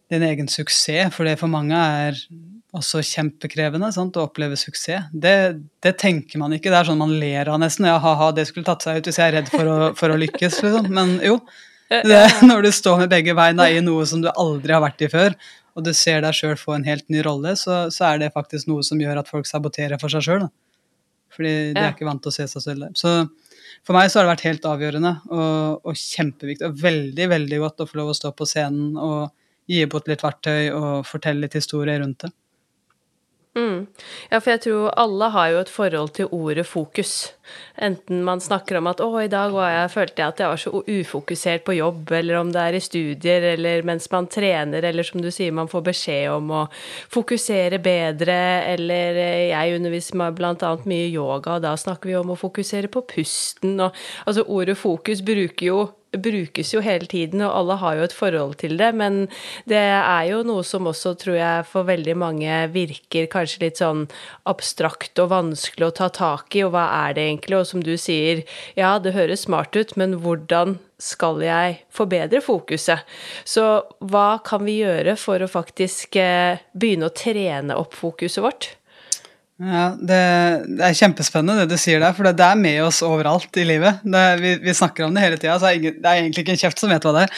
din 0.10 0.24
egen 0.24 0.48
suksess, 0.48 1.14
for 1.14 1.26
det 1.26 1.38
for 1.40 1.48
mange 1.52 1.74
er 1.76 2.16
også 2.74 3.02
kjempekrevende 3.04 3.92
sant, 3.94 4.16
å 4.16 4.28
oppleve 4.30 4.56
suksess. 4.60 5.10
Det, 5.12 5.60
det 5.84 5.98
tenker 6.00 6.40
man 6.40 6.54
ikke. 6.56 6.70
Det 6.72 6.80
er 6.80 6.88
sånn 6.88 6.98
man 7.02 7.12
ler 7.20 7.50
av 7.52 7.60
nesten. 7.60 7.86
Ja, 7.90 7.98
ha-ha, 8.00 8.32
det 8.32 8.48
skulle 8.48 8.66
tatt 8.66 8.82
seg 8.86 9.02
ut 9.02 9.10
hvis 9.10 9.20
jeg 9.20 9.28
er 9.28 9.38
redd 9.42 9.50
for 9.52 9.68
å, 9.68 9.78
for 9.96 10.10
å 10.14 10.20
lykkes, 10.20 10.62
liksom. 10.64 10.88
Men 10.96 11.18
jo, 11.26 11.38
Det, 11.92 12.22
når 12.50 12.64
du 12.64 12.72
står 12.72 13.04
med 13.04 13.12
begge 13.12 13.36
beina 13.36 13.68
i 13.68 13.82
noe 13.84 14.06
som 14.08 14.22
du 14.24 14.30
aldri 14.32 14.72
har 14.72 14.84
vært 14.84 15.04
i 15.04 15.10
før, 15.12 15.36
og 15.76 15.86
du 15.86 15.92
ser 15.96 16.24
deg 16.24 16.36
sjøl 16.36 16.58
få 16.60 16.76
en 16.78 16.88
helt 16.88 17.08
ny 17.12 17.22
rolle, 17.26 17.54
så, 17.60 17.86
så, 17.94 18.12
er 18.12 18.22
det 18.22 18.34
faktisk 18.36 18.70
noe 18.72 18.84
som 18.88 19.00
gjør 19.02 19.22
at 19.22 19.32
folk 19.32 19.48
saboterer 19.48 20.00
for 20.02 20.12
seg 20.12 20.26
sjøl. 20.26 20.48
Fordi 21.32 21.54
de 21.76 21.80
er 21.80 21.94
ikke 21.94 22.08
vant 22.08 22.24
til 22.24 22.32
å 22.32 22.36
se 22.36 22.48
seg 22.52 22.64
selv 22.66 22.88
der. 22.88 22.96
Så 23.00 23.14
for 23.88 23.96
meg 23.96 24.12
så 24.12 24.20
har 24.20 24.28
det 24.28 24.34
vært 24.34 24.48
helt 24.50 24.68
avgjørende 24.68 25.14
og, 25.32 25.88
og 25.88 25.96
kjempeviktig 25.98 26.68
og 26.68 26.82
veldig, 26.82 27.28
veldig 27.32 27.62
godt 27.64 27.84
å 27.84 27.88
få 27.88 28.02
lov 28.02 28.12
å 28.12 28.18
stå 28.18 28.34
på 28.36 28.48
scenen 28.50 28.98
og 29.00 29.32
gi 29.72 29.86
bort 29.90 30.10
litt 30.12 30.24
verktøy 30.26 30.74
og 30.76 31.08
fortelle 31.08 31.46
litt 31.46 31.56
historier 31.56 32.02
rundt 32.04 32.26
det. 32.26 32.34
Mm. 33.52 33.88
Ja, 34.32 34.40
for 34.40 34.54
jeg 34.54 34.62
tror 34.64 34.94
alle 34.96 35.28
har 35.34 35.50
jo 35.52 35.58
et 35.60 35.72
forhold 35.72 36.14
til 36.16 36.30
ordet 36.32 36.64
fokus. 36.64 37.34
Enten 37.76 38.24
man 38.24 38.40
snakker 38.40 38.78
om 38.78 38.88
at 38.88 39.02
'å, 39.04 39.10
i 39.20 39.28
dag 39.28 39.52
jeg, 39.52 39.92
følte 39.92 40.22
jeg 40.22 40.28
at 40.28 40.40
jeg 40.40 40.48
var 40.48 40.56
så 40.56 40.84
ufokusert 40.88 41.66
på 41.66 41.76
jobb', 41.76 42.12
eller 42.12 42.36
om 42.40 42.52
det 42.52 42.62
er 42.62 42.74
i 42.74 42.80
studier, 42.80 43.44
eller 43.54 43.84
mens 43.84 44.08
man 44.12 44.28
trener, 44.28 44.84
eller 44.84 45.04
som 45.04 45.22
du 45.22 45.30
sier, 45.32 45.52
man 45.52 45.68
får 45.68 45.84
beskjed 45.84 46.32
om 46.32 46.50
å 46.52 46.68
fokusere 47.12 47.80
bedre, 47.84 48.64
eller 48.72 49.20
eh, 49.20 49.50
jeg 49.52 49.76
underviser 49.76 50.16
meg 50.16 50.40
annet 50.40 50.86
mye 50.86 51.12
yoga, 51.12 51.56
og 51.56 51.62
da 51.62 51.76
snakker 51.76 52.08
vi 52.08 52.16
om 52.16 52.32
å 52.32 52.40
fokusere 52.40 52.88
på 52.88 53.02
pusten, 53.02 53.80
og 53.82 53.92
altså 54.26 54.48
ordet 54.48 54.78
fokus 54.78 55.22
bruker 55.22 55.66
jo 55.66 55.90
brukes 56.12 56.74
jo 56.74 56.82
hele 56.84 57.08
tiden, 57.08 57.42
og 57.46 57.54
alle 57.56 57.78
har 57.80 57.98
jo 57.98 58.06
et 58.08 58.16
forhold 58.16 58.58
til 58.60 58.76
det, 58.80 58.90
men 59.00 59.22
det 59.70 59.80
er 59.80 60.26
jo 60.28 60.42
noe 60.48 60.64
som 60.68 60.90
også, 60.92 61.14
tror 61.20 61.38
jeg, 61.38 61.68
for 61.72 61.88
veldig 61.88 62.16
mange 62.20 62.58
virker 62.74 63.30
kanskje 63.32 63.64
litt 63.66 63.82
sånn 63.82 64.06
abstrakt 64.50 65.20
og 65.24 65.32
vanskelig 65.32 65.88
å 65.88 65.96
ta 66.02 66.10
tak 66.12 66.58
i, 66.58 66.66
og 66.68 66.74
hva 66.76 66.88
er 67.08 67.16
det 67.16 67.28
egentlig? 67.30 67.62
Og 67.62 67.70
som 67.72 67.86
du 67.86 67.94
sier, 67.96 68.44
ja, 68.80 68.98
det 69.00 69.16
høres 69.16 69.48
smart 69.48 69.76
ut, 69.78 69.96
men 70.00 70.20
hvordan 70.24 70.78
skal 71.02 71.40
jeg 71.42 71.80
forbedre 71.94 72.44
fokuset? 72.44 73.08
Så 73.48 73.66
hva 74.12 74.36
kan 74.46 74.68
vi 74.68 74.82
gjøre 74.82 75.16
for 75.20 75.42
å 75.42 75.50
faktisk 75.50 76.20
eh, 76.20 76.62
begynne 76.76 77.10
å 77.10 77.16
trene 77.16 77.80
opp 77.80 77.96
fokuset 77.98 78.44
vårt? 78.44 78.74
Ja, 79.62 79.92
det, 79.94 80.18
det, 80.66 80.82
er 80.88 80.96
kjempespennende 80.98 81.62
det 81.62 81.76
du 81.76 81.78
sier 81.78 82.02
der, 82.02 82.16
for 82.18 82.26
det, 82.26 82.34
det 82.40 82.46
er 82.48 82.58
med 82.58 82.80
oss 82.82 83.04
overalt 83.06 83.58
i 83.62 83.66
livet. 83.68 84.00
Det, 84.02 84.24
vi, 84.42 84.56
vi, 84.64 84.74
snakker 84.74 85.06
om 85.06 85.14
det 85.14 85.22
hele 85.22 85.38
tida, 85.38 85.60
så 85.62 85.70
er 85.70 85.78
ingen, 85.78 86.00
det 86.02 86.10
er 86.10 86.22
egentlig 86.24 86.42
ikke 86.46 86.56
en 86.56 86.62
kjeft 86.64 86.82
som 86.82 86.90
vet 86.90 87.06
hva 87.06 87.14
det 87.20 87.24
er. 87.28 87.32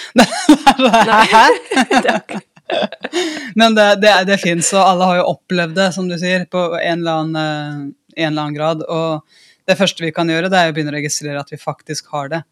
Men 3.59 3.75
det, 3.75 3.89
det, 4.05 4.13
det 4.29 4.37
fins, 4.39 4.71
og 4.71 4.85
alle 4.85 5.09
har 5.09 5.19
jo 5.19 5.27
opplevd 5.33 5.75
det, 5.81 5.89
som 5.97 6.07
du 6.07 6.15
sier, 6.21 6.47
på 6.47 6.63
en 6.79 7.03
eller, 7.03 7.25
annen, 7.25 7.35
eh, 7.35 8.23
en 8.23 8.31
eller 8.31 8.45
annen 8.45 8.55
grad. 8.55 8.87
Og 8.87 9.67
det 9.67 9.77
første 9.79 10.05
vi 10.05 10.13
kan 10.15 10.31
gjøre, 10.31 10.47
det 10.53 10.61
er 10.61 10.71
å 10.71 10.77
begynne 10.77 10.95
å 10.95 10.97
registrere 10.97 11.43
at 11.43 11.51
vi 11.51 11.59
faktisk 11.59 12.07
har 12.15 12.31
det. 12.31 12.43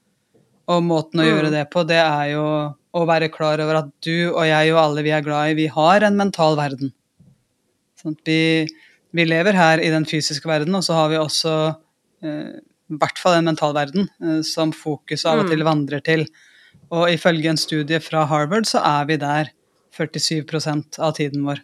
Og 0.71 0.83
måten 0.83 1.23
å 1.23 1.27
gjøre 1.27 1.47
mm. 1.47 1.55
det 1.55 1.65
på, 1.71 1.87
det 1.87 2.03
er 2.03 2.33
jo 2.33 2.45
å 2.91 3.07
være 3.07 3.31
klar 3.31 3.63
over 3.63 3.85
at 3.85 3.89
du 4.03 4.33
og 4.33 4.43
jeg 4.47 4.75
og 4.75 4.83
alle 4.83 5.07
vi 5.07 5.15
er 5.15 5.23
glad 5.23 5.53
i, 5.53 5.59
vi 5.63 5.71
har 5.71 6.03
en 6.03 6.19
mental 6.19 6.59
verden. 6.59 6.91
Sånn 8.01 8.19
at 8.19 8.27
vi 8.27 8.41
vi 9.15 9.25
lever 9.27 9.57
her 9.57 9.81
i 9.83 9.89
den 9.93 10.05
fysiske 10.07 10.47
verden, 10.49 10.75
og 10.77 10.85
så 10.85 10.97
har 10.97 11.09
vi 11.11 11.19
også 11.19 11.55
eh, 12.23 12.59
i 12.91 12.99
hvert 12.99 13.19
fall 13.19 13.39
en 13.39 13.49
mental 13.51 13.75
verden 13.75 14.07
eh, 14.23 14.39
som 14.47 14.73
fokus 14.75 15.25
av 15.29 15.43
og 15.43 15.51
til 15.51 15.63
mm. 15.63 15.67
vandrer 15.67 16.05
til. 16.05 16.25
Og 16.91 17.07
ifølge 17.11 17.51
en 17.51 17.59
studie 17.59 17.99
fra 18.03 18.25
Harvard 18.27 18.67
så 18.67 18.83
er 18.83 19.09
vi 19.09 19.19
der 19.21 19.51
47% 19.95 20.99
av 21.03 21.15
tiden 21.19 21.45
vår. 21.47 21.61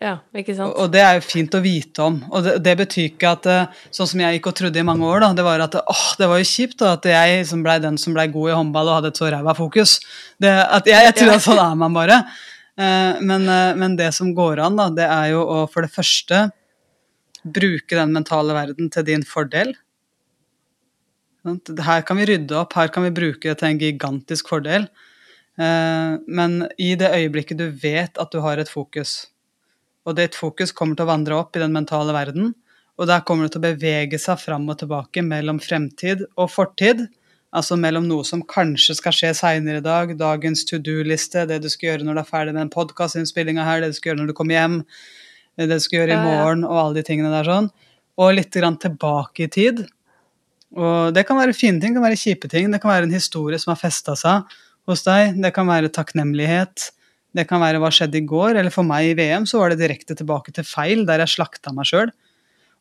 Ja, 0.00 0.14
ikke 0.32 0.54
sant? 0.56 0.72
Og, 0.72 0.86
og 0.86 0.92
det 0.94 1.02
er 1.04 1.18
jo 1.18 1.24
fint 1.26 1.54
å 1.54 1.60
vite 1.60 2.04
om. 2.06 2.14
Og 2.32 2.46
det, 2.46 2.54
det, 2.64 2.72
betyr 2.80 3.10
ikke 3.10 3.34
at 3.36 3.48
eh, 3.52 3.80
Sånn 3.92 4.08
som 4.08 4.22
jeg 4.22 4.38
gikk 4.38 4.48
og 4.48 4.56
trodde 4.56 4.80
i 4.80 4.86
mange 4.86 5.04
år, 5.04 5.20
da, 5.26 5.34
det 5.36 5.44
var 5.44 5.60
at 5.66 5.76
åh, 5.82 6.04
det 6.16 6.28
var 6.30 6.40
jo 6.40 6.46
kjipt 6.48 6.78
da, 6.80 6.94
at 6.96 7.08
jeg 7.10 7.42
som 7.50 7.64
blei 7.66 7.76
den 7.84 7.98
som 8.00 8.16
blei 8.16 8.30
god 8.32 8.48
i 8.48 8.54
håndball 8.56 8.88
og 8.88 8.96
hadde 8.96 9.10
et 9.12 9.20
så 9.20 9.28
ræva 9.28 9.52
fokus. 9.58 9.98
Det, 10.40 10.48
at 10.48 10.88
jeg, 10.88 11.10
jeg 11.10 11.18
tror 11.18 11.34
at 11.34 11.44
sånn 11.44 11.60
er 11.60 11.76
man 11.82 11.98
bare. 11.98 12.22
Eh, 12.80 13.20
men, 13.20 13.48
eh, 13.48 13.76
men, 13.76 13.96
det 13.96 14.12
som 14.16 14.32
går 14.34 14.62
an, 14.64 14.78
da, 14.78 14.88
det 14.94 15.06
er 15.06 15.34
jo 15.34 15.44
å 15.44 15.60
for 15.68 15.84
det 15.84 15.92
første 15.92 16.46
bruke 17.44 17.96
den 17.96 18.14
mentale 18.14 18.56
verden 18.56 18.88
til 18.92 19.06
din 19.08 19.24
fordel. 19.26 19.74
Her 21.44 22.02
kan 22.04 22.20
vi 22.20 22.28
rydde 22.28 22.56
opp, 22.56 22.76
her 22.76 22.90
kan 22.92 23.04
vi 23.06 23.14
bruke 23.16 23.48
det 23.48 23.58
til 23.60 23.70
en 23.70 23.80
gigantisk 23.80 24.48
fordel. 24.52 24.88
Eh, 25.60 26.16
men 26.24 26.56
i 26.80 26.94
det 27.00 27.12
øyeblikket 27.16 27.60
du 27.60 27.68
vet 27.82 28.16
at 28.20 28.32
du 28.32 28.40
har 28.44 28.60
et 28.60 28.72
fokus, 28.72 29.28
og 30.08 30.16
ditt 30.16 30.38
fokus 30.38 30.72
kommer 30.72 30.96
til 30.96 31.04
å 31.04 31.12
vandre 31.12 31.36
opp 31.36 31.56
i 31.56 31.64
den 31.64 31.74
mentale 31.76 32.14
verden, 32.16 32.54
og 33.00 33.08
der 33.08 33.24
kommer 33.24 33.46
det 33.46 33.54
til 33.54 33.62
å 33.62 33.68
bevege 33.68 34.20
seg 34.20 34.40
fram 34.40 34.68
og 34.72 34.80
tilbake 34.80 35.24
mellom 35.24 35.60
fremtid 35.60 36.24
og 36.36 36.52
fortid, 36.52 37.08
Altså 37.50 37.74
mellom 37.74 38.04
noe 38.06 38.22
som 38.26 38.44
kanskje 38.46 38.94
skal 39.00 39.14
skje 39.14 39.30
seinere 39.34 39.80
i 39.80 39.84
dag, 39.84 40.12
dagens 40.18 40.62
to 40.68 40.78
do-liste, 40.78 41.42
det 41.50 41.58
du 41.64 41.68
skal 41.72 41.88
gjøre 41.88 42.06
når 42.06 42.20
du 42.20 42.22
er 42.22 42.28
ferdig 42.28 42.52
med 42.54 42.62
den 42.62 42.74
podkastinnspillinga 42.74 43.64
her, 43.66 43.82
det 43.82 43.90
du 43.90 43.96
skal 43.98 44.12
gjøre 44.12 44.20
når 44.20 44.28
du 44.30 44.36
kommer 44.38 44.54
hjem, 44.54 44.76
det 45.58 45.66
du 45.72 45.82
skal 45.82 45.98
gjøre 45.98 46.14
i 46.14 46.20
morgen, 46.28 46.62
og 46.68 46.78
alle 46.78 47.00
de 47.00 47.04
tingene 47.08 47.32
der 47.32 47.48
sånn. 47.50 47.66
Og 48.22 48.36
litt 48.36 48.54
grann 48.54 48.78
tilbake 48.78 49.48
i 49.48 49.50
tid. 49.50 49.82
Og 50.78 51.10
det 51.16 51.24
kan 51.26 51.40
være 51.40 51.56
fine 51.56 51.82
ting, 51.82 51.90
det 51.90 51.98
kan 51.98 52.06
være 52.06 52.20
kjipe 52.20 52.50
ting. 52.52 52.70
Det 52.70 52.78
kan 52.82 52.92
være 52.92 53.08
en 53.08 53.16
historie 53.16 53.58
som 53.58 53.72
har 53.74 53.80
festa 53.80 54.14
seg 54.18 54.54
hos 54.86 55.02
deg. 55.06 55.40
Det 55.42 55.50
kan 55.56 55.66
være 55.66 55.90
takknemlighet. 55.94 56.90
Det 57.34 57.46
kan 57.50 57.62
være 57.62 57.80
hva 57.82 57.90
skjedde 57.94 58.20
i 58.20 58.26
går. 58.30 58.60
Eller 58.60 58.74
for 58.74 58.86
meg 58.86 59.08
i 59.08 59.16
VM 59.18 59.48
så 59.50 59.58
var 59.58 59.74
det 59.74 59.80
direkte 59.82 60.14
tilbake 60.18 60.54
til 60.54 60.66
feil, 60.68 61.02
der 61.08 61.24
jeg 61.24 61.34
slakta 61.34 61.74
meg 61.74 61.90
sjøl. 61.90 62.14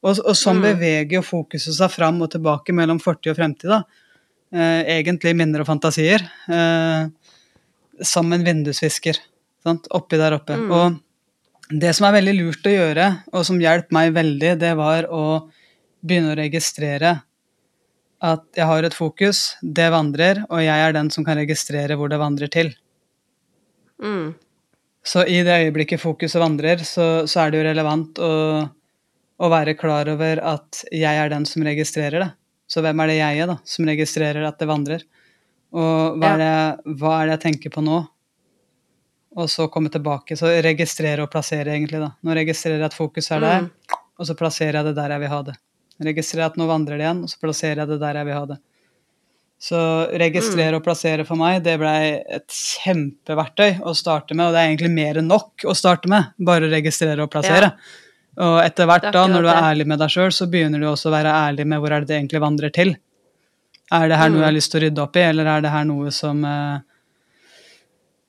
Og, 0.05 0.13
og 0.21 0.35
sånn 0.37 0.61
mm. 0.61 0.67
beveger 0.67 1.17
jo 1.17 1.23
fokuset 1.25 1.73
seg 1.75 1.89
fram 1.91 2.21
og 2.21 2.29
tilbake 2.35 2.75
mellom 2.75 3.01
fortid 3.01 3.33
og 3.33 3.41
fremtid. 3.41 3.73
da 3.73 3.81
egentlig 4.53 5.35
minner 5.37 5.61
og 5.63 5.69
fantasier, 5.69 6.23
eh, 6.49 7.09
som 8.01 8.33
en 8.33 8.45
vindusvisker 8.45 9.19
sant? 9.63 9.87
oppi 9.93 10.17
der 10.17 10.37
oppe. 10.39 10.57
Mm. 10.57 10.71
Og 10.73 11.79
det 11.81 11.93
som 11.97 12.07
er 12.07 12.17
veldig 12.17 12.35
lurt 12.39 12.65
å 12.65 12.73
gjøre, 12.73 13.07
og 13.33 13.45
som 13.45 13.61
hjalp 13.61 13.91
meg 13.93 14.13
veldig, 14.15 14.55
det 14.61 14.73
var 14.79 15.09
å 15.13 15.25
begynne 16.01 16.33
å 16.33 16.39
registrere 16.39 17.19
at 18.19 18.43
jeg 18.57 18.67
har 18.67 18.83
et 18.83 18.95
fokus, 18.95 19.55
det 19.61 19.87
vandrer, 19.93 20.43
og 20.49 20.63
jeg 20.63 20.83
er 20.83 20.95
den 20.95 21.11
som 21.13 21.23
kan 21.27 21.39
registrere 21.39 21.95
hvor 21.99 22.11
det 22.11 22.19
vandrer 22.19 22.51
til. 22.51 22.73
Mm. 24.03 24.33
Så 25.05 25.23
i 25.23 25.39
det 25.47 25.55
øyeblikket 25.63 26.01
fokuset 26.01 26.41
vandrer, 26.41 26.83
så, 26.83 27.27
så 27.29 27.45
er 27.45 27.51
det 27.51 27.61
jo 27.61 27.67
relevant 27.69 28.19
å, 28.19 28.33
å, 29.39 29.51
være 29.51 29.77
klar 29.79 30.11
over 30.11 30.41
at 30.43 30.83
jeg 30.91 31.21
er 31.21 31.31
den 31.31 31.47
som 31.47 31.63
registrerer 31.65 32.25
det. 32.25 32.29
Så 32.69 32.83
hvem 32.85 33.01
er 33.01 33.09
det 33.09 33.17
jeg 33.17 33.41
er, 33.41 33.49
da, 33.49 33.57
som 33.65 33.87
registrerer 33.89 34.45
at 34.45 34.59
det 34.61 34.69
vandrer? 34.69 35.05
Og 35.73 36.17
hva 36.21 36.33
er 36.35 36.41
det, 36.41 36.95
hva 36.99 37.15
er 37.17 37.29
det 37.29 37.35
jeg 37.37 37.43
tenker 37.47 37.73
på 37.73 37.83
nå? 37.85 38.03
Og 39.39 39.49
så 39.49 39.67
komme 39.73 39.91
tilbake. 39.93 40.37
Så 40.37 40.49
registrere 40.65 41.25
og 41.25 41.31
plassere, 41.33 41.75
egentlig. 41.75 42.01
da. 42.01 42.11
Nå 42.25 42.37
registrerer 42.37 42.81
jeg 42.81 42.89
at 42.89 42.97
fokus 42.97 43.29
er 43.33 43.43
der, 43.45 43.67
mm. 43.67 43.99
og 44.17 44.29
så 44.29 44.37
plasserer 44.37 44.79
jeg 44.79 44.89
det 44.89 44.95
der 44.97 45.15
jeg 45.15 45.23
vil 45.23 45.33
ha 45.33 45.43
det. 45.51 45.55
Registrerer 46.09 46.49
at 46.49 46.57
nå 46.59 46.67
vandrer 46.69 46.97
det 46.97 47.05
igjen, 47.05 47.23
og 47.25 47.31
så 47.31 47.41
plasserer 47.41 47.83
jeg 47.83 47.91
det 47.91 47.99
der 48.01 48.19
jeg 48.21 48.29
vil 48.29 48.37
ha 48.37 48.43
det. 48.53 48.59
Så 49.59 49.79
registrere 50.21 50.71
mm. 50.71 50.77
og 50.77 50.85
plassere 50.85 51.25
for 51.27 51.39
meg, 51.39 51.57
det 51.65 51.73
blei 51.81 52.03
et 52.37 52.47
kjempeverktøy 52.55 53.81
å 53.83 53.95
starte 53.97 54.37
med, 54.37 54.47
og 54.47 54.55
det 54.55 54.61
er 54.61 54.69
egentlig 54.69 54.93
mer 54.93 55.19
enn 55.19 55.27
nok 55.27 55.65
å 55.67 55.75
starte 55.75 56.11
med, 56.11 56.31
bare 56.47 56.69
registrere 56.71 57.25
og 57.25 57.33
plassere. 57.33 57.73
Ja. 57.73 58.07
Og 58.39 58.57
etter 58.63 58.87
hvert, 58.87 59.09
da, 59.11 59.25
når 59.27 59.43
du 59.43 59.49
er 59.51 59.65
ærlig 59.73 59.85
med 59.91 59.99
deg 59.99 60.11
sjøl, 60.13 60.31
så 60.31 60.47
begynner 60.51 60.79
du 60.79 60.87
også 60.87 61.09
å 61.09 61.15
være 61.15 61.35
ærlig 61.49 61.65
med 61.67 61.81
hvor 61.83 61.91
er 61.91 62.03
det 62.03 62.11
det 62.11 62.19
egentlig 62.21 62.43
vandrer 62.43 62.71
til. 62.75 62.93
Er 63.91 64.05
det 64.07 64.19
her 64.21 64.29
noe 64.29 64.43
jeg 64.43 64.47
har 64.47 64.53
mm. 64.53 64.59
lyst 64.59 64.71
til 64.71 64.79
å 64.79 64.83
rydde 64.85 65.03
opp 65.03 65.17
i, 65.17 65.25
eller 65.25 65.49
er 65.49 65.65
det 65.65 65.73
her 65.73 65.87
noe 65.89 66.13
som, 66.15 66.39
eh, 66.45 67.57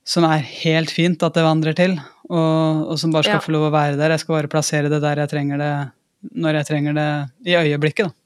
som 0.09 0.27
er 0.27 0.47
helt 0.65 0.91
fint 0.91 1.23
at 1.27 1.37
det 1.37 1.45
vandrer 1.47 1.77
til, 1.79 1.99
og, 2.31 2.87
og 2.91 2.99
som 2.99 3.15
bare 3.15 3.29
skal 3.29 3.39
ja. 3.39 3.45
få 3.45 3.55
lov 3.55 3.69
å 3.69 3.75
være 3.75 3.99
der? 4.01 4.17
Jeg 4.17 4.25
skal 4.25 4.39
bare 4.39 4.51
plassere 4.51 4.91
det 4.91 5.03
der 5.05 5.23
jeg 5.23 5.31
trenger 5.31 5.63
det, 5.63 5.75
når 6.43 6.61
jeg 6.61 6.71
trenger 6.73 6.97
det 6.99 7.11
i 7.53 7.59
øyeblikket, 7.61 8.11
da. 8.11 8.20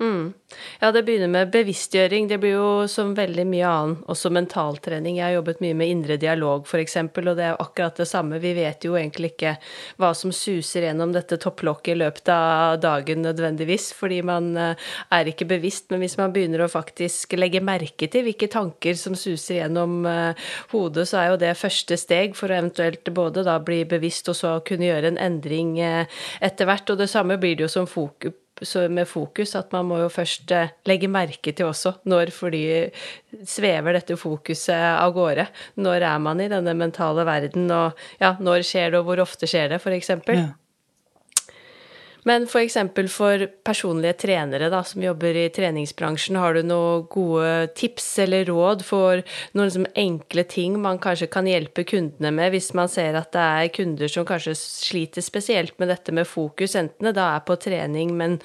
Mm. 0.00 0.32
Ja, 0.80 0.92
det 0.92 1.02
begynner 1.02 1.28
med 1.28 1.50
bevisstgjøring. 1.50 2.28
Det 2.30 2.36
blir 2.38 2.52
jo 2.54 2.68
som 2.88 3.16
veldig 3.18 3.44
mye 3.50 3.66
annet, 3.66 4.04
også 4.06 4.30
mentaltrening. 4.30 5.16
Jeg 5.18 5.26
har 5.26 5.34
jobbet 5.40 5.62
mye 5.64 5.74
med 5.74 5.90
indre 5.90 6.16
dialog, 6.22 6.68
f.eks., 6.70 6.96
og 7.02 7.28
det 7.34 7.48
er 7.48 7.58
akkurat 7.58 7.98
det 7.98 8.06
samme. 8.06 8.38
Vi 8.38 8.52
vet 8.54 8.86
jo 8.86 8.94
egentlig 8.94 9.32
ikke 9.32 9.56
hva 9.98 10.12
som 10.14 10.30
suser 10.34 10.86
gjennom 10.86 11.12
dette 11.16 11.40
topplokket 11.42 11.96
i 11.96 11.98
løpet 11.98 12.30
av 12.30 12.78
dagen 12.84 13.26
nødvendigvis, 13.26 13.90
fordi 13.98 14.22
man 14.22 14.52
eh, 14.56 14.88
er 15.18 15.32
ikke 15.32 15.50
bevisst. 15.50 15.90
Men 15.90 16.04
hvis 16.04 16.18
man 16.20 16.34
begynner 16.34 16.62
å 16.62 16.70
faktisk 16.70 17.34
legge 17.34 17.64
merke 17.64 18.06
til 18.06 18.28
hvilke 18.28 18.50
tanker 18.54 18.94
som 18.98 19.18
suser 19.18 19.64
gjennom 19.64 20.06
eh, 20.06 20.48
hodet, 20.70 21.08
så 21.10 21.24
er 21.24 21.32
jo 21.32 21.42
det 21.42 21.56
første 21.58 21.98
steg 21.98 22.38
for 22.38 22.52
å 22.52 22.60
eventuelt 22.62 23.10
både 23.14 23.42
da 23.46 23.58
bli 23.58 23.82
bevisst 23.88 24.30
og 24.30 24.38
så 24.38 24.58
kunne 24.62 24.92
gjøre 24.92 25.10
en 25.10 25.24
endring 25.26 25.80
eh, 25.82 26.20
etter 26.38 26.70
hvert. 26.70 26.94
Og 26.94 27.02
det 27.02 27.10
samme 27.10 27.40
blir 27.42 27.58
det 27.58 27.66
jo 27.66 27.74
som 27.80 27.90
fokus 27.90 28.44
med 28.90 29.08
fokus 29.08 29.54
at 29.58 29.72
man 29.72 29.86
må 29.88 30.00
jo 30.02 30.08
først 30.12 30.50
eh, 30.54 30.72
legge 30.88 31.08
merke 31.08 31.52
til 31.52 31.68
også 31.68 31.94
når 32.08 32.32
fordi 32.34 32.62
svever 33.46 33.98
dette 33.98 34.16
fokuset 34.18 34.74
av 34.74 35.12
gårde. 35.16 35.48
Når 35.76 36.06
er 36.12 36.18
man 36.18 36.40
i 36.40 36.48
denne 36.50 36.74
mentale 36.74 37.24
verden, 37.28 37.70
og 37.70 37.98
ja, 38.20 38.34
når 38.40 38.66
skjer 38.66 38.90
det, 38.92 39.00
og 39.00 39.08
hvor 39.08 39.22
ofte 39.22 39.48
skjer 39.48 39.72
det, 39.72 39.82
f.eks. 39.82 40.10
Ja. 40.28 40.48
Men 42.26 42.46
f.eks. 42.48 42.76
For, 42.94 43.08
for 43.12 43.44
personlige 43.66 44.16
trenere 44.24 44.70
da, 44.72 44.80
som 44.86 45.02
jobber 45.02 45.36
i 45.38 45.46
treningsbransjen, 45.54 46.38
har 46.40 46.56
du 46.56 46.64
noen 46.66 47.04
gode 47.12 47.68
tips 47.78 48.06
eller 48.24 48.48
råd 48.48 48.82
for 48.86 49.22
noen 49.52 49.68
liksom 49.68 49.86
enkle 49.98 50.44
ting 50.48 50.78
man 50.82 51.00
kanskje 51.02 51.30
kan 51.32 51.48
hjelpe 51.48 51.84
kundene 51.88 52.32
med, 52.34 52.52
hvis 52.54 52.72
man 52.78 52.90
ser 52.90 53.18
at 53.20 53.30
det 53.36 53.44
er 53.44 53.72
kunder 53.76 54.12
som 54.12 54.26
kanskje 54.28 54.56
sliter 54.58 55.24
spesielt 55.24 55.76
med 55.78 55.92
dette 55.92 56.14
med 56.14 56.28
fokus, 56.28 56.76
enten 56.78 57.10
det 57.10 57.16
da 57.18 57.30
er 57.36 57.46
på 57.46 57.58
trening, 57.60 58.16
men 58.18 58.38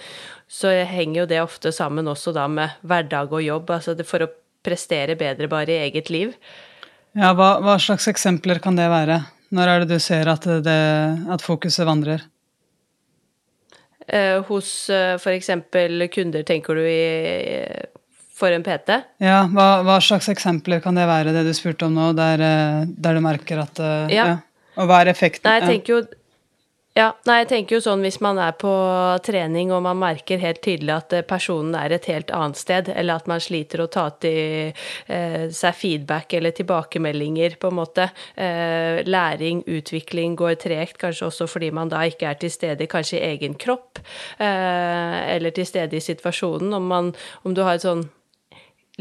så 0.51 0.73
henger 0.85 1.23
jo 1.23 1.29
det 1.31 1.41
ofte 1.41 1.73
sammen 1.73 2.09
også 2.11 2.35
da 2.35 2.47
med 2.51 2.77
hverdag 2.85 3.33
og 3.33 3.43
jobb, 3.43 3.73
altså 3.77 3.97
for 4.05 4.27
å 4.27 4.31
prestere 4.63 5.17
bedre 5.19 5.49
bare 5.51 5.73
i 5.73 5.81
eget 5.87 6.11
liv. 6.13 6.35
Ja, 7.13 7.33
hva, 7.37 7.57
hva 7.61 7.77
slags 7.81 8.07
eksempler 8.09 8.61
kan 8.63 8.77
det 8.77 8.87
være? 8.89 9.19
Når 9.53 9.69
er 9.69 9.83
det 9.83 9.97
du 9.97 10.01
ser 10.01 10.29
at, 10.31 10.47
det, 10.65 10.79
at 11.29 11.43
fokuset 11.45 11.85
vandrer? 11.85 12.23
Eh, 14.13 14.39
hos 14.47 14.89
eh, 14.93 15.15
f.eks. 15.17 15.49
kunder, 16.13 16.43
tenker 16.45 16.77
du, 16.77 16.85
i, 16.85 17.65
for 18.37 18.53
en 18.53 18.65
PT? 18.65 18.97
Ja, 19.23 19.43
hva, 19.49 19.67
hva, 19.85 19.99
slags 20.03 20.29
eksempler 20.29 20.83
kan 20.83 20.99
det 20.99 21.07
være, 21.09 21.33
det 21.33 21.47
du 21.47 21.53
spurte 21.57 21.87
om 21.87 21.95
nå, 21.97 22.11
der, 22.17 22.43
eh, 22.45 22.83
der 22.85 23.17
du 23.17 23.23
merker 23.25 23.63
at 23.63 23.81
ja. 24.13 24.27
ja. 24.33 24.35
Og 24.77 24.89
hva 24.89 25.03
er 25.03 25.11
effekten? 25.13 25.49
Nei, 25.49 25.59
jeg 25.61 25.69
tenker 25.69 25.95
jo 25.95 26.03
ja, 26.93 27.07
nei, 27.25 27.39
jeg 27.41 27.47
tenker 27.49 27.79
jo 27.79 27.81
sånn 27.81 28.03
hvis 28.05 28.19
man 28.21 28.37
er 28.37 28.51
på 28.61 28.71
trening 29.25 29.71
og 29.73 29.81
man 29.81 29.97
merker 29.97 30.37
helt 30.37 30.59
tydelig 30.61 30.93
at 30.93 31.15
eh, 31.17 31.23
personen 31.25 31.73
er 31.79 31.95
et 31.95 32.05
helt 32.05 32.29
annet 32.29 32.59
sted, 32.59 32.91
eller 32.93 33.17
at 33.17 33.29
man 33.31 33.41
sliter 33.41 33.81
å 33.81 33.87
ta 33.89 34.03
til 34.21 34.69
eh, 35.09 35.47
seg 35.49 35.73
feedback 35.79 36.35
eller 36.37 36.53
tilbakemeldinger, 36.53 37.57
på 37.57 37.73
en 37.73 37.79
måte. 37.79 38.07
Eh, 38.37 39.01
læring, 39.09 39.63
utvikling 39.65 40.37
går 40.37 40.59
tregt, 40.61 40.99
kanskje 41.01 41.31
også 41.31 41.49
fordi 41.49 41.71
man 41.73 41.89
da 41.89 42.05
ikke 42.05 42.29
er 42.29 42.37
til 42.37 42.53
stede 42.53 42.89
kanskje 42.91 43.17
i 43.17 43.25
egen 43.31 43.57
kropp, 43.57 44.03
eh, 44.37 45.19
eller 45.33 45.57
til 45.57 45.65
stede 45.65 45.97
i 45.97 46.05
situasjonen. 46.11 46.77
Om, 46.77 46.89
man, 46.93 47.13
om 47.41 47.57
du 47.57 47.65
har 47.65 47.81
et 47.81 47.87
sånn 47.89 48.05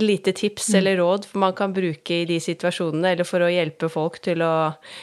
lite 0.00 0.32
tips 0.32 0.70
mm. 0.72 0.76
eller 0.78 0.96
råd 0.96 1.26
man 1.36 1.52
kan 1.52 1.76
bruke 1.76 2.22
i 2.22 2.24
de 2.24 2.40
situasjonene, 2.40 3.12
eller 3.12 3.28
for 3.28 3.44
å 3.44 3.52
hjelpe 3.52 3.92
folk 3.92 4.22
til 4.24 4.40
å 4.40 4.54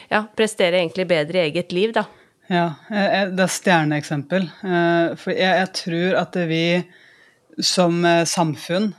ja, 0.09 0.25
prestere 0.33 0.81
egentlig 0.81 1.05
bedre 1.13 1.43
i 1.43 1.51
eget 1.51 1.77
liv, 1.77 1.93
da. 1.93 2.09
Ja, 2.49 2.73
det 2.89 3.43
er 3.43 3.51
stjerneeksempel. 3.53 4.47
Eh, 4.65 5.11
for 5.21 5.35
jeg, 5.35 5.53
jeg, 5.61 5.69
tror 5.77 6.15
at 6.23 6.37
vi 6.49 6.63
som 7.61 8.01
eh, 8.07 8.25
samfunn 8.25 8.89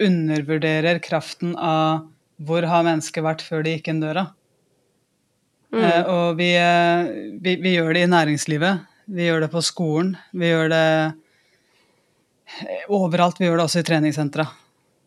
undervurderer 0.00 1.00
kraften 1.02 1.56
av 1.58 2.06
hvor 2.40 2.64
har 2.70 2.86
mennesket 2.86 3.26
vært 3.26 3.42
før 3.44 3.66
de 3.66 3.74
gikk 3.74 3.90
inn 3.90 4.04
døra. 4.04 4.28
Mm. 5.74 5.82
Eh, 5.82 6.04
og 6.06 6.38
vi, 6.38 6.52
vi, 7.42 7.56
vi, 7.58 7.74
gjør 7.74 7.98
det 7.98 8.06
i 8.06 8.12
næringslivet, 8.14 8.86
vi 9.10 9.26
gjør 9.26 9.44
det 9.44 9.50
på 9.56 9.64
skolen, 9.66 10.14
vi 10.30 10.54
gjør 10.54 10.70
det 10.70 10.86
overalt. 12.94 13.42
Vi 13.42 13.46
gjør 13.46 13.58
det 13.58 13.66
også 13.66 13.82
i 13.82 13.86
treningssentra. 13.90 14.46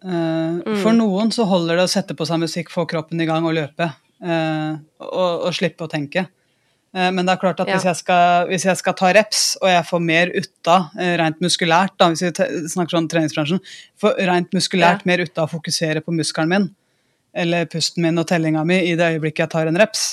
Mm. 0.04 0.60
For 0.84 0.92
noen 0.96 1.32
så 1.32 1.48
holder 1.48 1.80
det 1.80 1.88
å 1.88 1.92
sette 1.92 2.16
på 2.20 2.28
seg 2.28 2.44
musikk, 2.44 2.72
få 2.72 2.84
kroppen 2.88 3.20
i 3.24 3.28
gang 3.28 3.48
og 3.48 3.56
løpe. 3.56 3.88
Og, 4.24 5.48
og 5.48 5.52
slippe 5.56 5.88
å 5.88 5.92
tenke. 5.92 6.28
Eh, 6.94 7.10
men 7.14 7.26
det 7.26 7.34
er 7.34 7.42
klart 7.42 7.62
at 7.64 7.70
ja. 7.70 7.78
hvis, 7.78 7.88
jeg 7.90 8.00
skal, 8.04 8.48
hvis, 8.52 8.68
jeg 8.70 8.80
skal, 8.80 8.96
ta 8.98 9.10
reps, 9.18 9.44
og 9.62 9.70
jeg 9.72 9.86
får 9.90 10.04
mer 10.06 10.32
ut 10.36 10.70
av 10.72 10.94
eh, 11.02 11.16
rent 11.22 11.42
muskulært, 11.44 11.96
da, 11.98 12.12
hvis 12.14 12.26
vi 12.28 12.70
snakker 12.76 12.98
sånn 12.98 13.10
treningsbransjen, 13.12 13.62
får 14.02 14.20
rent 14.30 14.54
muskulært 14.56 15.06
ja. 15.06 15.10
mer 15.10 15.26
ut 15.26 15.38
av 15.38 15.50
å 15.50 15.54
fokusere 15.56 16.06
på 16.06 16.14
muskelen 16.14 16.54
min, 16.54 16.70
eller 17.34 17.66
pusten 17.70 18.06
min 18.06 18.22
og 18.22 18.28
tellinga 18.30 18.62
mi 18.68 18.84
i 18.92 18.96
det 19.00 19.16
øyeblikket 19.16 19.48
jeg 19.48 19.54
tar 19.56 19.72
en 19.72 19.82
reps, 19.82 20.06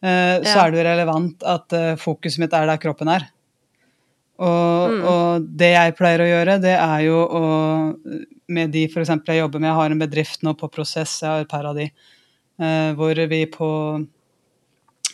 eh, 0.00 0.38
ja. 0.40 0.42
så 0.48 0.58
er 0.64 0.76
det 0.76 0.88
relevant 0.88 1.44
at 1.46 1.80
fokuset 2.00 2.40
mitt 2.42 2.56
er 2.56 2.68
der 2.70 2.80
kroppen 2.80 3.12
er. 3.12 3.28
Og, 4.36 4.92
mm. 4.92 5.04
og, 5.08 5.44
det 5.60 5.70
jeg 5.72 5.94
pleier 5.96 6.20
å 6.20 6.28
gjøre, 6.28 6.58
det 6.60 6.74
er 6.76 7.06
jo 7.06 7.20
å 7.24 7.44
Med 8.52 8.68
de 8.70 8.82
f.eks. 8.84 9.08
jeg 9.08 9.40
jobber 9.40 9.58
med, 9.58 9.70
jeg 9.70 9.78
har 9.78 9.92
en 9.92 10.02
bedrift 10.02 10.44
nå 10.44 10.52
på 10.54 10.68
prosess, 10.70 11.16
jeg 11.22 11.26
har 11.26 11.40
et 11.42 11.50
par 11.50 11.64
av 11.66 11.74
de, 11.74 11.88
hvor 12.94 13.18
vi 13.26 13.40
på 13.50 13.70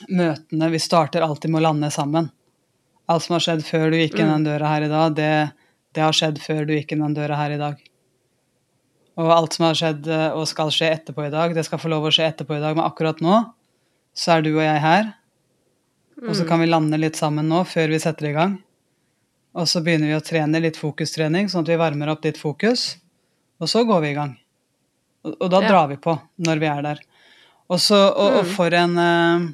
møtene 0.09 0.71
Vi 0.73 0.81
starter 0.83 1.25
alltid 1.25 1.53
med 1.53 1.63
å 1.63 1.67
lande 1.69 1.91
sammen. 1.95 2.31
Alt 3.11 3.27
som 3.27 3.37
har 3.37 3.45
skjedd 3.45 3.65
før 3.67 3.91
du 3.93 3.99
gikk 3.99 4.19
inn 4.19 4.29
mm. 4.29 4.35
den 4.37 4.47
døra 4.51 4.75
her 4.75 4.87
i 4.87 4.91
dag, 4.93 5.17
det, 5.17 5.33
det 5.95 6.05
har 6.05 6.17
skjedd 6.17 6.39
før 6.43 6.65
du 6.69 6.77
gikk 6.77 6.95
inn 6.95 7.05
den 7.05 7.17
døra 7.17 7.39
her 7.41 7.55
i 7.55 7.61
dag. 7.61 7.81
Og 9.21 9.33
alt 9.35 9.57
som 9.57 9.67
har 9.69 9.77
skjedd 9.77 10.07
eh, 10.09 10.29
og 10.33 10.47
skal 10.49 10.73
skje 10.73 10.93
etterpå 10.95 11.27
i 11.27 11.33
dag, 11.33 11.55
det 11.57 11.67
skal 11.67 11.81
få 11.83 11.91
lov 11.93 12.09
å 12.09 12.13
skje 12.15 12.31
etterpå 12.31 12.57
i 12.57 12.63
dag, 12.63 12.77
men 12.79 12.87
akkurat 12.87 13.21
nå 13.25 13.43
så 14.17 14.37
er 14.37 14.45
du 14.45 14.53
og 14.55 14.65
jeg 14.65 14.81
her. 14.85 15.11
Og 16.23 16.35
så 16.37 16.45
mm. 16.45 16.49
kan 16.49 16.61
vi 16.63 16.69
lande 16.69 17.01
litt 17.01 17.19
sammen 17.19 17.49
nå 17.49 17.63
før 17.69 17.93
vi 17.93 18.01
setter 18.03 18.31
i 18.31 18.37
gang. 18.37 18.59
Og 19.59 19.69
så 19.69 19.83
begynner 19.85 20.09
vi 20.09 20.17
å 20.17 20.25
trene 20.25 20.61
litt 20.65 20.79
fokustrening, 20.81 21.49
sånn 21.53 21.67
at 21.67 21.73
vi 21.73 21.81
varmer 21.81 22.13
opp 22.13 22.23
ditt 22.25 22.41
fokus. 22.41 22.95
Og 23.61 23.69
så 23.69 23.85
går 23.89 24.05
vi 24.05 24.13
i 24.13 24.17
gang. 24.17 24.37
Og, 25.27 25.35
og 25.35 25.49
da 25.53 25.63
ja. 25.65 25.73
drar 25.73 25.91
vi 25.91 25.99
på 26.01 26.15
når 26.45 26.63
vi 26.63 26.71
er 26.71 26.87
der. 26.87 27.03
Også, 27.73 27.97
og, 27.97 28.39
og, 28.39 28.39
mm. 28.47 28.53
for 28.57 28.77
en 28.77 28.97
uh, 29.01 29.51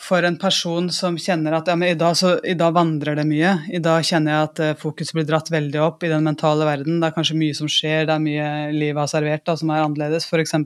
for 0.00 0.24
en 0.24 0.38
person 0.40 0.88
som 0.92 1.18
kjenner 1.20 1.54
at 1.58 1.68
ja, 1.68 1.76
men 1.76 1.92
i 1.92 1.98
dag, 1.98 2.16
så, 2.16 2.32
i 2.46 2.56
dag 2.58 2.72
vandrer 2.72 3.18
det 3.18 3.26
mye. 3.28 3.52
I 3.68 3.82
dag 3.84 4.04
kjenner 4.06 4.32
jeg 4.32 4.48
at 4.48 4.62
uh, 4.64 4.76
fokuset 4.80 5.16
blir 5.16 5.26
dratt 5.28 5.50
veldig 5.52 5.82
opp 5.84 6.06
i 6.06 6.10
den 6.12 6.24
mentale 6.24 6.64
verden. 6.68 7.02
Det 7.02 7.10
er 7.10 7.16
kanskje 7.18 7.36
mye 7.40 7.56
som 7.58 7.68
skjer, 7.68 8.06
det 8.08 8.16
er 8.16 8.24
mye 8.24 8.48
livet 8.72 9.02
har 9.02 9.10
servert 9.12 9.44
da, 9.44 9.58
som 9.60 9.72
er 9.74 9.84
annerledes, 9.84 10.24
f.eks. 10.24 10.56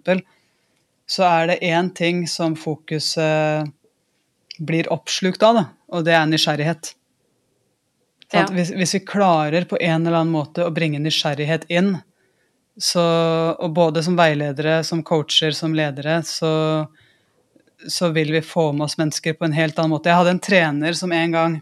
Så 1.10 1.26
er 1.26 1.50
det 1.50 1.58
én 1.66 1.90
ting 1.96 2.24
som 2.30 2.54
fokuset 2.56 3.72
blir 4.62 4.88
oppslukt 4.94 5.42
av, 5.42 5.58
da, 5.58 5.64
og 5.90 6.06
det 6.06 6.14
er 6.14 6.30
nysgjerrighet. 6.30 6.94
Ja. 8.34 8.46
Hvis, 8.54 8.70
hvis, 8.74 8.94
vi 8.96 9.04
klarer 9.06 9.66
på 9.68 9.78
en 9.80 10.06
eller 10.06 10.22
annen 10.22 10.34
måte 10.34 10.64
å 10.64 10.72
bringe 10.74 11.02
nysgjerrighet 11.02 11.66
inn, 11.74 11.96
så, 12.80 13.02
og 13.58 13.74
både 13.74 14.02
som 14.02 14.16
veiledere, 14.18 14.80
som 14.86 15.02
coacher, 15.06 15.54
som 15.54 15.74
ledere, 15.74 16.20
så 16.26 16.52
så 17.88 18.08
vil 18.14 18.32
vi 18.32 18.42
få 18.44 18.72
med 18.72 18.86
oss 18.86 18.98
mennesker 18.98 19.36
på 19.38 19.48
en 19.48 19.56
helt 19.56 19.78
annen 19.78 19.94
måte. 19.96 20.10
Jeg 20.10 20.20
hadde 20.20 20.34
en 20.36 20.42
trener 20.42 20.96
som 20.98 21.12
en 21.12 21.34
gang 21.34 21.58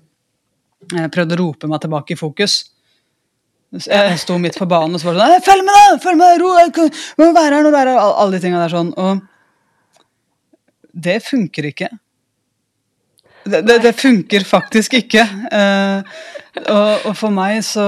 eh, 0.97 1.09
prøvde 1.13 1.37
å 1.37 1.41
rope 1.43 1.71
meg 1.71 1.83
tilbake 1.85 2.15
i 2.15 2.21
fokus. 2.21 2.63
Jeg 3.73 4.19
sto 4.21 4.37
midt 4.37 4.59
på 4.61 4.69
banen 4.69 4.99
og 4.99 5.01
så 5.01 5.09
var 5.09 5.17
det 5.17 5.27
sånn 5.27 5.45
'Følg 5.47 5.65
med, 5.65 5.77
da! 5.79 5.99
Følg 6.05 6.19
med! 6.21 6.41
Ro! 6.43 6.51
Jeg 6.61 6.93
må 7.19 7.33
være 7.33 7.57
her 7.57 7.63
når 7.65 7.71
du 7.73 7.79
er 7.79 7.91
her!' 7.95 8.01
Alle 8.21 8.37
de 8.37 8.41
tinga 8.45 8.61
der 8.61 8.75
sånn. 8.75 8.93
Og 9.01 9.23
det 10.93 11.23
funker 11.25 11.71
ikke. 11.71 11.89
Det, 13.45 13.63
det, 13.67 13.79
det 13.83 13.93
funker 13.99 14.45
faktisk 14.47 14.95
ikke. 15.01 15.25
Uh, 15.51 16.05
og, 16.63 17.07
og, 17.09 17.15
for 17.17 17.33
meg 17.33 17.63
så, 17.65 17.87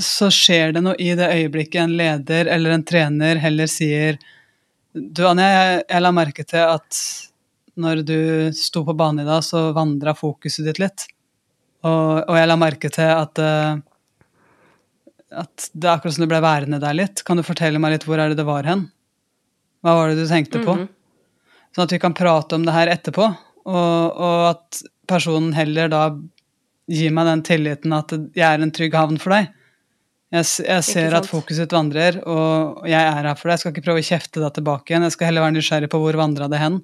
så, 0.00 0.30
skjer 0.32 0.72
det 0.72 0.82
noe 0.82 0.96
i 0.96 1.12
det 1.18 1.28
øyeblikket 1.28 1.82
en 1.84 1.96
leder 1.98 2.48
eller 2.48 2.72
en 2.72 2.86
trener 2.88 3.36
heller 3.42 3.68
sier 3.68 4.16
Du, 4.96 5.26
Anja, 5.28 5.44
jeg, 5.44 5.82
jeg 5.90 6.04
la 6.04 6.12
merke 6.16 6.44
til 6.48 6.64
at 6.64 7.02
når 7.80 8.02
du 8.04 8.18
sto 8.56 8.82
på 8.84 8.94
banen 8.96 9.24
i 9.24 9.28
dag, 9.28 9.42
så 9.44 9.70
vandra 9.76 10.14
fokuset 10.16 10.66
ditt 10.68 10.80
litt. 10.82 11.06
Og, 11.82 12.22
og, 12.28 12.34
jeg 12.38 12.48
la 12.48 12.56
merke 12.60 12.90
til 12.92 13.08
at, 13.10 13.40
uh, 13.42 13.78
at 15.42 15.70
det 15.72 15.88
er 15.88 15.94
akkurat 15.96 16.16
som 16.16 16.24
du 16.24 16.30
ble 16.30 16.42
værende 16.44 16.82
der 16.82 16.98
litt. 16.98 17.24
Kan 17.26 17.40
du 17.40 17.46
fortelle 17.46 17.80
meg 17.82 17.96
litt 17.96 18.06
hvor 18.06 18.20
er 18.22 18.32
det 18.32 18.38
det 18.38 18.48
var 18.48 18.68
hen? 18.68 18.86
Hva 19.82 19.96
var 19.98 20.12
det 20.12 20.20
du 20.20 20.28
tenkte 20.30 20.60
på? 20.62 20.76
Mm 20.76 20.84
-hmm. 20.84 20.92
Sånn 21.74 21.88
at 21.88 21.92
vi 21.92 21.98
kan 21.98 22.14
prate 22.14 22.54
om 22.54 22.66
det 22.66 22.74
her 22.74 22.86
etterpå, 22.92 23.24
og, 23.64 24.12
og, 24.12 24.50
at 24.50 24.82
personen 25.08 25.52
heller 25.56 25.88
da 25.88 26.02
gir 26.86 27.10
meg 27.10 27.26
den 27.26 27.42
tilliten 27.42 27.92
at 27.92 28.12
jeg 28.12 28.44
er 28.44 28.60
en 28.60 28.70
trygg 28.70 28.94
havn 28.94 29.18
for 29.18 29.32
deg. 29.32 29.48
Jeg, 30.32 30.44
jeg 30.68 30.84
ser 30.84 31.14
at 31.14 31.28
fokuset 31.28 31.64
ditt 31.64 31.72
vandrer, 31.72 32.18
og 32.28 32.86
jeg 32.88 33.00
er 33.00 33.12
her 33.12 33.34
for 33.34 33.48
deg. 33.48 33.52
Jeg 33.52 33.58
skal 33.58 33.72
ikke 33.72 33.84
prøve 33.88 34.00
å 34.00 34.10
kjefte 34.10 34.40
deg 34.40 34.52
tilbake 34.52 34.92
igjen, 34.92 35.02
jeg 35.02 35.12
skal 35.12 35.26
heller 35.26 35.46
være 35.46 35.56
nysgjerrig 35.56 35.90
på 35.92 36.00
hvor 36.02 36.20
vandra 36.20 36.48
det 36.48 36.60
hen. 36.60 36.82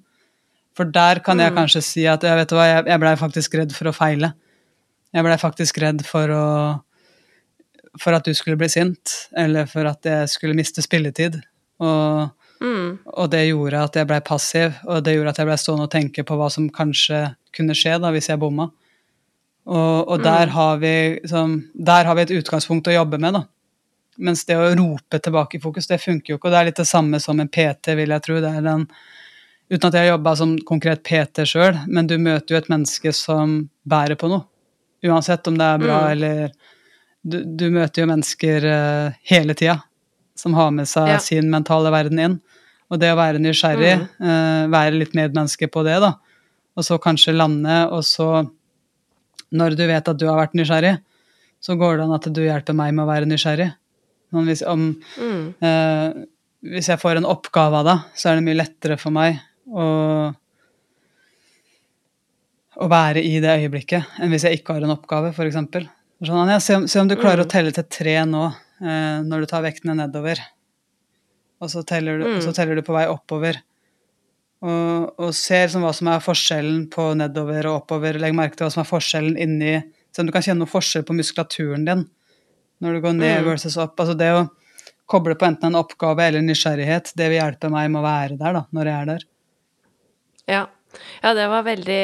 For 0.78 0.86
der 0.94 1.18
kan 1.26 1.40
jeg 1.42 1.50
mm. 1.50 1.58
kanskje 1.58 1.82
si 1.82 2.04
at 2.06 2.22
jeg 2.22 2.38
vet 2.38 2.52
hva, 2.54 2.66
jeg, 2.68 2.86
jeg 2.86 3.02
blei 3.02 3.14
faktisk 3.18 3.56
redd 3.58 3.74
for 3.74 3.90
å 3.90 3.96
feile. 3.96 4.30
Jeg 5.10 5.26
blei 5.26 5.38
faktisk 5.40 5.80
redd 5.82 6.04
for 6.06 6.30
å 6.34 6.44
For 7.98 8.14
at 8.14 8.26
du 8.28 8.34
skulle 8.36 8.58
bli 8.60 8.68
sint, 8.70 9.14
eller 9.34 9.66
for 9.66 9.88
at 9.88 10.06
jeg 10.06 10.28
skulle 10.30 10.54
miste 10.54 10.84
spilletid. 10.84 11.40
Og, 11.82 12.28
mm. 12.62 12.90
og 13.10 13.30
det 13.32 13.48
gjorde 13.48 13.80
at 13.88 13.98
jeg 13.98 14.06
blei 14.06 14.18
passiv, 14.22 14.76
og 14.86 15.02
det 15.02 15.16
gjorde 15.16 15.32
at 15.32 15.40
jeg 15.40 15.48
blei 15.48 15.56
stående 15.58 15.86
og 15.88 15.94
tenke 15.96 16.22
på 16.28 16.36
hva 16.38 16.46
som 16.52 16.68
kanskje 16.70 17.24
kunne 17.56 17.74
skje 17.74 17.96
da, 17.98 18.12
hvis 18.14 18.30
jeg 18.30 18.38
bomma. 18.38 18.68
Og, 19.66 19.96
og 20.14 20.22
der, 20.22 20.46
mm. 20.46 20.54
har 20.54 20.78
vi, 20.84 20.94
liksom, 21.24 21.56
der 21.74 22.06
har 22.06 22.14
vi 22.14 22.28
et 22.28 22.36
utgangspunkt 22.38 22.92
å 22.92 22.94
jobbe 22.94 23.18
med, 23.18 23.40
da. 23.40 23.42
Mens 24.28 24.46
det 24.46 24.60
å 24.60 24.70
rope 24.78 25.18
tilbake 25.22 25.58
i 25.58 25.64
fokus, 25.64 25.90
det 25.90 25.98
funker 26.04 26.36
jo 26.36 26.38
ikke. 26.38 26.52
Og 26.52 26.54
det 26.54 26.60
er 26.60 26.70
litt 26.70 26.78
det 26.78 26.88
samme 26.90 27.18
som 27.22 27.42
en 27.42 27.50
PT, 27.50 27.98
vil 27.98 28.14
jeg 28.14 28.24
tro. 28.28 28.38
Det 28.44 28.54
er 28.60 28.64
den 28.68 28.86
Uten 29.68 29.90
at 29.90 29.96
jeg 29.98 30.06
har 30.06 30.14
jobba 30.14 30.32
som 30.40 30.54
konkret 30.64 31.02
PT 31.04 31.44
sjøl, 31.48 31.76
men 31.92 32.08
du 32.08 32.16
møter 32.20 32.54
jo 32.54 32.60
et 32.62 32.70
menneske 32.72 33.12
som 33.12 33.60
bærer 33.88 34.16
på 34.16 34.30
noe. 34.32 34.46
Uansett 35.04 35.46
om 35.46 35.58
det 35.58 35.66
er 35.66 35.82
bra 35.82 35.98
mm. 36.00 36.12
eller 36.14 36.38
du, 37.22 37.42
du, 37.44 37.68
møter 37.70 38.02
jo 38.02 38.08
mennesker 38.08 38.64
uh, 38.66 39.18
hele 39.28 39.54
tida 39.58 39.76
som 40.38 40.54
har 40.56 40.72
med 40.74 40.88
seg 40.90 41.10
ja. 41.12 41.18
sin 41.22 41.50
mentale 41.52 41.92
verden 41.92 42.22
inn. 42.22 42.38
Og 42.88 43.00
det 43.02 43.10
å 43.12 43.18
være 43.18 43.42
nysgjerrig, 43.42 43.98
mm. 44.00 44.24
uh, 44.24 44.64
være 44.72 44.96
litt 45.02 45.16
medmenneske 45.18 45.68
på 45.70 45.84
det, 45.86 45.98
da, 46.02 46.14
og 46.78 46.86
så 46.86 46.96
kanskje 47.02 47.36
lande, 47.36 47.82
og 47.92 48.06
så 48.06 48.46
når 49.54 49.76
du 49.76 49.84
vet 49.88 50.08
at 50.08 50.18
du 50.20 50.26
har 50.28 50.38
vært 50.38 50.56
nysgjerrig, 50.56 50.94
så 51.60 51.76
går 51.76 51.98
det 51.98 52.06
an 52.06 52.16
at 52.16 52.30
du 52.32 52.40
hjelper 52.44 52.76
meg 52.76 52.94
med 52.94 53.04
å 53.04 53.10
være 53.10 53.28
nysgjerrig. 53.28 53.68
Men 54.32 54.48
hvis, 54.48 54.64
om, 54.64 54.90
Mm. 55.18 55.44
uh, 55.60 56.24
hvis 56.64 56.88
jeg 56.88 57.00
får 57.00 57.20
en 57.20 57.28
oppgave 57.28 57.82
av 57.82 57.86
deg, 57.86 58.08
så 58.16 58.30
er 58.30 58.38
det 58.38 58.46
mye 58.48 58.60
lettere 58.62 58.98
for 59.00 59.14
meg 59.14 59.38
å, 59.68 60.34
å 62.78 62.88
være 62.90 63.22
i 63.24 63.38
det 63.42 63.54
øyeblikket 63.58 64.18
enn 64.22 64.30
hvis 64.32 64.44
jeg 64.46 64.60
ikke 64.60 64.76
har 64.76 64.86
en 64.86 64.94
oppgave, 64.94 65.32
f.eks. 65.34 65.56
Sånn, 66.18 66.40
Anja, 66.42 66.58
se, 66.62 66.74
om- 66.78 66.86
se 66.90 66.98
om 67.00 67.08
du 67.08 67.16
klarer 67.16 67.44
å 67.44 67.46
Mm. 67.46 67.50
telle 67.50 67.72
til 67.72 67.84
tre 67.84 68.14
nå, 68.26 68.44
eh, 68.82 69.22
når 69.22 69.40
du 69.40 69.46
tar 69.46 69.62
vektene 69.62 69.94
nedover. 69.96 70.38
Og 71.60 71.68
så 71.70 71.84
teller 71.86 72.18
du, 72.18 72.24
mm. 72.24 72.40
så 72.42 72.52
teller 72.54 72.74
du 72.76 72.82
på 72.82 72.92
vei 72.94 73.06
oppover. 73.06 73.60
Og, 74.62 75.14
og 75.18 75.34
ser 75.34 75.68
sånn, 75.68 75.82
hva 75.82 75.92
som 75.94 76.08
er 76.08 76.18
forskjellen 76.18 76.88
på 76.90 77.14
nedover 77.14 77.66
og 77.66 77.82
oppover. 77.84 78.18
Legg 78.18 78.34
merke 78.34 78.56
til 78.56 78.66
hva 78.66 78.72
som 78.72 78.82
er 78.82 78.90
forskjellen 78.90 79.36
inni 79.38 79.76
Se 80.10 80.22
om 80.22 80.26
du 80.26 80.32
kan 80.32 80.40
kjenne 80.42 80.64
noe 80.64 80.66
forskjell 80.72 81.04
på 81.04 81.14
muskulaturen 81.14 81.84
din 81.84 82.08
når 82.80 82.94
du 82.94 83.00
går 83.04 83.12
ned 83.14 83.42
Mm. 83.42 83.44
versus 83.44 83.76
opp. 83.76 83.94
Altså 84.00 84.16
det 84.16 84.30
å 84.32 84.50
koble 85.06 85.34
på 85.36 85.46
enten 85.46 85.66
en 85.66 85.74
oppgave 85.84 86.18
eller 86.26 86.40
nysgjerrighet, 86.40 87.12
det 87.14 87.28
vil 87.28 87.38
hjelpe 87.38 87.70
meg 87.70 87.90
med 87.90 88.00
å 88.00 88.06
være 88.06 88.38
der 88.38 88.52
da, 88.54 88.66
når 88.72 88.84
jeg 88.86 88.94
er 89.02 89.06
der. 89.06 89.24
Ja. 90.48 90.77
Ja, 91.22 91.34
det 91.34 91.46
var 91.50 91.64
veldig, 91.66 92.02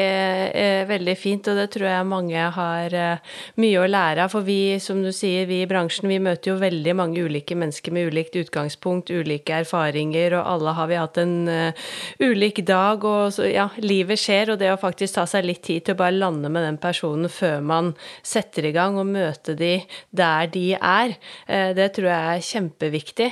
eh, 0.53 0.85
veldig 0.87 1.15
fint, 1.17 1.47
og 1.47 1.55
det 1.59 1.69
tror 1.73 1.87
jeg 1.87 2.07
mange 2.09 2.47
har 2.57 2.93
eh, 2.93 3.35
mye 3.61 3.79
å 3.79 3.87
lære 3.87 4.25
av. 4.25 4.33
For 4.33 4.45
vi, 4.45 4.77
som 4.83 5.01
du 5.03 5.11
sier, 5.15 5.47
vi 5.49 5.61
i 5.63 5.69
bransjen, 5.69 6.09
vi 6.11 6.19
møter 6.19 6.51
jo 6.51 6.57
veldig 6.59 6.95
mange 6.97 7.23
ulike 7.23 7.55
mennesker 7.55 7.95
med 7.95 8.11
ulikt 8.11 8.35
utgangspunkt, 8.39 9.13
ulike 9.13 9.61
erfaringer, 9.61 10.37
og 10.39 10.49
alle 10.55 10.75
har 10.79 10.89
vi 10.91 10.99
hatt 10.99 11.19
en 11.21 11.35
eh, 11.51 11.85
ulik 12.19 12.63
dag, 12.67 13.05
og 13.05 13.31
så, 13.35 13.47
ja, 13.47 13.69
livet 13.83 14.19
skjer, 14.19 14.53
og 14.53 14.59
det 14.61 14.73
å 14.73 14.81
faktisk 14.81 15.15
ta 15.19 15.25
seg 15.29 15.47
litt 15.47 15.63
tid 15.65 15.87
til 15.87 15.95
å 15.95 16.01
bare 16.03 16.17
lande 16.17 16.51
med 16.51 16.67
den 16.67 16.81
personen 16.81 17.31
før 17.31 17.63
man 17.63 17.93
setter 18.25 18.67
i 18.67 18.73
gang, 18.75 18.99
og 18.99 19.09
møte 19.09 19.55
de 19.55 19.77
der 20.15 20.51
de 20.51 20.65
er, 20.75 21.15
det 21.47 21.87
tror 21.95 22.07
jeg 22.09 22.35
er 22.35 22.43
kjempeviktig. 22.45 23.27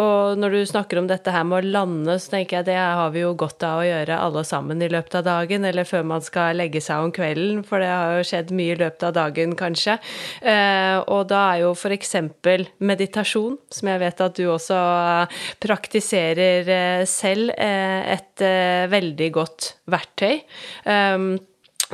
Og 0.00 0.38
når 0.40 0.54
du 0.54 0.60
snakker 0.68 1.00
om 1.00 1.08
dette 1.10 1.32
her 1.32 1.44
med 1.46 1.60
å 1.60 1.74
lande, 1.76 2.16
så 2.20 2.36
tenker 2.36 2.60
jeg 2.60 2.68
det 2.70 2.78
har 2.78 3.12
vi 3.14 3.22
jo 3.22 3.34
godt 3.38 3.64
av 3.66 3.82
å 3.82 3.86
gjøre 3.86 4.18
alle 4.20 4.44
sammen 4.46 4.82
i 4.82 4.90
løpet 4.90 5.18
av 5.20 5.25
dagen, 5.26 5.66
eller 5.68 5.86
før 5.88 6.06
man 6.06 6.24
skal 6.24 6.58
legge 6.60 6.82
seg 6.84 7.04
om 7.04 7.12
kvelden, 7.14 7.62
for 7.66 7.82
det 7.82 7.90
har 7.90 8.16
jo 8.18 8.26
skjedd 8.26 8.52
mye 8.56 8.74
i 8.74 8.78
løpet 8.80 9.06
av 9.08 9.16
dagen, 9.16 9.56
kanskje. 9.58 9.98
Eh, 10.42 10.96
og 11.02 11.26
da 11.32 11.42
er 11.52 11.64
jo 11.64 11.74
eksempel 11.96 12.66
meditasjon, 12.78 13.58
som 13.72 13.90
jeg 13.92 14.02
vet 14.02 14.22
at 14.24 14.38
du 14.38 14.46
også 14.52 14.76
eh, 14.76 15.42
praktiserer 15.62 16.72
eh, 16.76 17.02
selv, 17.08 17.52
et 17.56 18.42
veldig 18.90 19.28
godt 19.34 19.68
verktøy. 19.90 20.40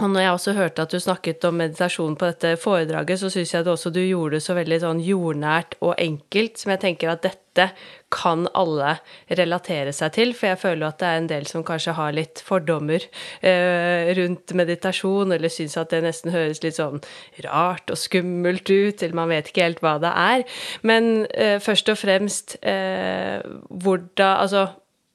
Og 0.00 0.08
når 0.08 0.22
jeg 0.22 0.32
også 0.32 0.52
hørte 0.56 0.84
at 0.86 0.92
du 0.94 1.00
snakket 1.02 1.44
om 1.44 1.58
meditasjon 1.60 2.14
på 2.16 2.30
dette 2.30 2.54
foredraget, 2.60 3.20
så 3.20 3.28
syns 3.32 3.50
jeg 3.52 3.66
det 3.66 3.72
også 3.74 3.90
du 3.92 4.00
gjorde 4.00 4.38
det 4.38 4.44
så 4.44 4.56
veldig 4.56 4.78
sånn 4.80 5.02
jordnært 5.04 5.76
og 5.84 5.92
enkelt, 6.00 6.56
som 6.56 6.72
jeg 6.72 6.80
tenker 6.86 7.12
at 7.12 7.26
dette 7.26 7.66
kan 8.12 8.46
alle 8.56 8.94
relatere 9.28 9.92
seg 9.92 10.14
til. 10.16 10.32
For 10.32 10.48
jeg 10.48 10.60
føler 10.62 10.88
at 10.88 11.02
det 11.02 11.10
er 11.10 11.20
en 11.20 11.28
del 11.28 11.48
som 11.50 11.66
kanskje 11.68 11.96
har 11.98 12.16
litt 12.16 12.40
fordommer 12.46 13.04
eh, 13.44 14.08
rundt 14.16 14.56
meditasjon, 14.56 15.36
eller 15.36 15.52
syns 15.52 15.76
at 15.76 15.92
det 15.92 16.00
nesten 16.06 16.32
høres 16.32 16.64
litt 16.64 16.80
sånn 16.80 17.04
rart 17.44 17.92
og 17.92 18.00
skummelt 18.00 18.72
ut, 18.72 18.96
eller 18.96 19.18
man 19.18 19.32
vet 19.34 19.52
ikke 19.52 19.68
helt 19.68 19.84
hva 19.84 19.98
det 20.00 20.14
er. 20.24 20.46
Men 20.88 21.26
eh, 21.36 21.58
først 21.60 21.92
og 21.92 22.00
fremst 22.00 22.56
eh, 22.64 23.44
hvordan 23.68 24.40
Altså 24.42 24.62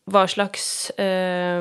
hva 0.08 0.24
slags 0.32 0.68
eh, 0.98 1.60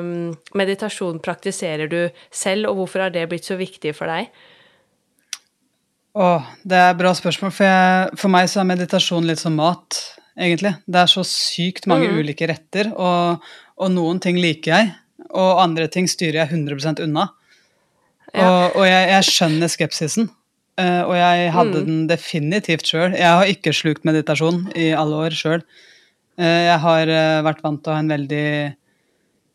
meditasjon 0.55 1.19
praktiserer 1.23 1.89
du 1.91 1.99
selv, 2.31 2.69
og 2.71 2.77
hvorfor 2.81 3.03
har 3.05 3.11
det 3.15 3.25
blitt 3.31 3.47
så 3.47 3.57
viktig 3.59 3.91
for 3.97 4.07
deg? 4.07 4.29
Å, 6.17 6.27
det 6.65 6.77
er 6.77 6.93
et 6.93 6.99
bra 6.99 7.11
spørsmål, 7.13 7.51
for, 7.53 7.67
jeg, 7.67 8.13
for 8.17 8.33
meg 8.33 8.47
så 8.49 8.61
er 8.63 8.69
meditasjon 8.71 9.27
litt 9.29 9.41
som 9.41 9.53
mat, 9.59 9.99
egentlig. 10.39 10.71
Det 10.89 11.03
er 11.03 11.11
så 11.11 11.23
sykt 11.27 11.85
mange 11.89 12.07
Mm. 12.09 12.21
ulike 12.23 12.47
retter, 12.49 12.89
og, 12.95 13.43
og 13.77 13.91
noen 13.93 14.21
ting 14.23 14.39
liker 14.41 14.73
jeg, 14.73 14.95
og 15.29 15.61
andre 15.61 15.87
ting 15.91 16.07
styrer 16.09 16.41
jeg 16.45 16.55
100 16.55 17.03
unna. 17.05 17.27
Ja. 18.33 18.47
Og, 18.47 18.79
og 18.81 18.87
jeg, 18.87 19.09
jeg 19.11 19.27
skjønner 19.29 19.69
skepsisen, 19.71 20.29
eh, 20.81 21.03
og 21.03 21.13
jeg 21.19 21.51
hadde 21.53 21.83
Mm. 21.83 21.85
den 21.91 22.07
definitivt 22.09 22.87
sjøl. 22.89 23.13
Jeg 23.13 23.27
har 23.27 23.45
ikke 23.45 23.73
slukt 23.75 24.03
meditasjon 24.07 24.71
i 24.75 24.89
alle 24.97 25.21
år 25.27 25.37
sjøl. 25.37 25.61
Jeg 26.37 26.77
har 26.83 27.09
eh, 27.09 27.39
vært 27.45 27.63
vant 27.65 27.79
til 27.81 27.91
å 27.91 27.95
ha 27.95 28.03
en 28.03 28.11
veldig 28.13 28.49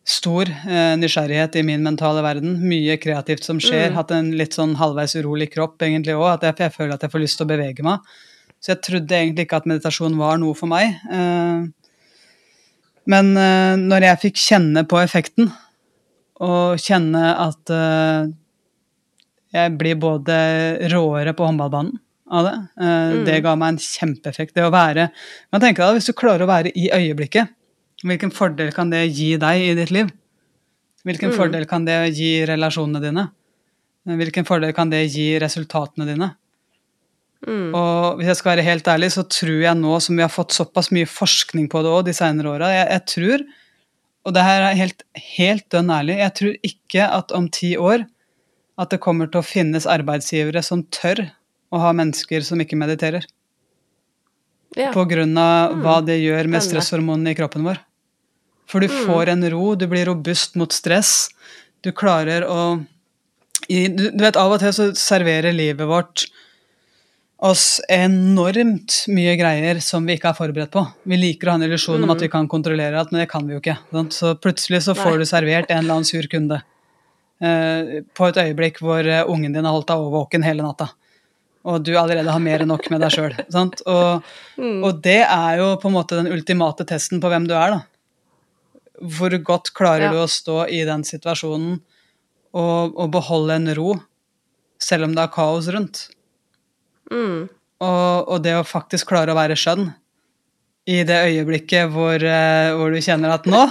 stor 0.02 0.48
eh, 0.50 0.94
nysgjerrighet 0.98 1.56
i 1.60 1.62
min 1.66 1.84
mentale 1.84 2.22
verden. 2.24 2.56
Mye 2.66 2.96
kreativt 2.98 3.46
som 3.46 3.60
skjer. 3.62 3.90
Mm. 3.90 3.98
Hatt 4.00 4.10
en 4.14 4.32
litt 4.38 4.56
sånn 4.58 4.74
halvveis 4.80 5.14
urolig 5.20 5.52
kropp 5.52 5.82
egentlig 5.86 6.16
òg, 6.18 6.28
at 6.34 6.48
jeg, 6.48 6.58
jeg 6.66 6.74
føler 6.74 6.96
at 6.96 7.06
jeg 7.06 7.14
får 7.14 7.22
lyst 7.22 7.38
til 7.38 7.46
å 7.46 7.52
bevege 7.52 7.86
meg. 7.86 8.12
Så 8.62 8.74
jeg 8.74 8.82
trodde 8.86 9.18
egentlig 9.18 9.46
ikke 9.46 9.62
at 9.62 9.68
meditasjon 9.70 10.18
var 10.18 10.38
noe 10.42 10.58
for 10.58 10.70
meg. 10.70 10.98
Eh, 11.10 11.62
men 13.12 13.32
eh, 13.38 13.74
når 13.78 14.08
jeg 14.08 14.22
fikk 14.26 14.42
kjenne 14.42 14.86
på 14.90 15.00
effekten, 15.02 15.50
og 16.42 16.80
kjenne 16.82 17.22
at 17.38 17.70
eh, 17.70 18.30
jeg 19.54 19.74
blir 19.78 19.98
både 20.02 20.36
råere 20.90 21.34
på 21.38 21.46
håndballbanen 21.46 22.00
av 22.32 22.46
det, 22.48 22.54
eh, 22.80 23.12
Mm. 23.12 23.24
det 23.28 23.42
ga 23.44 23.54
meg 23.60 23.68
en 23.74 23.78
kjempeeffekt. 23.78 24.54
Det 24.56 24.64
å 24.64 24.72
være 24.72 25.10
Man 25.52 25.60
tenker 25.60 25.84
deg, 25.84 25.96
Hvis 26.00 26.06
du 26.08 26.12
klarer 26.16 26.42
å 26.46 26.48
være 26.50 26.72
i 26.74 26.88
øyeblikket, 26.90 27.48
hvilken 28.04 28.32
fordel 28.32 28.72
kan 28.74 28.90
det 28.90 29.04
gi 29.14 29.36
deg 29.36 29.60
i 29.70 29.74
ditt 29.78 29.90
liv? 29.92 30.10
Hvilken 31.04 31.30
Mm. 31.32 31.36
fordel 31.36 31.66
kan 31.68 31.84
det 31.84 32.14
gi 32.14 32.44
relasjonene 32.46 33.00
dine? 33.02 33.30
Hvilken 34.06 34.44
fordel 34.46 34.72
kan 34.74 34.90
det 34.90 35.10
gi 35.12 35.38
resultatene 35.38 36.06
dine? 36.06 36.34
Mm. 37.46 37.74
Og 37.74 38.18
hvis 38.18 38.26
jeg 38.30 38.36
skal 38.38 38.56
være 38.56 38.64
helt 38.64 38.84
ærlig, 38.84 39.10
så 39.10 39.24
tror 39.28 39.62
jeg 39.62 39.76
nå 39.76 40.00
som 40.00 40.16
vi 40.16 40.22
har 40.22 40.30
fått 40.30 40.54
såpass 40.54 40.90
mye 40.94 41.06
forskning 41.10 41.68
på 41.68 41.82
det 41.82 41.90
òg 41.90 42.04
de 42.06 42.12
senere 42.12 42.46
åra, 42.54 42.68
jeg, 42.70 42.88
jeg 42.88 43.06
tror, 43.06 43.44
og 44.24 44.34
det 44.34 44.42
her 44.46 44.62
er 44.70 44.74
helt, 44.78 45.02
helt 45.36 45.68
dønn 45.74 45.90
ærlig, 45.90 46.18
jeg 46.18 46.34
tror 46.38 46.56
ikke 46.62 47.08
at 47.18 47.32
om 47.32 47.48
ti 47.48 47.72
år 47.76 48.06
at 48.78 48.90
det 48.90 49.00
kommer 49.00 49.26
til 49.30 49.40
å 49.42 49.44
finnes 49.46 49.86
arbeidsgivere 49.90 50.62
som 50.62 50.84
tør 50.84 51.30
å 51.72 51.80
ha 51.80 51.92
mennesker 51.96 52.44
som 52.44 52.60
ikke 52.62 52.76
mediterer. 52.78 53.24
Ja. 54.76 54.90
På 54.94 55.04
grunn 55.08 55.36
av 55.40 55.74
hva 55.82 55.98
det 56.04 56.18
gjør 56.22 56.48
med 56.48 56.64
stresshormonene 56.64 57.32
i 57.34 57.36
kroppen 57.38 57.64
vår. 57.66 57.80
For 58.70 58.80
du 58.80 58.88
Mm. 58.88 59.04
får 59.06 59.28
en 59.28 59.50
ro, 59.50 59.74
du 59.74 59.86
blir 59.86 60.06
robust 60.06 60.54
mot 60.56 60.72
stress. 60.72 61.28
Du 61.82 61.92
klarer 61.92 62.44
å 62.48 62.86
du, 63.68 64.10
vet, 64.18 64.36
Av 64.36 64.52
og 64.52 64.58
til 64.60 64.72
så 64.74 64.90
serverer 64.96 65.52
livet 65.54 65.86
vårt 65.86 66.26
oss 67.42 67.80
enormt 67.90 69.04
mye 69.08 69.36
greier 69.38 69.80
som 69.82 70.04
vi 70.06 70.16
ikke 70.16 70.30
er 70.30 70.36
forberedt 70.38 70.70
på. 70.74 70.82
Vi 71.04 71.16
liker 71.16 71.48
å 71.48 71.50
ha 71.50 71.58
en 71.60 71.66
illusjon 71.66 72.02
om 72.04 72.10
at 72.14 72.20
vi 72.22 72.28
kan 72.28 72.48
kontrollere 72.48 72.98
alt, 72.98 73.12
men 73.12 73.20
det 73.22 73.30
kan 73.30 73.46
vi 73.46 73.54
jo 73.54 73.60
ikke. 73.60 73.78
Sant? 73.92 74.12
Så 74.14 74.34
plutselig 74.38 74.82
så 74.86 74.94
får 74.94 75.16
Nei. 75.16 75.18
du 75.18 75.24
servert 75.30 75.70
en 75.70 75.78
eller 75.82 75.94
annen 75.94 76.04
sur 76.08 76.22
kunde. 76.30 76.62
eh, 77.42 78.02
på 78.14 78.28
et 78.28 78.36
øyeblikk 78.38 78.78
hvor 78.78 79.02
eh, 79.04 79.24
ungen 79.26 79.52
din 79.52 79.64
har 79.64 79.72
holdt 79.74 79.88
deg 79.88 79.96
overvåken 79.98 80.44
hele 80.44 80.62
natta. 80.62 80.90
Og 81.64 81.82
du 81.86 81.92
allerede 81.94 82.32
har 82.34 82.42
mer 82.42 82.62
enn 82.64 82.68
nok 82.72 82.88
med 82.90 83.00
deg 83.04 83.12
sjøl. 83.14 83.34
Og, 83.86 84.22
Mm. 84.58 84.82
og 84.84 85.00
det 85.02 85.20
er 85.24 85.56
jo 85.58 85.76
på 85.80 85.88
en 85.88 85.94
måte 85.94 86.16
den 86.18 86.26
ultimate 86.32 86.84
testen 86.84 87.20
på 87.22 87.28
hvem 87.30 87.46
du 87.48 87.54
er, 87.54 87.70
da. 87.70 87.80
Hvor 89.02 89.30
godt 89.42 89.72
klarer 89.74 90.08
Ja. 90.08 90.10
du 90.12 90.18
å 90.18 90.28
stå 90.28 90.68
i 90.68 90.84
den 90.84 91.02
situasjonen 91.02 91.80
og, 92.54 92.92
og 92.98 93.10
beholde 93.10 93.54
en 93.56 93.70
ro, 93.74 93.94
selv 94.78 95.04
om 95.04 95.14
det 95.14 95.22
er 95.22 95.32
kaos 95.34 95.68
rundt. 95.72 96.08
Mm. 97.10 97.48
Og, 97.80 98.28
og 98.28 98.42
det 98.42 98.54
å 98.58 98.66
faktisk 98.66 99.06
klare 99.10 99.32
å 99.32 99.38
være 99.38 99.56
skjønn 99.58 99.88
i 100.86 101.02
det 101.06 101.18
øyeblikket 101.30 101.90
hvor, 101.94 102.14
eh, 102.22 102.72
hvor 102.76 102.90
du 102.92 103.00
kjenner 103.02 103.32
at 103.34 103.44
nå, 103.46 103.64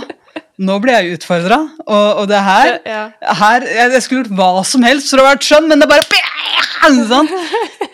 nå 0.64 0.76
blir 0.82 0.98
jeg 0.98 1.18
utfordra, 1.20 1.58
og, 1.86 2.20
og 2.24 2.28
det 2.32 2.40
her, 2.42 2.80
Ja. 2.88 3.12
her 3.22 3.62
jeg, 3.68 3.92
jeg 3.92 4.02
skulle 4.04 4.24
gjort 4.24 4.36
hva 4.40 4.66
som 4.66 4.84
helst 4.84 5.10
for 5.12 5.20
å 5.22 5.26
ha 5.28 5.34
vært 5.36 5.44
skjønn, 5.48 5.68
men 5.68 5.80
det 5.84 5.88
bare 5.92 6.04
sånn. 7.12 7.30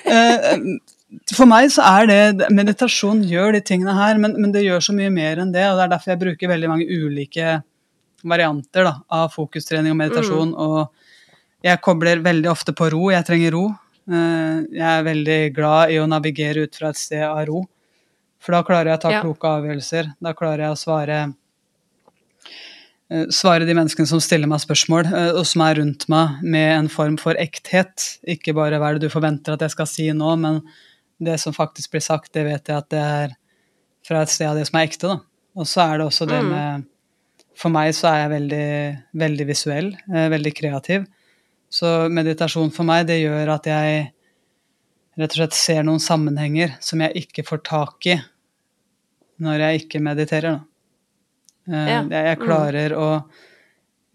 Eh, 0.07 0.57
For 1.35 1.47
meg 1.47 1.69
så 1.71 1.83
er 1.87 2.07
det 2.09 2.47
Meditasjon 2.51 3.21
gjør 3.23 3.53
de 3.55 3.61
tingene 3.63 3.93
her, 3.95 4.17
men, 4.19 4.33
men 4.41 4.51
det 4.51 4.65
gjør 4.65 4.81
så 4.83 4.93
mye 4.95 5.11
mer 5.13 5.39
enn 5.43 5.53
det. 5.53 5.63
og 5.69 5.77
Det 5.79 5.85
er 5.85 5.93
derfor 5.95 6.11
jeg 6.13 6.19
bruker 6.23 6.51
veldig 6.51 6.69
mange 6.71 6.87
ulike 6.91 7.61
varianter 8.27 8.83
da, 8.89 8.93
av 9.13 9.29
fokustrening 9.33 9.93
og 9.93 9.99
meditasjon. 10.01 10.51
Og 10.57 10.89
jeg 11.63 11.81
kobler 11.85 12.19
veldig 12.25 12.49
ofte 12.51 12.73
på 12.75 12.89
ro. 12.91 13.07
Jeg 13.13 13.25
trenger 13.27 13.55
ro. 13.55 13.65
Eh, 14.11 14.59
Jeg 14.75 14.87
er 14.91 15.07
veldig 15.07 15.39
glad 15.55 15.91
i 15.95 15.99
å 16.03 16.07
navigere 16.11 16.63
ut 16.67 16.75
fra 16.75 16.89
et 16.93 16.99
sted 16.99 17.23
av 17.27 17.43
ro. 17.47 17.63
For 18.43 18.53
da 18.53 18.61
klarer 18.63 18.91
jeg 18.91 18.99
å 18.99 19.01
ta 19.01 19.11
Ja. 19.15 19.21
kloke 19.23 19.47
avgjørelser. 19.49 20.11
Da 20.21 20.33
klarer 20.33 20.67
jeg 20.67 20.75
å 20.75 20.81
svare 20.83 21.21
svare 23.31 23.63
de 23.67 23.75
menneskene 23.75 24.09
som 24.09 24.19
stiller 24.23 24.49
meg 24.51 24.59
spørsmål, 24.59 25.07
eh, 25.07 25.31
og 25.37 25.45
som 25.47 25.63
er 25.63 25.79
rundt 25.79 26.07
meg, 26.11 26.41
med 26.43 26.67
en 26.75 26.89
form 26.91 27.15
for 27.21 27.39
ekthet. 27.39 28.19
Ikke 28.27 28.55
bare 28.57 28.79
hva 28.81 28.91
er 28.91 28.97
det 28.97 29.07
du 29.07 29.13
forventer 29.13 29.55
at 29.55 29.63
jeg 29.63 29.75
skal 29.75 29.87
si 29.87 30.09
nå, 30.11 30.33
men 30.41 30.61
det 31.23 31.39
som 31.41 31.55
faktisk 31.55 31.95
blir 31.95 32.03
sagt, 32.03 32.33
det 32.35 32.43
vet 32.45 32.67
jeg 32.67 32.77
at 32.77 32.89
det 32.93 33.01
er 33.01 33.35
fra 34.07 34.21
et 34.23 34.31
sted 34.31 34.49
av 34.49 34.59
det 34.59 34.67
som 34.67 34.79
er 34.79 34.89
ekte. 34.89 35.07
Da. 35.13 35.17
Og 35.57 35.69
så 35.69 35.85
er 35.85 35.97
det 35.97 36.07
også 36.07 36.27
det 36.29 36.43
Mm. 36.43 36.49
med 36.51 36.85
For 37.57 37.73
meg 37.73 37.89
så 37.97 38.05
er 38.11 38.17
jeg 38.21 38.29
veldig, 38.29 39.03
veldig 39.17 39.45
visuell, 39.47 39.87
eh, 40.13 40.29
veldig 40.29 40.53
kreativ. 40.53 41.07
Så 41.71 42.07
meditasjon 42.07 42.71
for 42.71 42.83
meg, 42.83 43.07
det 43.07 43.17
gjør 43.17 43.55
at 43.55 43.65
jeg 43.65 44.11
rett 45.17 45.31
og 45.31 45.37
slett 45.39 45.53
ser 45.53 45.81
noen 45.83 45.99
sammenhenger 45.99 46.75
som 46.79 47.01
jeg 47.01 47.25
ikke 47.25 47.43
får 47.47 47.63
tak 47.63 48.05
i 48.05 48.21
når 49.41 49.59
jeg 49.59 49.81
ikke 49.81 50.03
mediterer. 50.05 50.59
Da. 50.59 50.59
Eh, 51.67 51.89
Ja. 51.91 51.99
Jeg, 52.03 52.23
jeg 52.31 52.39
klarer 52.43 52.95
å 52.97 53.09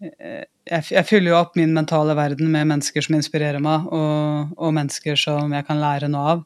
eh, 0.01 0.43
jeg, 0.63 0.85
jeg 0.95 1.05
fyller 1.09 1.33
jo 1.33 1.39
opp 1.41 1.57
min 1.59 1.73
mentale 1.75 2.15
verden 2.15 2.49
med 2.51 2.69
mennesker 2.69 3.03
som 3.03 3.17
inspirerer 3.17 3.59
meg, 3.63 3.87
og, 3.91 4.53
og 4.55 4.73
mennesker 4.75 5.19
som 5.19 5.51
jeg 5.51 5.67
kan 5.67 5.81
lære 5.81 6.07
noe 6.11 6.35
av. 6.35 6.43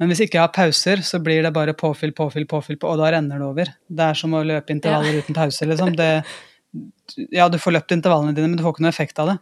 Men 0.00 0.08
hvis 0.08 0.22
ikke 0.24 0.38
jeg 0.38 0.46
har 0.46 0.54
pauser, 0.56 1.02
så 1.04 1.20
blir 1.20 1.42
det 1.44 1.52
bare 1.52 1.74
påfyll, 1.76 2.14
påfyll, 2.16 2.46
påfyll, 2.48 2.78
og 2.88 2.96
da 3.02 3.10
renner 3.12 3.42
det 3.42 3.44
over. 3.44 3.72
Det 3.92 4.06
er 4.06 4.16
som 4.16 4.32
å 4.32 4.40
løpe 4.48 4.72
intervaller 4.72 5.18
uten 5.20 5.36
pause, 5.36 5.68
liksom. 5.68 5.92
Det, 5.98 6.08
ja, 7.36 7.50
du 7.52 7.58
får 7.60 7.76
løpt 7.76 7.92
intervallene 7.98 8.32
dine, 8.32 8.48
men 8.48 8.56
du 8.56 8.64
får 8.64 8.78
ikke 8.78 8.86
noe 8.86 8.94
effekt 8.94 9.20
av 9.20 9.34
det. 9.34 9.36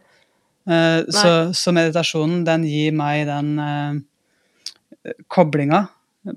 Uh, 0.67 0.99
så, 1.07 1.31
så 1.57 1.71
meditasjonen, 1.73 2.43
den 2.45 2.67
gir 2.67 2.91
meg 2.93 3.23
den 3.31 3.55
uh, 3.57 5.15
koblinga 5.31 5.85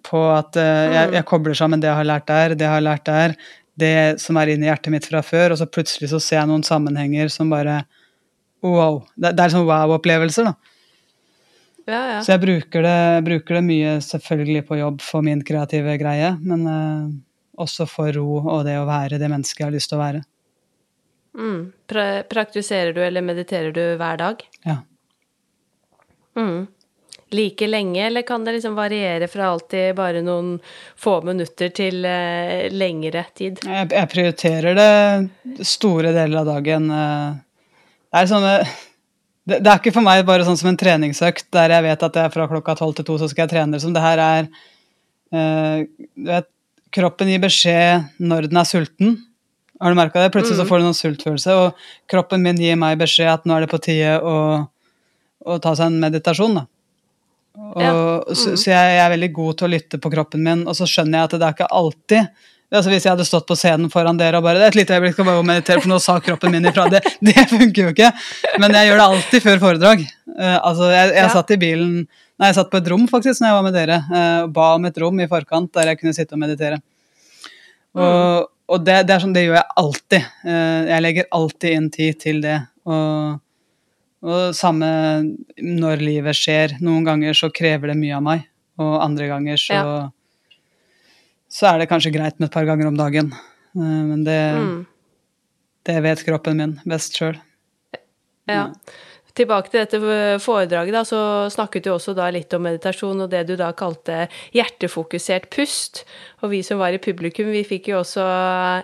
på 0.06 0.22
at 0.32 0.56
uh, 0.56 0.86
jeg, 0.94 1.10
jeg 1.18 1.26
kobler 1.28 1.58
sammen 1.58 1.82
det 1.82 1.90
jeg 1.90 1.98
har 1.98 2.08
lært 2.08 2.30
der, 2.30 2.54
det 2.54 2.64
jeg 2.64 2.72
har 2.72 2.86
lært 2.86 3.04
der, 3.10 3.34
det 3.80 4.20
som 4.22 4.38
er 4.38 4.54
inni 4.54 4.68
hjertet 4.68 4.94
mitt 4.94 5.06
fra 5.08 5.22
før, 5.24 5.54
og 5.54 5.60
så 5.60 5.66
plutselig 5.70 6.12
så 6.12 6.20
ser 6.22 6.40
jeg 6.40 6.50
noen 6.50 6.66
sammenhenger 6.66 7.32
som 7.32 7.52
bare 7.52 7.82
Wow. 8.64 9.02
Det, 9.12 9.34
det 9.36 9.44
er 9.44 9.52
sånn 9.52 9.66
wow-opplevelser, 9.68 10.46
da. 10.48 10.54
Ja, 11.84 11.98
ja. 12.14 12.20
Så 12.24 12.32
jeg 12.32 12.40
bruker 12.40 12.84
det, 12.86 13.00
bruker 13.26 13.58
det 13.58 13.64
mye 13.66 13.98
selvfølgelig 14.00 14.62
på 14.70 14.78
jobb 14.78 15.02
for 15.04 15.24
min 15.26 15.42
kreative 15.44 15.98
greie, 16.00 16.30
men 16.40 16.62
eh, 16.70 17.10
også 17.60 17.84
for 17.88 18.08
ro 18.16 18.38
og 18.40 18.62
det 18.64 18.78
å 18.80 18.86
være 18.88 19.20
det 19.20 19.28
mennesket 19.28 19.60
jeg 19.60 19.68
har 19.68 19.74
lyst 19.74 19.92
til 19.92 19.98
å 19.98 20.04
være. 20.04 20.22
Mm. 21.36 21.60
Pra 21.90 22.06
praktiserer 22.30 22.94
du 22.96 23.02
eller 23.04 23.26
mediterer 23.26 23.74
du 23.74 23.82
hver 24.00 24.16
dag? 24.22 24.40
Ja. 24.64 24.78
Mm. 26.38 26.66
Like 27.35 27.66
lenge, 27.66 27.99
eller 28.07 28.22
kan 28.26 28.45
det 28.47 28.57
liksom 28.57 28.76
variere 28.78 29.26
fra 29.30 29.51
alltid 29.51 29.97
bare 29.99 30.22
noen 30.22 30.57
få 31.01 31.16
minutter 31.26 31.72
til 31.74 32.05
uh, 32.07 32.70
lengre 32.70 33.24
tid? 33.35 33.62
Jeg, 33.64 33.91
jeg 33.91 34.11
prioriterer 34.12 34.78
det 34.78 35.66
store 35.66 36.14
deler 36.14 36.43
av 36.45 36.51
dagen. 36.53 36.91
eh. 36.95 37.30
Det 38.14 38.22
er 38.22 38.30
sånne 38.30 38.57
det, 39.45 39.59
det 39.59 39.68
er 39.68 39.80
ikke 39.80 39.93
for 39.93 40.07
meg 40.07 40.22
bare 40.28 40.47
sånn 40.47 40.57
som 40.57 40.70
en 40.70 40.78
treningsøkt 40.80 41.51
der 41.53 41.74
jeg 41.74 41.85
vet 41.85 42.05
at 42.07 42.16
jeg 42.16 42.32
fra 42.32 42.49
klokka 42.49 42.76
tolv 42.78 42.95
til 42.97 43.07
to 43.09 43.18
så 43.20 43.28
skal 43.28 43.45
jeg 43.45 43.53
trene. 43.57 43.76
Liksom. 43.76 43.93
Det 43.97 44.05
her 44.05 44.22
er 44.24 44.49
uh, 44.49 45.85
vet, 46.30 46.51
Kroppen 46.95 47.26
gir 47.26 47.43
beskjed 47.43 48.20
når 48.22 48.47
den 48.47 48.61
er 48.61 48.68
sulten. 48.68 49.16
Har 49.82 49.91
du 49.91 49.99
merka 49.99 50.22
det? 50.22 50.30
Plutselig 50.30 50.61
så 50.61 50.66
får 50.68 50.78
du 50.78 50.85
noen 50.87 50.95
sultfølelse, 50.97 51.57
og 51.59 51.89
kroppen 52.11 52.45
min 52.45 52.61
gir 52.62 52.78
meg 52.78 53.01
beskjed 53.01 53.32
at 53.32 53.49
nå 53.49 53.57
er 53.57 53.64
det 53.64 53.70
på 53.72 53.80
tide 53.82 54.12
å, 54.22 54.37
å 55.43 55.57
ta 55.59 55.72
seg 55.74 55.91
en 55.91 55.99
meditasjon. 56.05 56.61
da. 56.61 56.62
Og, 57.55 57.76
Ja. 57.82 57.92
Så, 58.34 58.57
så 58.59 58.70
jeg, 58.72 58.96
jeg 58.96 59.05
er 59.05 59.12
veldig 59.14 59.30
god 59.36 59.59
til 59.59 59.66
å 59.68 59.72
lytte 59.76 60.00
på 60.02 60.11
kroppen 60.11 60.42
min, 60.42 60.64
og 60.66 60.74
så 60.78 60.88
skjønner 60.90 61.20
jeg 61.20 61.28
at 61.28 61.36
det 61.38 61.46
er 61.48 61.55
ikke 61.57 61.70
alltid 61.70 62.50
altså 62.74 62.90
Hvis 62.90 63.05
jeg 63.07 63.12
hadde 63.12 63.24
stått 63.28 63.44
på 63.46 63.55
scenen 63.55 63.90
foran 63.92 64.16
dere 64.18 64.40
og 64.40 64.42
bare 64.42 64.59
det 64.59 64.64
er 64.66 64.72
et 64.72 64.78
lite 64.80 64.96
øyeblikk 64.96 65.12
skal 65.14 65.26
bare 65.28 65.42
meditere, 65.46 65.78
for 65.84 65.92
nå 65.92 65.98
sa 66.02 66.16
kroppen 66.18 66.50
min 66.50 66.64
ifra. 66.66 66.88
Det, 66.90 67.05
det 67.28 67.44
funker 67.52 67.84
jo 67.84 67.92
ikke. 67.92 68.09
Men 68.59 68.74
jeg 68.74 68.88
gjør 68.88 68.98
det 68.98 69.05
alltid 69.05 69.44
før 69.44 69.61
foredrag. 69.62 70.02
Uh, 70.26 70.57
altså, 70.59 70.88
jeg, 70.90 71.12
jeg 71.14 71.20
Ja. 71.22 71.28
satt 71.36 71.52
i 71.55 71.59
bilen 71.62 71.92
Nei, 72.34 72.48
jeg 72.48 72.57
satt 72.57 72.72
på 72.72 72.80
et 72.80 72.88
rom 72.90 73.05
faktisk 73.07 73.38
når 73.44 73.46
jeg 73.46 73.55
var 73.61 73.62
med 73.68 73.76
dere, 73.78 74.00
og 74.11 74.48
og 74.48 74.52
ba 74.57 74.64
om 74.74 74.88
et 74.88 74.96
rom 74.98 75.20
i 75.22 75.28
forkant 75.30 75.70
der 75.78 75.92
jeg 75.92 76.00
kunne 76.00 76.16
sitte 76.16 76.34
og 76.34 76.40
meditere. 76.42 76.80
Og, 77.94 78.48
og 78.74 78.82
det, 78.82 78.96
det 79.07 79.14
er 79.14 79.22
sånn, 79.22 79.34
det 79.36 79.44
gjør 79.44 79.59
jeg 79.61 79.68
alltid. 79.84 80.26
Eh, 80.50 80.80
jeg 80.90 81.05
legger 81.05 81.28
alltid 81.38 81.76
inn 81.78 81.86
tid 81.94 82.18
til 82.24 82.40
det. 82.42 82.57
Og, 82.90 83.36
og 84.24 84.54
samme 84.56 84.88
når 85.60 86.00
livet 86.00 86.36
skjer. 86.38 86.78
Noen 86.84 87.04
ganger 87.06 87.36
så 87.36 87.50
krever 87.52 87.92
det 87.92 87.98
mye 88.00 88.16
av 88.16 88.22
meg, 88.24 88.46
og 88.80 88.94
andre 89.04 89.28
ganger 89.30 89.60
så 89.60 89.80
så 91.54 91.68
er 91.70 91.78
det 91.84 91.90
kanskje 91.90 92.10
greit 92.14 92.40
med 92.40 92.48
et 92.48 92.54
par 92.56 92.64
ganger 92.66 92.88
om 92.88 92.96
dagen. 92.98 93.28
Eh, 93.76 94.02
Men 94.10 94.24
det, 94.24 94.40
Mm. 94.58 94.86
det 95.86 96.02
vet 96.02 96.24
kroppen 96.26 96.56
min 96.56 96.80
best 96.84 97.14
sjøl. 97.14 97.36
Ja. 98.48 98.72
Tilbake 99.35 99.72
til 99.72 99.80
dette 99.82 99.99
foredraget, 100.39 100.95
da, 100.95 101.01
så 101.03 101.51
snakket 101.51 101.82
du 101.87 101.89
også 101.91 102.12
da 102.14 102.28
litt 102.30 102.55
om 102.55 102.62
meditasjon 102.62 103.22
og 103.24 103.30
det 103.32 103.43
du 103.49 103.57
da 103.59 103.72
kalte 103.74 104.28
hjertefokusert 104.55 105.49
pust. 105.51 106.05
Og 106.45 106.51
vi 106.53 106.62
som 106.62 106.78
var 106.78 106.95
i 106.95 107.01
publikum, 107.03 107.51
vi 107.51 107.64
fikk 107.66 107.89
jo 107.91 107.99
også 108.05 108.22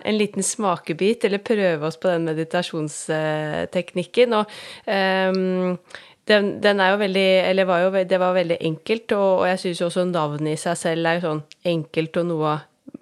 en 0.03 0.17
liten 0.19 0.43
smakebit, 0.43 1.23
eller 1.23 1.39
prøve 1.39 1.87
oss 1.87 1.95
på 2.01 2.11
den 2.11 2.27
meditasjonsteknikken. 2.27 4.33
Og 4.41 4.45
um, 4.91 5.79
den, 6.27 6.61
den 6.63 6.79
er 6.83 6.89
jo 6.91 6.97
veldig 7.01 7.29
Eller 7.47 7.65
var 7.65 7.79
jo, 7.85 7.89
det 7.95 8.19
var 8.19 8.33
veldig 8.35 8.57
enkelt, 8.59 9.11
og, 9.15 9.39
og 9.39 9.47
jeg 9.53 9.59
syns 9.63 9.81
også 9.87 10.05
navnet 10.11 10.53
i 10.53 10.57
seg 10.59 10.75
selv 10.83 11.07
er 11.07 11.13
jo 11.17 11.27
sånn 11.29 11.43
enkelt 11.71 12.17
og 12.21 12.25
noe 12.27 12.53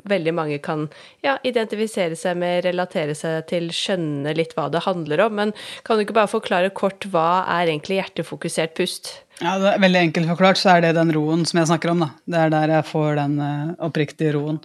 veldig 0.10 0.34
mange 0.36 0.60
kan 0.64 0.88
ja, 1.26 1.38
identifisere 1.48 2.18
seg 2.20 2.38
med, 2.42 2.64
relatere 2.66 3.16
seg 3.18 3.48
til, 3.50 3.70
skjønne 3.76 4.34
litt 4.38 4.56
hva 4.58 4.68
det 4.74 4.84
handler 4.86 5.26
om. 5.28 5.36
Men 5.40 5.56
kan 5.88 5.98
du 5.98 6.06
ikke 6.06 6.18
bare 6.18 6.32
forklare 6.32 6.74
kort 6.76 7.08
hva 7.14 7.46
er 7.60 7.72
egentlig 7.72 8.02
hjertefokusert 8.02 8.76
pust? 8.80 9.14
Ja, 9.40 9.56
det 9.62 9.74
er 9.74 9.84
veldig 9.86 10.04
enkelt 10.10 10.32
forklart 10.34 10.60
så 10.60 10.76
er 10.76 10.84
det 10.84 10.96
den 10.98 11.14
roen 11.16 11.46
som 11.48 11.62
jeg 11.62 11.72
snakker 11.72 11.94
om. 11.94 12.06
da. 12.06 12.12
Det 12.28 12.44
er 12.44 12.56
der 12.56 12.76
jeg 12.78 12.90
får 12.92 13.12
den 13.22 13.40
eh, 13.46 13.74
oppriktige 13.88 14.36
roen. 14.36 14.60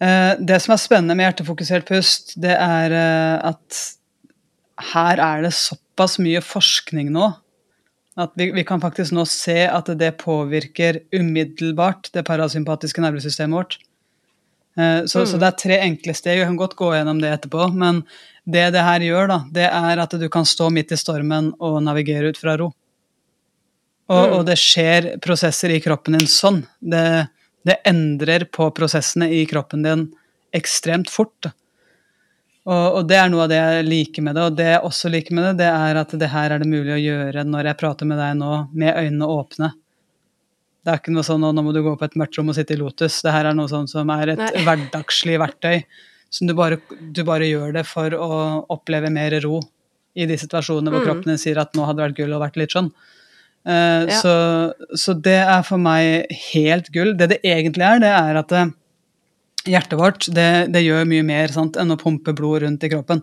Eh, 0.00 0.32
det 0.38 0.60
som 0.62 0.76
er 0.76 0.82
spennende 0.82 1.18
med 1.18 1.28
hjertefokusert 1.28 1.88
pust, 1.90 2.36
det 2.40 2.54
er 2.54 2.94
eh, 2.94 3.50
at 3.50 3.84
her 4.94 5.20
er 5.20 5.44
det 5.44 5.56
såpass 5.58 6.20
mye 6.22 6.40
forskning 6.44 7.10
nå 7.12 7.32
at 8.20 8.32
vi, 8.38 8.50
vi 8.52 8.64
kan 8.66 8.82
faktisk 8.82 9.14
nå 9.14 9.24
se 9.28 9.62
at 9.68 9.88
det 10.00 10.16
påvirker 10.20 11.00
umiddelbart 11.14 12.10
det 12.14 12.24
parasympatiske 12.28 13.02
nervesystemet 13.04 13.56
vårt. 13.56 13.78
Eh, 14.78 15.04
Så, 15.06 15.26
så 15.26 15.38
det 15.40 15.48
er 15.48 15.58
tre 15.58 15.78
enkle 15.86 16.14
steg. 16.14 16.38
Jeg 16.38 16.46
kan 16.46 16.58
godt 16.60 16.76
gå 16.78 16.92
gjennom 16.94 17.20
det 17.22 17.32
etterpå. 17.34 17.70
Men 17.74 18.02
det 18.46 18.70
det 18.74 18.82
her 18.86 19.00
gjør, 19.00 19.28
da, 19.28 19.38
det 19.50 19.66
er 19.70 19.98
at 20.02 20.10
du 20.18 20.28
kan 20.28 20.44
stå 20.48 20.70
midt 20.72 20.92
i 20.92 20.98
stormen 20.98 21.52
og 21.60 21.82
navigere 21.82 22.30
ut 22.30 22.38
fra 22.40 22.56
ro. 22.60 22.72
Og, 24.10 24.24
Mm. 24.26 24.32
og 24.38 24.46
det 24.46 24.56
skjer 24.58 25.04
prosesser 25.22 25.70
i 25.70 25.80
kroppen 25.80 26.16
din 26.18 26.26
sånn. 26.26 26.64
Det, 26.82 27.28
det 27.62 27.76
endrer 27.86 28.44
på 28.50 28.66
prosessene 28.74 29.28
i 29.30 29.44
kroppen 29.46 29.84
din 29.86 30.08
ekstremt 30.52 31.08
fort. 31.10 31.52
Og, 32.66 32.96
og 32.98 33.06
det 33.08 33.16
er 33.20 33.28
noe 33.30 33.44
av 33.44 33.52
det 33.52 33.60
jeg 33.60 33.84
liker 33.86 34.22
med 34.26 34.34
det. 34.34 34.42
Og 34.48 34.56
det 34.58 34.66
jeg 34.66 34.82
også 34.82 35.12
liker 35.14 35.34
med 35.36 35.44
det, 35.44 35.52
det 35.62 35.68
er 35.70 36.00
at 36.02 36.10
det 36.18 36.28
her 36.32 36.50
er 36.50 36.58
det 36.58 36.66
mulig 36.68 36.92
å 36.96 36.98
gjøre 37.04 37.44
når 37.46 37.70
jeg 37.70 37.78
prater 37.84 38.10
med 38.10 38.18
deg 38.18 38.34
nå, 38.40 38.50
med 38.74 38.98
øynene 38.98 39.30
åpne. 39.30 39.70
Det 40.90 40.96
er 40.96 41.02
ikke 41.04 41.12
noe 41.14 41.22
sånn 41.22 41.44
at 41.46 41.54
nå 41.54 41.62
må 41.62 41.70
du 41.70 41.84
gå 41.86 41.92
på 41.94 42.02
et 42.08 42.16
mørkt 42.18 42.34
rom 42.40 42.48
og 42.50 42.56
sitte 42.56 42.74
i 42.74 42.78
Lotus. 42.80 43.20
Det 43.22 43.30
her 43.30 43.46
er 43.46 43.54
noe 43.54 43.70
sånn 43.70 43.86
som 43.86 44.08
er 44.10 44.32
et 44.32 44.40
Nei. 44.40 44.48
hverdagslig 44.66 45.36
verktøy. 45.38 45.84
Som 46.34 46.48
du 46.50 46.54
bare, 46.58 46.80
du 47.14 47.20
bare 47.26 47.46
gjør 47.46 47.72
det 47.76 47.84
for 47.86 48.10
å 48.18 48.66
oppleve 48.74 49.10
mer 49.14 49.36
ro 49.44 49.60
i 50.18 50.26
de 50.26 50.34
situasjonene 50.38 50.90
hvor 50.90 51.04
Mm. 51.04 51.06
kroppen 51.06 51.30
din 51.30 51.38
sier 51.38 51.58
at 51.62 51.72
nå 51.78 51.86
hadde 51.86 52.00
det 52.02 52.08
vært 52.08 52.18
gull 52.18 52.34
å 52.34 52.40
vært 52.42 52.56
litt 52.58 52.74
sånn. 52.74 52.90
Uh, 53.66 54.06
Ja. 54.10 54.18
så, 54.18 54.34
så 54.98 55.14
det 55.14 55.38
er 55.46 55.62
for 55.62 55.78
meg 55.78 56.26
helt 56.52 56.90
gull. 56.90 57.14
Det 57.14 57.28
det 57.28 57.40
egentlig 57.44 57.86
er, 57.86 58.00
det 58.02 58.10
er 58.10 58.36
at 58.42 58.52
eh, 58.52 58.70
hjertet 59.70 59.98
vårt 59.98 60.26
det, 60.34 60.72
det 60.72 60.82
gjør 60.82 61.06
mye 61.06 61.22
mer 61.22 61.48
sant, 61.54 61.76
enn 61.76 61.92
å 61.94 61.98
pumpe 62.00 62.34
blod 62.34 62.62
rundt 62.64 62.82
i 62.82 62.88
kroppen. 62.90 63.22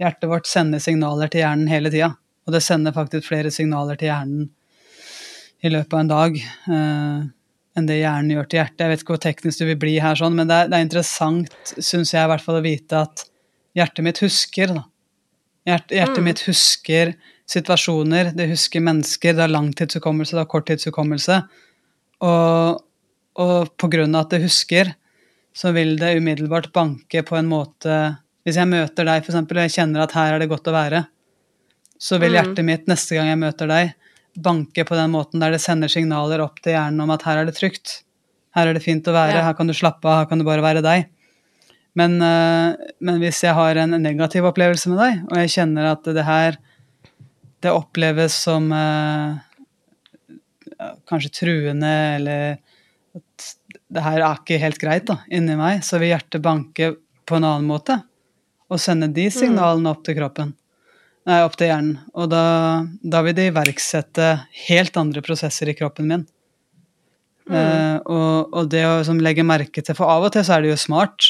Hjertet 0.00 0.28
vårt 0.30 0.46
sender 0.46 0.78
signaler 0.78 1.28
til 1.28 1.42
hjernen 1.44 1.68
hele 1.68 1.90
tida. 1.90 2.14
Og 2.46 2.52
det 2.54 2.62
sender 2.62 2.92
faktisk 2.96 3.28
flere 3.28 3.50
signaler 3.50 3.96
til 3.98 4.08
hjernen 4.12 4.48
i 5.66 5.72
løpet 5.74 5.94
av 5.96 6.02
en 6.02 6.10
dag 6.12 6.36
eh, 6.40 7.22
enn 7.76 7.86
det 7.88 7.98
hjernen 8.00 8.32
gjør 8.32 8.46
til 8.48 8.60
hjertet. 8.62 8.82
Jeg 8.84 8.92
vet 8.92 9.02
ikke 9.02 9.14
hvor 9.14 9.22
teknisk 9.26 9.60
du 9.60 9.66
vil 9.68 9.80
bli 9.82 9.94
her, 10.00 10.16
sånn, 10.16 10.36
men 10.38 10.48
det 10.48 10.56
er, 10.56 10.68
det 10.72 10.78
er 10.78 10.84
interessant, 10.86 11.72
syns 11.76 12.14
jeg 12.14 12.24
i 12.24 12.30
hvert 12.30 12.44
fall, 12.44 12.60
å 12.60 12.64
vite 12.64 13.02
at 13.04 13.24
hjertet 13.76 14.06
mitt 14.06 14.20
husker. 14.24 14.72
Da. 14.78 14.84
Hjert, 15.68 15.90
hjertet 15.92 16.22
Mm. 16.22 16.28
mitt 16.30 16.40
husker 16.46 17.14
situasjoner, 17.46 18.32
det 18.34 18.48
husker 18.50 18.80
mennesker, 18.82 19.34
det 19.36 19.44
har 19.44 19.52
langtidshukommelse, 19.52 20.34
det 20.34 20.42
har 20.42 20.50
korttidshukommelse. 20.50 21.40
Og, 22.26 22.80
og 23.36 23.76
på 23.76 23.90
grunn 23.92 24.14
av 24.16 24.24
at 24.24 24.30
det 24.36 24.42
husker, 24.46 24.94
så 25.56 25.72
vil 25.76 25.96
det 26.00 26.16
umiddelbart 26.18 26.72
banke 26.72 27.22
på 27.24 27.36
en 27.38 27.48
måte 27.48 27.98
Hvis 28.46 28.56
jeg 28.60 28.68
møter 28.70 29.02
deg, 29.08 29.24
eksempel, 29.24 29.58
og 29.58 29.64
jeg 29.66 29.72
kjenner 29.74 30.04
at 30.04 30.12
her 30.14 30.36
er 30.36 30.38
det 30.38 30.46
godt 30.46 30.68
å 30.70 30.74
være, 30.76 31.00
så 31.98 32.20
vil 32.22 32.30
Mm. 32.30 32.36
hjertet 32.36 32.64
mitt 32.64 32.84
neste 32.86 33.16
gang 33.16 33.26
jeg 33.26 33.38
møter 33.40 33.66
deg, 33.66 33.94
banke 34.42 34.84
på 34.86 34.96
den 34.98 35.12
måten 35.14 35.42
der 35.42 35.54
det 35.54 35.62
sender 35.64 35.90
signaler 35.92 36.42
opp 36.44 36.60
til 36.62 36.76
hjernen 36.76 37.02
om 37.04 37.12
at 37.14 37.24
her 37.26 37.42
er 37.42 37.48
det 37.48 37.56
trygt. 37.58 38.00
Her 38.56 38.70
er 38.70 38.76
det 38.76 38.84
fint 38.84 39.06
å 39.08 39.14
være, 39.16 39.42
her 39.44 39.56
kan 39.56 39.68
du 39.68 39.74
slappe 39.76 40.08
av, 40.08 40.22
her 40.22 40.30
kan 40.30 40.40
du 40.40 40.46
bare 40.46 40.64
være 40.64 40.84
deg. 40.84 41.08
Men, 41.96 42.18
eh, 42.20 42.76
men 43.00 43.20
hvis 43.22 43.42
jeg 43.44 43.56
har 43.56 43.80
en 43.80 43.96
negativ 44.02 44.44
opplevelse 44.48 44.92
med 44.92 45.00
deg, 45.00 45.20
og 45.30 45.40
jeg 45.40 45.52
kjenner 45.56 45.92
at 45.94 46.08
det 46.16 46.24
her 46.26 46.58
det 47.64 47.72
oppleves 47.72 48.36
som 48.46 48.68
eh, 48.72 49.38
kanskje 51.08 51.32
truende, 51.40 51.94
eller 52.18 52.58
at 53.16 53.46
det 53.88 54.04
her 54.04 54.20
er 54.20 54.42
ikke 54.42 54.60
helt 54.60 54.80
greit 54.82 55.08
da, 55.08 55.22
inni 55.32 55.56
meg, 55.58 55.80
så 55.86 56.00
vil 56.02 56.12
hjertet 56.12 56.44
banke 56.44 56.92
på 57.26 57.38
en 57.38 57.48
annen 57.48 57.68
måte 57.68 57.98
og 58.66 58.80
sende 58.82 59.08
de 59.14 59.28
signalene 59.30 59.92
opp 59.92 60.02
til 60.06 60.16
kroppen. 60.18 60.52
Nei, 61.26 61.40
opp 61.42 61.56
til 61.58 61.70
hjernen. 61.72 61.98
Og 62.14 62.28
da, 62.30 62.42
da 63.02 63.22
vil 63.26 63.34
det 63.34 63.48
iverksette 63.50 64.28
helt 64.68 64.98
andre 65.00 65.22
prosesser 65.26 65.70
i 65.70 65.74
kroppen 65.78 66.10
min. 66.10 66.26
Mm. 67.46 67.54
Uh, 67.54 67.96
og, 68.10 68.54
og, 68.54 68.68
det 68.70 68.82
å 68.86 68.96
liksom, 69.00 69.22
legge 69.22 69.44
merke 69.46 69.82
til 69.84 69.94
For 69.94 70.10
av 70.10 70.24
og 70.26 70.32
til 70.34 70.42
så 70.46 70.56
er 70.56 70.64
det 70.64 70.72
jo 70.72 70.78
smart, 70.82 71.28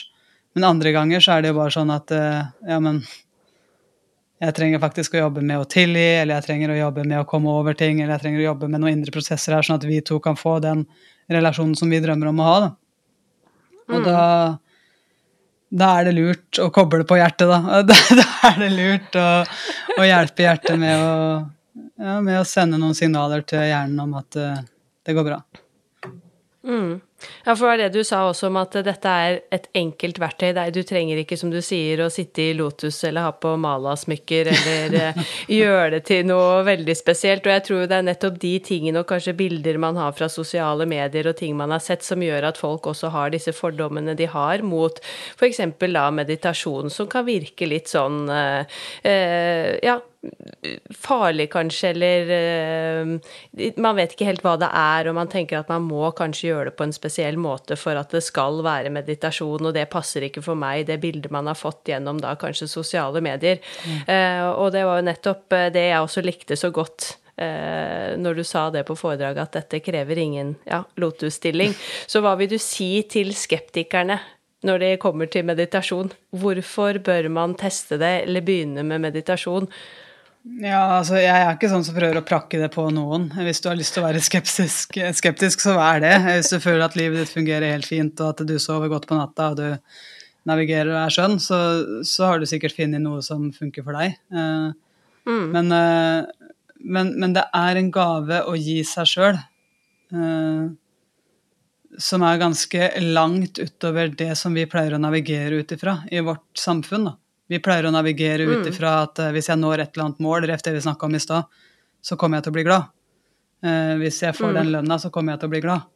men 0.56 0.64
andre 0.64 0.94
ganger 0.94 1.20
så 1.20 1.34
er 1.34 1.44
det 1.44 1.50
jo 1.50 1.58
bare 1.58 1.74
sånn 1.74 1.92
at 1.92 2.12
uh, 2.16 2.46
ja, 2.64 2.78
men 2.80 3.02
jeg 4.40 4.56
trenger 4.56 4.80
faktisk 4.80 5.16
å 5.16 5.20
jobbe 5.26 5.44
med 5.44 5.60
å 5.60 5.68
tilgi, 5.68 6.06
eller 6.22 6.38
jeg 6.38 6.46
trenger 6.46 6.72
å 6.72 6.78
jobbe 6.78 7.04
med 7.08 7.20
å 7.20 7.28
komme 7.28 7.52
over 7.52 7.76
ting, 7.76 8.00
eller 8.00 8.16
jeg 8.16 8.24
trenger 8.24 8.42
å 8.42 8.48
jobbe 8.50 8.68
med 8.68 8.82
noen 8.82 8.98
indre 8.98 9.12
prosesser 9.12 9.56
her, 9.56 9.64
sånn 9.64 9.78
at 9.80 9.86
vi 9.88 10.02
to 10.04 10.18
kan 10.24 10.36
få 10.36 10.58
den 10.64 10.84
relasjonen 11.32 11.76
som 11.78 11.92
vi 11.92 12.00
drømmer 12.04 12.28
om 12.32 12.42
å 12.42 12.48
ha. 12.48 12.56
Da. 12.64 12.70
Og 13.86 14.02
mm. 14.02 14.08
da, 14.08 14.24
da 15.68 15.90
er 15.98 16.08
det 16.08 16.14
lurt 16.16 16.60
å 16.62 16.68
koble 16.74 17.06
på 17.08 17.18
hjertet, 17.18 17.48
da. 17.52 17.82
Da, 17.86 17.98
er 18.50 18.62
det 18.62 18.70
lurt 18.74 19.18
å, 19.20 19.28
å 19.98 20.06
hjelpe 20.06 20.46
hjertet 20.46 20.80
med 20.80 21.02
å, 21.02 21.12
ja, 21.98 22.18
med 22.20 22.40
å, 22.40 22.44
sende 22.46 22.80
noen 22.80 22.96
signaler 22.96 23.44
til 23.48 23.64
hjernen 23.66 24.04
om 24.06 24.16
at 24.20 24.38
uh, 24.40 24.60
det 25.06 25.16
går 25.16 25.26
bra. 25.30 25.40
Mm. 26.66 26.98
Ja, 27.44 27.56
for 27.56 27.64
det 27.64 27.68
var 27.68 27.78
det 27.78 27.88
du 27.94 28.04
sa 28.04 28.18
også 28.28 28.50
om 28.50 28.58
at 28.60 28.74
dette 28.84 29.08
er 29.08 29.38
et 29.54 29.68
enkelt 29.78 30.18
verktøy. 30.20 30.50
Du 30.74 30.82
trenger 30.86 31.20
ikke, 31.22 31.38
som 31.40 31.50
du 31.52 31.62
sier, 31.64 32.02
å 32.04 32.10
sitte 32.12 32.44
i 32.44 32.56
Lotus 32.58 32.98
eller 33.08 33.24
ha 33.24 33.30
på 33.32 33.54
Mala-smykker 33.60 34.50
eller 34.52 34.96
eh, 35.00 35.20
gjøre 35.60 35.94
det 35.96 36.02
til 36.10 36.26
noe 36.28 36.60
veldig 36.66 36.96
spesielt. 36.98 37.46
Og 37.46 37.54
jeg 37.54 37.64
tror 37.68 37.86
det 37.88 37.98
er 38.00 38.08
nettopp 38.10 38.40
de 38.42 38.52
tingene 38.66 39.00
og 39.00 39.08
kanskje 39.08 39.36
bilder 39.38 39.80
man 39.82 40.00
har 40.00 40.12
fra 40.18 40.28
sosiale 40.32 40.88
medier 40.90 41.30
og 41.30 41.38
ting 41.40 41.56
man 41.56 41.72
har 41.72 41.84
sett, 41.84 42.04
som 42.04 42.22
gjør 42.22 42.50
at 42.50 42.60
folk 42.60 42.90
også 42.92 43.12
har 43.14 43.32
disse 43.32 43.54
fordommene 43.56 44.16
de 44.18 44.28
har 44.30 44.64
mot 44.66 45.00
f.eks. 45.38 45.62
da 45.86 46.08
meditasjon, 46.12 46.92
som 46.92 47.08
kan 47.08 47.24
virke 47.26 47.68
litt 47.70 47.88
sånn 47.92 48.26
eh, 48.28 48.82
eh 49.06 49.72
ja, 49.86 49.96
farlig, 50.94 51.48
kanskje, 51.52 51.90
eller 51.94 52.30
uh, 52.30 53.72
Man 53.76 53.98
vet 53.98 54.14
ikke 54.14 54.28
helt 54.28 54.44
hva 54.44 54.56
det 54.60 54.68
er, 54.70 55.08
og 55.08 55.16
man 55.18 55.30
tenker 55.32 55.60
at 55.60 55.70
man 55.72 55.86
må 55.86 56.10
kanskje 56.16 56.50
gjøre 56.50 56.70
det 56.70 56.76
på 56.78 56.86
en 56.86 56.94
spesiell 56.96 57.38
måte 57.40 57.78
for 57.80 57.98
at 57.98 58.14
det 58.14 58.22
skal 58.26 58.62
være 58.66 58.92
meditasjon, 58.94 59.68
og 59.68 59.76
det 59.76 59.88
passer 59.92 60.26
ikke 60.26 60.44
for 60.44 60.58
meg, 60.58 60.86
det 60.88 61.00
bildet 61.02 61.32
man 61.34 61.50
har 61.50 61.58
fått 61.58 61.92
gjennom 61.92 62.20
da 62.22 62.34
kanskje 62.40 62.70
sosiale 62.70 63.22
medier. 63.24 63.62
Mm. 63.84 64.00
Uh, 64.08 64.48
og 64.56 64.72
det 64.74 64.86
var 64.86 65.00
jo 65.00 65.08
nettopp 65.10 65.56
eh, 65.56 65.70
det 65.74 65.88
jeg 65.88 66.02
også 66.02 66.26
likte 66.26 66.58
så 66.58 66.72
godt. 66.74 67.14
Når 67.36 68.38
du 68.38 68.40
sa 68.48 68.62
det 68.72 68.86
på 68.88 68.94
foredraget, 68.96 69.42
at 69.42 69.56
dette 69.58 69.82
krever 69.84 70.16
ingen 70.22 70.54
ja, 70.64 70.78
lotusstilling. 70.96 71.74
Så 72.08 72.22
hva 72.24 72.30
vil 72.40 72.48
du 72.48 72.56
si 72.56 73.02
til 73.12 73.34
skeptikerne 73.36 74.16
når 74.64 74.80
det 74.80 74.90
kommer 75.02 75.28
til 75.28 75.44
meditasjon? 75.44 76.08
Hvorfor 76.32 76.96
bør 77.04 77.28
man 77.32 77.52
teste 77.60 77.98
det, 78.00 78.14
eller 78.24 78.44
begynne 78.46 78.86
med 78.88 79.04
meditasjon? 79.04 79.68
Ja, 80.46 80.98
altså 81.00 81.18
jeg 81.18 81.34
er 81.34 81.56
ikke 81.56 81.68
sånn 81.68 81.84
som 81.84 81.96
prøver 81.96 82.20
å 82.20 82.26
prakke 82.26 82.58
det 82.60 82.68
på 82.74 82.84
noen. 82.94 83.26
Hvis 83.34 83.58
du 83.62 83.66
har 83.70 83.78
lyst 83.78 83.96
til 83.96 84.04
å 84.04 84.06
være 84.06 84.22
skeptisk, 84.22 84.94
skeptisk 85.18 85.64
så 85.64 85.74
vær 85.74 85.98
det. 86.04 86.14
Hvis 86.22 86.52
du 86.54 86.62
føler 86.62 86.84
at 86.86 86.94
livet 86.98 87.18
ditt 87.18 87.34
fungerer 87.34 87.74
helt 87.74 87.88
fint, 87.88 88.20
og 88.22 88.30
at 88.30 88.46
du 88.46 88.54
sover 88.62 88.92
godt 88.92 89.08
på 89.10 89.18
natta, 89.18 89.50
og 89.50 89.58
du 89.58 90.46
navigerer 90.46 90.92
og 90.92 91.00
er 91.00 91.16
skjønn, 91.16 91.36
så, 91.42 91.58
så 92.06 92.30
har 92.30 92.40
du 92.40 92.46
sikkert 92.48 92.76
funnet 92.78 93.02
noe 93.02 93.24
som 93.26 93.48
funker 93.54 93.82
for 93.86 93.98
deg. 93.98 94.14
Uh, 94.30 94.70
mm. 95.26 95.44
men, 95.50 95.74
uh, 95.74 96.48
men, 96.78 97.12
men, 97.18 97.34
det 97.34 97.48
er 97.50 97.82
en 97.82 97.90
gave 97.94 98.42
å 98.46 98.54
gi 98.54 98.78
seg 98.86 99.10
sjøl 99.10 99.40
uh, 100.14 100.70
som 101.98 102.22
er 102.28 102.42
ganske 102.42 102.90
langt 103.02 103.58
utover 103.58 104.14
det 104.14 104.34
som 104.38 104.54
vi 104.54 104.68
pleier 104.70 104.94
å 104.94 105.02
navigere 105.02 105.58
ut 105.58 105.74
ifra 105.74 105.98
i 106.12 106.22
vårt 106.22 106.46
samfunn. 106.60 107.10
da. 107.10 107.16
Vi 107.50 107.60
pleier 107.62 107.86
å 107.86 107.94
navigere 107.94 108.46
ut 108.46 108.64
mm. 108.64 108.70
ifra 108.72 109.00
at 109.04 109.20
uh, 109.22 109.32
hvis 109.34 109.50
jeg 109.52 109.60
når 109.60 109.84
et 109.84 109.90
eller 109.94 110.08
annet 110.08 110.22
mål, 110.24 110.46
ref 110.50 110.64
det 110.66 110.74
vi 110.74 110.84
snakka 110.86 111.06
om 111.06 111.14
i 111.14 111.22
stad, 111.22 111.50
så 112.02 112.18
kommer 112.18 112.38
jeg 112.38 112.46
til 112.46 112.54
å 112.54 112.56
bli 112.58 112.64
glad. 112.66 112.88
Uh, 113.64 113.94
hvis 114.02 114.22
jeg 114.24 114.36
får 114.36 114.50
mm. 114.50 114.56
den 114.58 114.72
lønna, 114.74 114.98
så 115.02 115.12
kommer 115.14 115.34
jeg 115.34 115.42
til 115.42 115.50
å 115.50 115.54
bli 115.54 115.62
glad. 115.64 115.92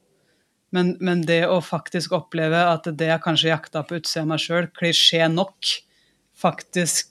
Men, 0.71 0.93
men, 1.03 1.25
det 1.27 1.43
å 1.51 1.59
faktisk 1.67 2.15
oppleve 2.15 2.61
at 2.71 2.87
det 2.95 3.09
jeg 3.09 3.25
kanskje 3.25 3.51
jakta 3.51 3.83
på 3.83 3.99
utsida 3.99 4.23
av 4.23 4.31
meg 4.31 4.43
sjøl, 4.43 4.71
klisjé 4.79 5.27
nok, 5.33 5.73
faktisk 6.39 7.11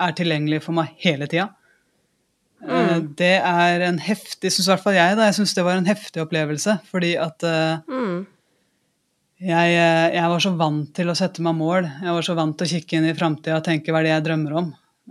er 0.00 0.14
tilgjengelig 0.16 0.62
for 0.64 0.78
meg 0.78 0.94
hele 1.02 1.26
tida, 1.30 1.48
uh, 2.62 2.70
mm. 2.70 3.10
det 3.18 3.34
er 3.40 3.88
en 3.88 3.98
heftig 4.02 4.54
Syns 4.54 4.68
i 4.68 4.74
hvert 4.76 4.86
fall 4.86 4.98
jeg, 5.00 5.18
da. 5.18 5.26
Jeg 5.26 5.40
syns 5.40 5.58
det 5.58 5.66
var 5.66 5.80
en 5.80 5.90
heftig 5.90 6.22
opplevelse, 6.22 6.78
fordi 6.92 7.16
at 7.18 7.42
mm 7.42 8.01
jeg, 9.42 9.74
eh, 9.74 10.08
jeg, 10.14 10.28
var 10.30 10.42
så 10.42 10.52
vant 10.54 10.90
til 10.94 11.10
å 11.10 11.16
sette 11.18 11.42
meg 11.42 11.56
mål. 11.58 11.88
Jeg 12.04 12.14
var 12.14 12.26
så 12.26 12.36
vant 12.38 12.54
til 12.58 12.68
å 12.68 12.72
kikke 12.76 12.98
inn 12.98 13.08
i 13.10 13.16
framtida 13.16 13.58
og 13.58 13.66
tenke 13.66 13.90
hva 13.92 14.02
er 14.02 14.06
det 14.06 14.14
jeg 14.14 14.26
drømmer 14.28 14.58
om. 14.60 14.68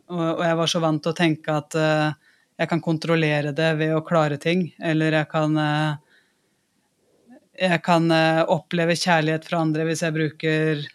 Og, 0.07 0.21
og, 0.21 0.43
jeg 0.45 0.59
var 0.61 0.71
så 0.71 0.81
vant 0.83 1.03
til 1.03 1.11
å 1.11 1.17
tenke 1.17 1.55
at 1.55 1.75
uh, 1.75 2.13
jeg 2.61 2.71
kan 2.71 2.83
kontrollere 2.83 3.51
det 3.55 3.73
ved 3.81 3.95
å 3.95 4.05
klare 4.07 4.39
ting. 4.39 4.69
Eller 4.79 5.19
jeg 5.19 5.29
kan, 5.33 5.59
uh, 5.59 7.35
jeg 7.59 7.83
kan 7.83 8.07
uh, 8.07 8.43
oppleve 8.55 8.95
kjærlighet 8.95 9.47
fra 9.49 9.65
andre 9.65 9.89
hvis 9.89 10.05
jeg 10.05 10.15
bruker 10.15 10.85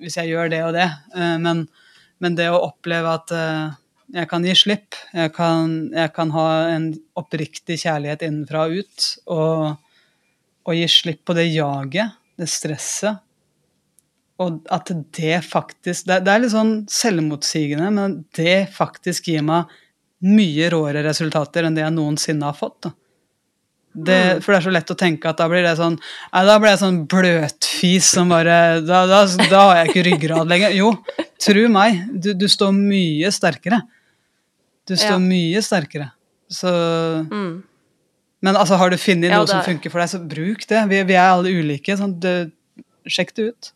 Hvis 0.00 0.16
jeg 0.16 0.32
gjør 0.32 0.48
det 0.52 0.62
og 0.64 0.76
det. 0.76 0.88
Men, 1.42 1.66
men, 2.22 2.36
det 2.38 2.48
å 2.48 2.64
oppleve 2.64 3.12
at 3.12 3.32
jeg 4.14 4.28
kan 4.30 4.44
gi 4.46 4.54
slipp, 4.56 4.96
jeg 5.12 5.32
kan, 5.36 5.74
jeg 5.92 6.12
kan 6.16 6.30
ha 6.32 6.46
en 6.70 6.92
oppriktig 7.18 7.76
kjærlighet 7.82 8.24
innenfra 8.24 8.68
og 8.70 8.80
ut. 8.80 9.10
og 9.26 9.85
å 10.66 10.74
gi 10.74 10.86
slipp 10.90 11.24
på 11.26 11.36
det 11.36 11.46
jaget, 11.52 12.18
det 12.36 12.48
stresset. 12.50 13.22
Og 14.42 14.58
at 14.68 14.90
det 15.16 15.38
faktisk 15.46 16.04
Det, 16.10 16.18
det 16.26 16.32
er 16.32 16.42
litt 16.42 16.52
sånn 16.52 16.74
selvmotsigende, 16.92 17.88
men 17.94 18.18
det 18.36 18.66
faktisk 18.74 19.30
gir 19.32 19.44
meg 19.46 19.70
mye 20.26 20.68
råere 20.72 21.04
resultater 21.06 21.64
enn 21.64 21.76
det 21.76 21.84
jeg 21.84 21.94
noensinne 21.94 22.48
har 22.48 22.56
fått. 22.56 22.90
Det, 23.96 24.16
mm. 24.16 24.42
for 24.44 24.52
det 24.52 24.58
er 24.58 24.64
så 24.66 24.72
lett 24.74 24.92
å 24.92 24.98
tenke 24.98 25.30
at 25.30 25.38
da 25.40 25.46
blir 25.48 25.62
det 25.64 25.72
sånn 25.78 25.94
nei, 25.96 26.40
Da 26.44 26.58
blir 26.60 26.68
jeg 26.68 26.80
sånn 26.82 26.98
bløtfis 27.08 28.10
som 28.12 28.28
bare 28.28 28.82
da, 28.84 29.06
da, 29.08 29.22
da, 29.24 29.60
har 29.62 29.78
jeg 29.78 29.92
ikke 29.92 30.04
ryggrad 30.10 30.50
lenger. 30.52 30.74
Jo, 30.76 30.90
tru 31.40 31.62
meg, 31.72 32.02
du, 32.12 32.34
du 32.36 32.44
står 32.50 32.74
mye 32.76 33.30
sterkere. 33.32 33.80
Du 34.86 34.92
står 34.98 35.16
ja. 35.16 35.22
mye 35.22 35.62
sterkere. 35.64 36.10
Så 36.52 36.70
mm. 37.30 37.54
Men 38.46 38.58
altså, 38.58 38.78
har 38.80 38.92
du 38.92 38.98
funnet 39.00 39.34
noe 39.34 39.48
som 39.50 39.64
funker 39.66 39.92
for 39.92 40.02
deg, 40.02 40.12
så 40.12 40.22
bruk 40.22 40.66
det. 40.70 40.84
Vi, 40.92 41.02
vi 41.10 41.18
er 41.18 41.32
alle 41.32 41.52
ulike. 41.52 41.96
Sånn, 41.98 42.16
det, 42.22 42.36
sjekk 43.10 43.34
det 43.36 43.50
ut. 43.50 43.70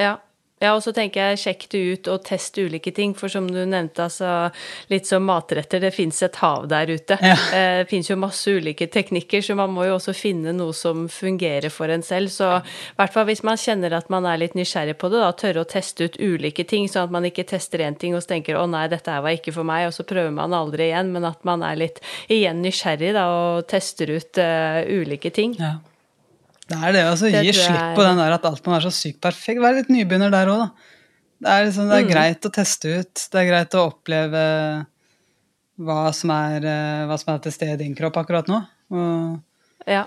Ja. 0.00 0.16
Ja, 0.60 0.74
og 0.74 0.82
så 0.84 0.92
tenker 0.92 1.30
jeg 1.30 1.40
sjekk 1.40 1.62
det 1.72 1.80
ut 1.80 2.08
og 2.12 2.24
test 2.28 2.58
ulike 2.60 2.92
ting, 2.92 3.14
for 3.16 3.32
som 3.32 3.46
du 3.48 3.62
nevnte, 3.64 4.04
altså 4.04 4.50
litt 4.92 5.08
som 5.08 5.24
matretter, 5.24 5.80
det 5.80 5.94
fins 5.96 6.18
et 6.26 6.36
hav 6.42 6.66
der 6.68 6.92
ute. 6.92 7.16
Ja. 7.16 7.38
Eh, 7.56 7.78
det 7.80 7.88
fins 7.88 8.10
jo 8.10 8.18
masse 8.20 8.52
ulike 8.52 8.90
teknikker, 8.92 9.40
så 9.40 9.56
man 9.56 9.72
må 9.72 9.86
jo 9.88 9.96
også 9.96 10.12
finne 10.16 10.52
noe 10.52 10.76
som 10.76 11.06
fungerer 11.08 11.72
for 11.72 11.88
en 11.88 12.04
selv. 12.04 12.28
Så 12.34 12.50
i 12.60 12.98
hvert 13.00 13.16
fall 13.16 13.28
hvis 13.30 13.44
man 13.46 13.60
kjenner 13.60 13.96
at 13.96 14.12
man 14.12 14.28
er 14.28 14.42
litt 14.42 14.58
nysgjerrig 14.58 14.98
på 15.00 15.08
det, 15.08 15.24
da 15.24 15.32
tørre 15.32 15.64
å 15.64 15.70
teste 15.70 16.10
ut 16.10 16.20
ulike 16.20 16.68
ting, 16.68 16.90
sånn 16.92 17.08
at 17.08 17.16
man 17.16 17.28
ikke 17.30 17.48
tester 17.48 17.80
én 17.86 17.96
ting 17.96 18.12
og 18.12 18.20
så 18.20 18.34
tenker 18.34 18.60
å 18.60 18.68
nei, 18.68 18.84
dette 18.92 19.16
her 19.16 19.24
var 19.24 19.38
ikke 19.38 19.56
for 19.56 19.64
meg, 19.64 19.88
og 19.88 19.96
så 19.96 20.04
prøver 20.04 20.34
man 20.34 20.56
aldri 20.56 20.90
igjen, 20.90 21.14
men 21.16 21.24
at 21.30 21.40
man 21.48 21.64
er 21.64 21.80
litt 21.80 22.04
igjen 22.28 22.60
nysgjerrig 22.60 23.14
da 23.16 23.30
og 23.32 23.68
tester 23.70 24.12
ut 24.12 24.44
uh, 24.44 24.84
ulike 24.84 25.32
ting. 25.32 25.56
Ja. 25.56 25.78
Det 26.70 26.78
er 26.78 26.94
det, 26.94 27.02
altså. 27.08 27.30
Gi 27.32 27.52
slipp 27.56 27.98
på 27.98 28.06
den 28.06 28.20
der 28.20 28.36
at 28.36 28.46
alt 28.46 28.64
må 28.66 28.76
være 28.76 28.90
så 28.90 28.94
sykt 28.94 29.20
perfekt. 29.24 29.62
Vær 29.62 29.74
litt 29.74 29.90
nybegynner 29.90 30.32
der 30.32 30.50
òg, 30.52 30.64
da. 30.66 30.96
Det 31.40 31.50
er, 31.50 31.66
liksom, 31.66 31.88
det 31.88 31.96
er 31.96 32.04
mm. 32.04 32.10
greit 32.12 32.46
å 32.46 32.52
teste 32.52 32.96
ut. 33.00 33.22
Det 33.32 33.40
er 33.40 33.48
greit 33.48 33.76
å 33.78 33.86
oppleve 33.88 34.42
hva 35.80 36.00
som 36.12 36.32
er, 36.34 36.66
eh, 36.68 37.04
hva 37.08 37.16
som 37.18 37.32
er 37.32 37.40
til 37.46 37.54
stede 37.54 37.78
i 37.78 37.84
din 37.86 37.96
kropp 37.96 38.18
akkurat 38.20 38.50
nå. 38.50 38.58
Og 38.92 39.88
ja. 39.88 40.04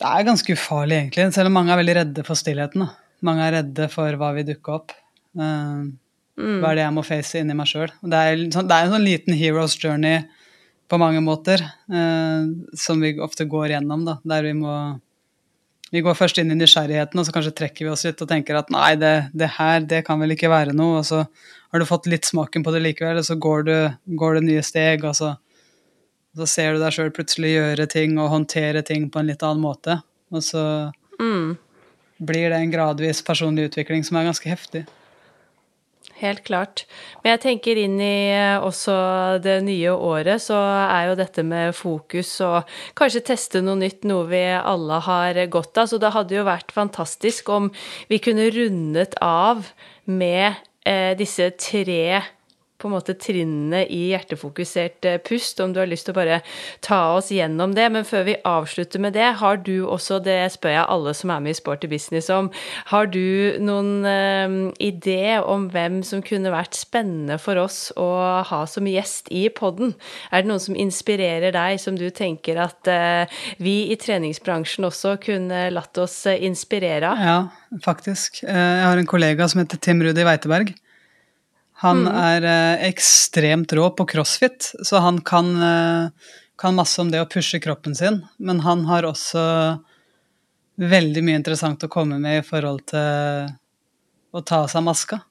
Det 0.00 0.08
er 0.08 0.26
ganske 0.26 0.56
ufarlig, 0.56 0.96
egentlig, 0.96 1.28
selv 1.36 1.50
om 1.50 1.56
mange 1.60 1.72
er 1.72 1.80
veldig 1.80 1.96
redde 2.00 2.24
for 2.26 2.38
stillheten. 2.38 2.82
Da. 2.82 3.14
Mange 3.28 3.46
er 3.46 3.56
redde 3.60 3.86
for 3.92 4.16
hva 4.18 4.32
vil 4.36 4.48
dukke 4.48 4.74
opp. 4.74 4.94
Uh, 5.38 5.92
mm. 6.40 6.58
Hva 6.58 6.72
er 6.72 6.80
det 6.80 6.86
jeg 6.86 6.96
må 6.96 7.04
face 7.06 7.42
inni 7.42 7.56
meg 7.56 7.68
sjøl? 7.70 7.92
Det, 8.00 8.22
sånn, 8.56 8.70
det, 8.70 8.76
er 8.76 8.88
en 8.88 8.96
sånn 8.96 9.06
liten 9.06 9.36
hero's 9.36 9.76
journey 9.78 10.24
på 10.90 10.98
mange 10.98 11.20
måter, 11.22 11.62
uh, 11.92 12.48
som 12.74 13.04
vi 13.04 13.14
ofte 13.22 13.46
går 13.46 13.76
gjennom, 13.76 14.02
da, 14.08 14.16
der 14.26 14.48
vi 14.48 14.56
må 14.58 14.74
vi 15.90 16.02
går 16.06 16.16
først 16.18 16.38
inn 16.38 16.52
i 16.54 16.58
nysgjerrigheten, 16.58 17.18
og 17.18 17.26
så 17.26 17.34
kanskje 17.34 17.54
trekker 17.58 17.86
vi 17.86 17.92
oss 17.92 18.04
litt 18.06 18.20
og 18.22 18.28
tenker 18.30 18.58
at 18.60 18.70
nei, 18.70 18.92
det, 19.00 19.14
det, 19.34 19.48
her, 19.56 19.82
det 19.82 20.04
kan 20.06 20.20
vel 20.22 20.36
ikke 20.36 20.52
være 20.52 20.74
noe. 20.76 21.00
Og 21.00 21.08
så 21.08 21.24
har 21.24 21.82
du 21.82 21.88
fått 21.88 22.06
litt 22.10 22.28
smaken 22.28 22.66
på 22.66 22.74
det 22.74 22.82
likevel, 22.84 23.18
og 23.18 23.26
så 23.26 23.36
går 23.40 23.66
du, 23.66 23.74
går 24.20 24.38
du 24.38 24.46
nye 24.46 24.62
steg, 24.66 25.06
og 25.08 25.16
så, 25.18 25.32
og 26.30 26.44
så 26.44 26.48
ser 26.52 26.76
du 26.76 26.84
deg 26.84 26.94
sjøl 26.94 27.10
plutselig 27.14 27.56
gjøre 27.56 27.88
ting 27.90 28.14
og 28.22 28.30
håndtere 28.36 28.84
ting 28.86 29.10
på 29.10 29.22
en 29.22 29.32
litt 29.32 29.42
annen 29.46 29.64
måte. 29.64 29.98
Og 30.30 30.46
så 30.46 30.62
mm. 31.18 31.58
blir 32.22 32.52
det 32.54 32.62
en 32.62 32.72
gradvis 32.74 33.24
personlig 33.26 33.70
utvikling 33.72 34.06
som 34.06 34.20
er 34.20 34.30
ganske 34.30 34.50
heftig 34.50 34.86
helt 36.22 36.42
klart. 36.46 36.84
Men 37.22 37.34
jeg 37.34 37.42
tenker 37.44 37.80
inn 37.80 37.98
i 38.02 38.30
eh, 38.34 38.62
også 38.62 38.94
det 39.44 39.58
nye 39.66 39.92
året, 39.94 40.42
så 40.44 40.58
er 40.84 41.10
jo 41.10 41.18
dette 41.20 41.44
med 41.46 41.76
fokus 41.76 42.32
og 42.46 42.70
kanskje 42.98 43.24
teste 43.32 43.62
noe 43.64 43.80
nytt, 43.80 44.04
noe 44.08 44.28
vi 44.30 44.44
alle 44.56 45.00
har 45.06 45.40
godt 45.52 45.80
av. 45.80 45.90
Så 45.90 46.00
det 46.02 46.12
hadde 46.16 46.38
jo 46.38 46.48
vært 46.48 46.74
fantastisk 46.74 47.50
om 47.52 47.70
vi 48.10 48.20
kunne 48.22 48.50
rundet 48.54 49.16
av 49.24 49.72
med 50.10 50.60
eh, 50.86 51.16
disse 51.18 51.52
tre 51.60 52.20
på 52.80 52.88
en 52.88 52.96
måte 52.96 53.16
trinnene 53.20 53.84
i 53.86 54.10
hjertefokusert 54.10 55.08
eh, 55.08 55.20
pust, 55.22 55.60
om 55.60 55.74
du 55.74 55.80
har 55.82 55.90
lyst 55.90 56.08
til 56.08 56.14
å 56.14 56.20
bare 56.20 56.40
ta 56.84 57.00
oss 57.16 57.30
gjennom 57.34 57.74
det. 57.76 57.86
Men 57.92 58.08
før 58.08 58.26
vi 58.28 58.38
avslutter 58.48 59.02
med 59.02 59.14
det, 59.18 59.28
har 59.40 59.60
du 59.66 59.86
også, 59.86 60.20
det 60.24 60.38
spør 60.56 60.76
jeg 60.76 60.88
alle 60.96 61.14
som 61.16 61.34
er 61.34 61.44
med 61.44 61.54
i 61.54 61.60
Sporty 61.60 61.90
Business 61.90 62.30
om, 62.34 62.50
har 62.90 63.10
du 63.12 63.60
noen 63.62 64.06
eh, 64.08 64.56
idé 64.90 65.38
om 65.40 65.68
hvem 65.72 66.00
som 66.06 66.24
kunne 66.24 66.52
vært 66.52 66.78
spennende 66.78 67.38
for 67.40 67.60
oss 67.60 67.90
å 68.00 68.10
ha 68.48 68.62
som 68.70 68.88
gjest 68.88 69.30
i 69.34 69.46
podden? 69.52 69.94
Er 70.30 70.42
det 70.42 70.50
noen 70.50 70.62
som 70.62 70.78
inspirerer 70.78 71.54
deg, 71.54 71.80
som 71.82 71.98
du 71.98 72.08
tenker 72.14 72.60
at 72.62 72.90
eh, 72.90 73.40
vi 73.62 73.90
i 73.92 73.98
treningsbransjen 74.00 74.88
også 74.88 75.16
kunne 75.22 75.68
latt 75.74 76.00
oss 76.00 76.22
eh, 76.30 76.40
inspirere 76.46 77.10
av? 77.10 77.24
Ja, 77.24 77.38
faktisk. 77.84 78.42
Eh, 78.44 78.54
jeg 78.56 78.86
har 78.86 79.00
en 79.00 79.10
kollega 79.10 79.48
som 79.50 79.62
heter 79.62 79.80
Tim 79.80 80.02
Rudi 80.04 80.24
Weiteberg. 80.26 80.74
Han 81.80 82.02
mm. 82.04 82.16
er 82.20 82.46
eh, 82.48 82.88
ekstremt 82.90 83.72
rå 83.72 83.86
på 83.96 84.04
crossfit, 84.06 84.72
så 84.84 85.00
han 85.00 85.20
kan, 85.24 85.54
eh, 85.64 86.32
kan, 86.60 86.76
masse 86.76 87.00
om 87.00 87.08
det 87.12 87.22
å 87.22 87.28
pushe 87.28 87.60
kroppen 87.62 87.96
sin. 87.96 88.20
Men 88.36 88.60
han 88.66 88.84
har 88.90 89.08
også 89.08 89.44
veldig 90.80 91.24
mye 91.24 91.40
interessant 91.40 91.84
å 91.84 91.92
komme 91.92 92.20
med 92.20 92.42
i 92.42 92.44
forhold 92.44 92.84
til 92.92 93.48
å 94.30 94.44
ta 94.44 94.62
av 94.66 94.70
seg 94.72 94.84
maska. 94.84 95.22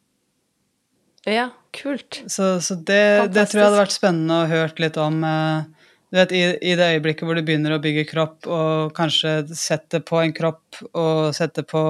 Ja, 1.29 1.49
kult. 1.75 2.23
Så, 2.25 2.57
så 2.65 2.75
det, 2.75 3.29
det, 3.35 3.45
tror 3.49 3.61
jeg 3.61 3.67
hadde 3.67 3.83
vært 3.83 3.93
spennende 3.93 4.41
å 4.41 4.49
hørt 4.49 4.81
litt 4.81 4.97
om. 4.97 5.21
Eh, 5.21 5.89
du 6.09 6.17
vet, 6.17 6.33
i, 6.33 6.43
i, 6.65 6.75
det 6.79 6.91
øyeblikket 6.95 7.27
hvor 7.29 7.37
du 7.37 7.45
begynner 7.45 7.75
å 7.75 7.81
bygge 7.83 8.07
kropp, 8.09 8.49
og 8.49 8.93
kanskje 8.97 9.43
sette 9.53 10.01
på 10.01 10.23
en 10.23 10.33
kropp 10.33 10.81
og 10.97 11.29
sette 11.37 11.61
på 11.69 11.83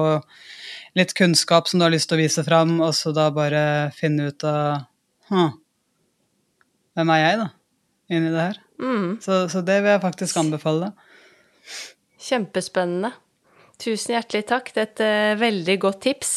litt 0.98 1.14
kunnskap 1.18 1.68
som 1.68 1.80
du 1.80 1.86
har 1.86 1.92
lyst 1.94 2.10
til 2.10 2.18
å 2.18 2.22
vise 2.22 2.44
fram, 2.46 2.78
og 2.82 2.94
så 2.96 3.12
da 3.16 3.28
bare 3.34 3.62
finne 3.96 4.30
ut 4.30 4.46
av 4.48 4.86
Hvem 5.30 7.10
er 7.14 7.20
jeg, 7.22 7.36
da, 7.38 7.48
inni 8.10 8.32
det 8.34 8.46
her? 8.48 8.56
Mm. 8.80 9.10
Så, 9.22 9.44
så, 9.52 9.60
det 9.62 9.76
vil 9.84 9.92
jeg 9.92 10.02
faktisk 10.02 10.40
anbefale. 10.40 10.90
Kjempespennende. 12.20 13.12
Tusen 13.80 14.14
hjertelig 14.14 14.44
takk. 14.50 14.70
Det 14.74 14.82
er 14.82 14.88
et 14.88 15.02
uh, 15.04 15.40
veldig 15.40 15.76
godt 15.80 16.00
tips. 16.04 16.30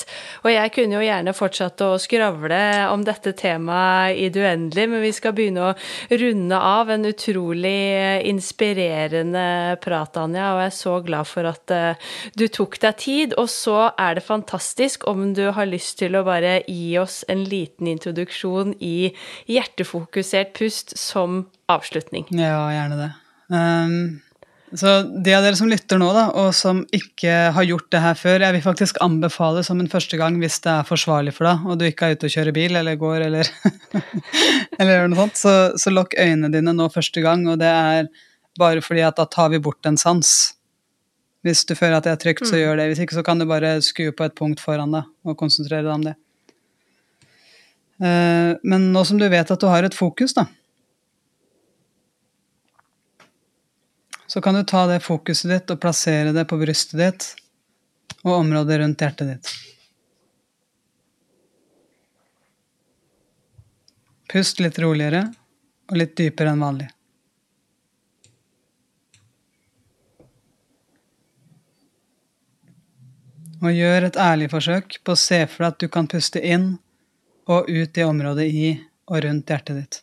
Og 0.46 0.50
jeg 0.54 0.72
kunne 0.76 0.98
jo 0.98 1.04
gjerne 1.04 1.34
fortsatt 1.36 1.84
å 1.84 1.90
skravle 2.02 2.62
om 2.92 3.04
dette 3.04 3.34
temaet 3.40 4.20
i 4.20 4.30
det 4.34 4.44
uendelige, 4.44 4.92
men 4.94 5.04
vi 5.04 5.12
skal 5.16 5.36
begynne 5.36 5.70
å 5.72 5.74
runde 6.24 6.60
av. 6.60 6.94
En 6.94 7.08
utrolig 7.10 7.76
uh, 8.00 8.24
inspirerende 8.32 9.46
prat, 9.84 10.20
Anja, 10.22 10.54
og 10.54 10.64
jeg 10.64 10.72
er 10.72 10.78
så 10.80 10.98
glad 11.06 11.30
for 11.30 11.52
at 11.52 11.76
uh, 11.76 12.12
du 12.40 12.48
tok 12.48 12.80
deg 12.84 13.00
tid. 13.04 13.38
Og 13.42 13.52
så 13.52 13.90
er 13.92 14.20
det 14.20 14.28
fantastisk 14.28 15.08
om 15.12 15.32
du 15.36 15.46
har 15.56 15.70
lyst 15.70 16.00
til 16.00 16.16
å 16.16 16.26
bare 16.28 16.62
gi 16.68 16.94
oss 17.02 17.22
en 17.32 17.44
liten 17.44 17.92
introduksjon 17.92 18.78
i 18.84 19.14
hjertefokusert 19.52 20.56
pust 20.56 20.96
som 21.00 21.44
avslutning. 21.72 22.30
Ja, 22.32 22.70
gjerne 22.72 23.02
det. 23.04 23.12
Um 23.54 23.98
så 24.80 24.94
de 25.04 25.34
av 25.36 25.44
dere 25.46 25.58
som 25.58 25.70
lytter 25.70 26.00
nå, 26.02 26.08
da, 26.16 26.26
og 26.40 26.50
som 26.58 26.82
ikke 26.96 27.34
har 27.54 27.66
gjort 27.68 27.90
det 27.94 28.02
her 28.02 28.18
før, 28.18 28.46
jeg 28.46 28.56
vil 28.56 28.64
faktisk 28.66 29.00
anbefale 29.06 29.62
som 29.66 29.82
en 29.82 29.90
første 29.92 30.18
gang 30.18 30.40
hvis 30.42 30.58
det 30.66 30.72
er 30.72 30.88
forsvarlig 30.88 31.36
for 31.36 31.50
deg, 31.50 31.68
og 31.68 31.78
du 31.78 31.86
ikke 31.86 32.10
er 32.10 32.18
ute 32.18 32.30
og 32.30 32.34
kjører 32.34 32.56
bil 32.56 32.80
eller 32.80 32.98
går 33.02 33.28
eller, 33.28 33.52
eller 34.80 35.06
noe 35.12 35.20
sånt, 35.22 35.38
så, 35.40 35.54
så 35.78 35.94
lokk 35.94 36.18
øynene 36.18 36.50
dine 36.54 36.74
nå 36.74 36.90
første 36.94 37.22
gang, 37.26 37.46
og 37.52 37.62
det 37.62 37.70
er 37.70 38.10
bare 38.60 38.82
fordi 38.86 39.06
at 39.06 39.18
da 39.20 39.28
tar 39.30 39.54
vi 39.54 39.62
bort 39.62 39.86
en 39.90 40.00
sans. 40.00 40.34
Hvis 41.44 41.66
du 41.68 41.76
føler 41.76 41.98
at 42.00 42.08
det 42.08 42.14
er 42.14 42.22
trygt, 42.22 42.46
så 42.48 42.56
mm. 42.56 42.60
gjør 42.62 42.78
det. 42.80 42.90
Hvis 42.92 43.02
ikke 43.04 43.18
så 43.18 43.24
kan 43.26 43.42
du 43.42 43.46
bare 43.50 43.76
skue 43.84 44.14
på 44.16 44.26
et 44.26 44.36
punkt 44.38 44.62
foran 44.64 44.94
deg 44.96 45.10
og 45.28 45.38
konsentrere 45.40 45.84
deg 45.84 45.94
om 45.94 46.06
det. 46.06 46.14
Eh, 48.04 48.52
men 48.64 48.92
nå 48.94 49.04
som 49.08 49.20
du 49.20 49.28
vet 49.30 49.52
at 49.52 49.62
du 49.62 49.68
har 49.70 49.86
et 49.86 49.98
fokus, 49.98 50.36
da, 50.38 50.48
så 54.34 54.42
kan 54.42 54.56
du 54.56 54.64
ta 54.64 54.88
det 54.88 55.04
fokuset 55.06 55.52
ditt 55.52 55.70
og 55.70 55.78
plassere 55.82 56.32
det 56.34 56.48
på 56.50 56.58
brystet 56.58 56.98
ditt 56.98 57.26
og 58.24 58.32
området 58.34 58.80
rundt 58.82 59.02
hjertet 59.04 59.28
ditt. 59.30 59.50
Pust 64.34 64.58
litt 64.64 64.80
roligere 64.82 65.28
og 65.92 66.00
litt 66.02 66.16
dypere 66.18 66.56
enn 66.56 66.66
vanlig. 66.66 66.88
Og 73.62 73.70
gjør 73.70 74.08
et 74.08 74.18
ærlig 74.18 74.48
forsøk 74.56 74.98
på 75.06 75.14
å 75.14 75.22
se 75.28 75.44
for 75.46 75.68
deg 75.68 75.76
at 75.76 75.86
du 75.86 75.94
kan 75.94 76.10
puste 76.10 76.42
inn 76.42 76.72
og 77.46 77.70
ut 77.70 78.02
i 78.02 78.08
området 78.08 78.50
i 78.50 78.74
og 79.12 79.22
rundt 79.28 79.54
hjertet 79.54 79.78
ditt. 79.84 80.02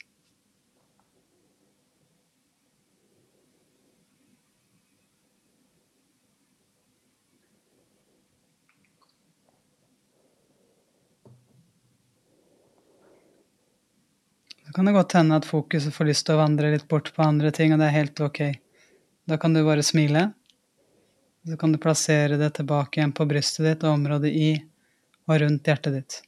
Så 14.70 14.74
kan 14.74 14.86
det 14.86 14.92
godt 14.94 15.12
hende 15.18 15.34
at 15.34 15.46
fokuset 15.50 15.90
får 15.90 16.06
lyst 16.06 16.24
til 16.28 16.36
å 16.36 16.44
vandre 16.44 16.68
litt 16.70 16.84
bort 16.86 17.08
på 17.10 17.24
andre 17.26 17.50
ting, 17.50 17.72
og 17.74 17.80
det 17.82 17.88
er 17.88 17.96
helt 17.96 18.20
ok. 18.22 18.38
Da 19.26 19.34
kan 19.42 19.50
du 19.50 19.64
bare 19.66 19.82
smile. 19.82 20.28
Så 21.42 21.56
kan 21.58 21.72
du 21.74 21.78
plassere 21.82 22.38
det 22.38 22.52
tilbake 22.54 23.00
igjen 23.00 23.10
på 23.10 23.26
brystet 23.26 23.66
ditt 23.66 23.82
og 23.82 23.96
området 23.96 24.30
i 24.30 24.50
og 25.26 25.40
rundt 25.42 25.66
hjertet 25.66 25.96
ditt. 25.96 26.20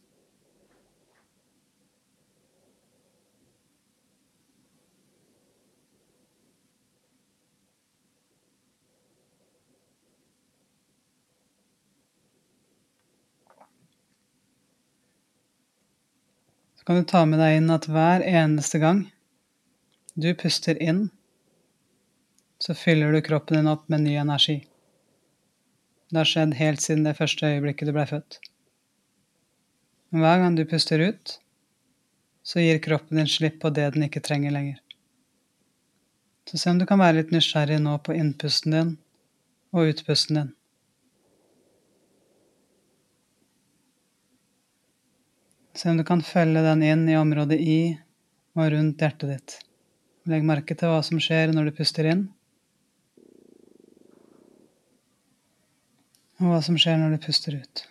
Så 16.83 16.87
kan 16.87 16.97
du 16.97 17.05
ta 17.07 17.21
med 17.31 17.39
deg 17.39 17.61
inn 17.61 17.71
at 17.71 17.85
hver 17.87 18.25
eneste 18.27 18.81
gang 18.83 19.05
du 20.19 20.33
puster 20.35 20.75
inn, 20.83 21.05
så 22.59 22.75
fyller 22.75 23.13
du 23.15 23.21
kroppen 23.23 23.61
din 23.61 23.71
opp 23.71 23.85
med 23.87 24.03
ny 24.03 24.17
energi. 24.19 24.57
Det 26.11 26.19
har 26.19 26.27
skjedd 26.27 26.57
helt 26.59 26.83
siden 26.83 27.05
det 27.07 27.15
første 27.21 27.47
øyeblikket 27.47 27.87
du 27.87 27.95
blei 27.95 28.09
født. 28.11 28.41
Men 30.11 30.25
hver 30.25 30.43
gang 30.43 30.59
du 30.59 30.65
puster 30.67 31.07
ut, 31.07 31.37
så 32.43 32.67
gir 32.67 32.83
kroppen 32.83 33.23
din 33.23 33.31
slipp 33.31 33.61
på 33.63 33.71
det 33.71 33.87
den 33.95 34.09
ikke 34.09 34.25
trenger 34.27 34.51
lenger. 34.51 34.83
Så 36.51 36.59
se 36.59 36.75
om 36.75 36.83
du 36.83 36.89
kan 36.91 36.99
være 36.99 37.21
litt 37.21 37.31
nysgjerrig 37.31 37.79
nå 37.79 37.95
på 38.03 38.19
innpusten 38.19 38.75
din 38.75 38.93
og 39.71 39.95
utpusten 39.95 40.41
din. 40.41 40.51
Se 45.75 45.89
om 45.91 45.97
du 45.97 46.05
kan 46.05 46.21
følge 46.21 46.61
den 46.65 46.83
inn 46.85 47.07
i 47.09 47.17
området 47.17 47.57
i 47.61 47.79
og 48.59 48.69
rundt 48.75 49.01
hjertet 49.01 49.31
ditt. 49.31 49.55
Legg 50.29 50.45
merke 50.47 50.77
til 50.79 50.93
hva 50.93 51.01
som 51.07 51.21
skjer 51.23 51.55
når 51.55 51.71
du 51.71 51.77
puster 51.79 52.07
inn, 52.13 52.27
og 56.43 56.53
hva 56.53 56.61
som 56.65 56.77
skjer 56.79 57.01
når 57.01 57.17
du 57.17 57.25
puster 57.25 57.57
ut. 57.57 57.87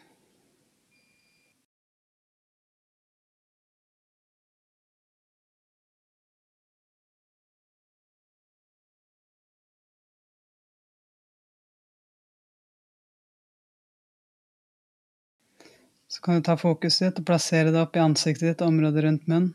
Så 16.11 16.21
kan 16.21 16.35
du 16.35 16.41
ta 16.43 16.57
fokuset 16.59 17.05
ditt 17.05 17.19
og 17.21 17.27
plassere 17.29 17.71
det 17.71 17.79
opp 17.79 17.95
i 17.95 18.01
ansiktet 18.03 18.43
ditt, 18.43 18.61
området 18.65 19.05
rundt 19.05 19.29
munnen. 19.31 19.53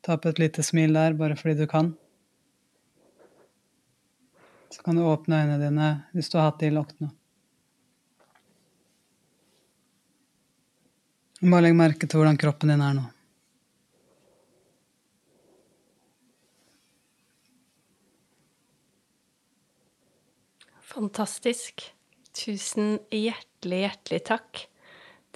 Ta 0.00 0.14
opp 0.16 0.24
et 0.30 0.38
lite 0.40 0.62
smil 0.64 0.94
der, 0.96 1.12
bare 1.12 1.36
fordi 1.36 1.58
du 1.58 1.66
kan. 1.68 1.90
Så 4.72 4.80
kan 4.80 4.96
du 4.96 5.02
åpne 5.04 5.42
øynene 5.42 5.58
dine 5.60 5.88
hvis 6.16 6.32
du 6.32 6.38
har 6.38 6.48
hatt 6.48 6.62
de 6.62 6.70
luktene. 6.72 7.10
Bare 11.42 11.66
legg 11.66 11.76
merke 11.76 12.08
til 12.08 12.22
hvordan 12.22 12.40
kroppen 12.40 12.72
din 12.72 12.86
er 12.88 12.96
nå. 12.96 13.04
Fantastisk. 20.96 21.90
Tusen 22.32 22.96
hjertelig, 23.12 23.84
hjertelig 23.84 24.24
takk. 24.32 24.66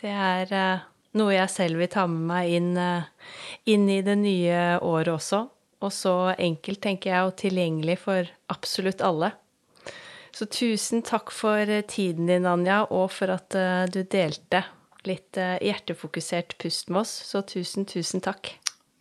Det 0.05 0.13
er 0.13 0.51
uh, 0.53 0.83
noe 1.17 1.33
jeg 1.33 1.49
selv 1.53 1.81
vil 1.81 1.89
ta 1.93 2.05
med 2.11 2.27
meg 2.29 2.51
inn, 2.59 2.75
uh, 2.77 3.07
inn, 3.71 3.87
i 3.89 4.03
det 4.05 4.19
nye 4.21 4.59
året 4.85 5.15
også. 5.15 5.47
Og 5.85 5.93
så 5.93 6.15
enkelt, 6.37 6.83
tenker 6.85 7.13
jeg, 7.13 7.29
og 7.29 7.39
tilgjengelig 7.41 7.99
for 8.03 8.29
absolutt 8.53 9.01
alle. 9.05 9.33
Så 10.35 10.49
tusen 10.51 11.05
takk 11.07 11.31
for 11.31 11.61
eh, 11.71 11.85
tiden 11.87 12.27
din, 12.27 12.47
Anja, 12.49 12.81
og 12.89 13.13
for 13.15 13.31
at 13.35 13.55
du 13.93 14.01
delte 14.11 14.65
litt 15.07 15.37
hjertefokusert 15.37 16.57
pust 16.59 16.89
med 16.89 17.03
oss. 17.05 17.13
Så 17.29 17.45
tusen, 17.47 17.85
tusen 17.87 18.25
takk. 18.25 18.55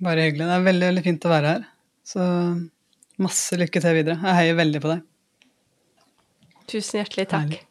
Bare 0.03 0.27
hyggelig. 0.27 0.45
Det 0.51 0.59
er 0.59 0.67
veldig, 0.67 0.87
veldig 0.91 1.05
fint 1.07 1.25
å 1.25 1.33
være 1.33 1.55
her. 1.55 1.65
Så 2.05 2.27
masse 3.23 3.57
lykke 3.63 3.81
til 3.81 3.99
videre. 4.01 4.19
Jeg 4.19 4.39
heier 4.41 4.59
veldig 4.59 4.83
på 4.83 4.91
deg. 4.91 5.07
Tusen 6.75 7.01
hjertelig 7.01 7.29
takk. 7.31 7.61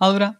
Ha 0.00 0.10
det 0.10 0.22
bra. 0.22 0.32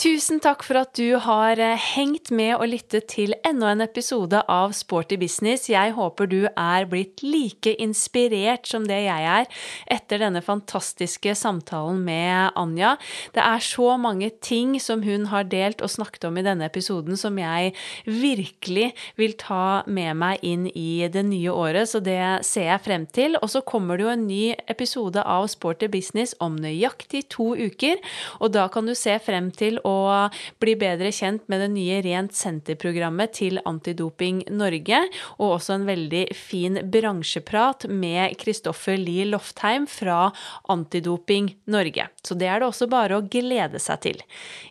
Tusen 0.00 0.38
takk 0.40 0.62
for 0.64 0.78
at 0.80 0.94
du 0.96 1.18
har 1.20 1.60
eh, 1.60 1.76
hengt 1.76 2.30
med 2.32 2.54
og 2.54 2.70
lyttet 2.72 3.10
til 3.12 3.34
enda 3.44 3.68
en 3.74 3.82
episode 3.84 4.38
av 4.48 4.72
Sporty 4.72 5.18
business. 5.20 5.66
Jeg 5.68 5.92
håper 5.92 6.30
du 6.30 6.38
er 6.48 6.86
blitt 6.88 7.20
like 7.20 7.74
inspirert 7.84 8.64
som 8.70 8.86
det 8.88 8.96
jeg 9.04 9.26
er 9.28 9.44
etter 9.92 10.22
denne 10.22 10.40
fantastiske 10.40 11.34
samtalen 11.36 11.98
med 12.06 12.56
Anja. 12.56 12.94
Det 13.36 13.42
er 13.44 13.60
så 13.66 13.98
mange 14.00 14.30
ting 14.40 14.78
som 14.80 15.02
hun 15.04 15.26
har 15.34 15.44
delt 15.52 15.84
og 15.84 15.92
snakket 15.92 16.24
om 16.30 16.40
i 16.40 16.46
denne 16.48 16.64
episoden 16.70 17.20
som 17.20 17.36
jeg 17.36 17.74
virkelig 18.08 18.94
vil 19.20 19.36
ta 19.36 19.82
med 19.84 20.16
meg 20.22 20.40
inn 20.40 20.64
i 20.72 21.10
det 21.12 21.26
nye 21.28 21.52
året, 21.52 21.92
så 21.92 22.00
det 22.00 22.40
ser 22.48 22.70
jeg 22.70 22.84
frem 22.86 23.04
til. 23.04 23.36
Og 23.42 23.52
så 23.52 23.60
kommer 23.60 24.00
det 24.00 24.08
jo 24.08 24.14
en 24.14 24.24
ny 24.32 24.56
episode 24.64 25.28
av 25.28 25.50
Sporty 25.52 25.92
business 25.92 26.32
om 26.40 26.56
nøyaktig 26.56 27.26
to 27.36 27.52
uker, 27.52 28.00
og 28.40 28.56
da 28.56 28.70
kan 28.72 28.88
du 28.88 28.96
se 28.96 29.20
frem 29.20 29.52
til 29.52 29.76
å 29.84 29.89
å 29.90 30.28
bli 30.62 30.76
bedre 30.78 31.10
kjent 31.14 31.46
med 31.50 31.64
det 31.64 31.70
nye 31.74 32.00
Rent 32.04 32.36
senter-programmet 32.36 33.34
til 33.36 33.60
Antidoping 33.68 34.44
Norge, 34.54 35.02
og 35.38 35.56
også 35.56 35.76
en 35.76 35.86
veldig 35.88 36.24
fin 36.36 36.78
bransjeprat 36.92 37.88
med 37.90 38.36
Kristoffer 38.40 38.98
Lie 39.00 39.26
Loftheim 39.28 39.88
fra 39.90 40.30
Antidoping 40.72 41.52
Norge. 41.70 42.08
Så 42.22 42.36
det 42.38 42.48
er 42.50 42.60
det 42.60 42.70
også 42.70 42.88
bare 42.90 43.18
å 43.18 43.26
glede 43.26 43.80
seg 43.82 44.02
til. 44.06 44.22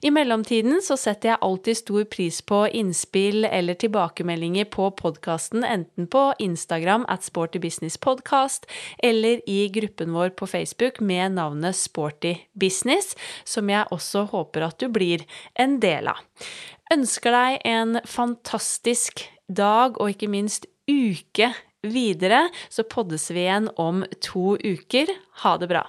I 0.06 0.14
mellomtiden 0.14 0.80
så 0.86 0.98
setter 1.00 1.34
jeg 1.34 1.44
alltid 1.46 1.82
stor 1.82 2.06
pris 2.12 2.42
på 2.46 2.64
innspill 2.80 3.48
eller 3.50 3.78
tilbakemeldinger 3.80 4.70
på 4.74 4.90
podkasten, 5.00 5.66
enten 5.66 6.08
på 6.12 6.30
Instagram 6.40 7.06
at 7.12 7.26
Sporty 7.28 7.62
Business 7.62 7.98
Podcast 7.98 8.68
eller 9.04 9.42
i 9.50 9.68
gruppen 9.74 10.14
vår 10.14 10.30
på 10.40 10.48
Facebook 10.48 11.00
med 11.00 11.32
navnet 11.32 11.76
Sporty 11.76 12.36
Business, 12.54 13.16
som 13.44 13.70
jeg 13.70 13.88
også 13.94 14.28
håper 14.34 14.68
at 14.68 14.80
du 14.82 14.90
blir 14.94 15.09
blir 15.10 15.26
en 15.56 15.80
del 15.80 16.10
av. 16.12 16.22
Ønsker 16.94 17.34
deg 17.34 17.66
en 17.70 18.00
fantastisk 18.06 19.26
dag 19.48 19.98
og 20.00 20.14
ikke 20.14 20.30
minst 20.30 20.68
uke 20.90 21.54
videre, 21.86 22.50
så 22.70 22.84
poddes 22.84 23.30
vi 23.32 23.46
igjen 23.46 23.70
om 23.78 24.04
to 24.26 24.58
uker. 24.58 25.10
Ha 25.44 25.56
det 25.62 25.70
bra. 25.72 25.86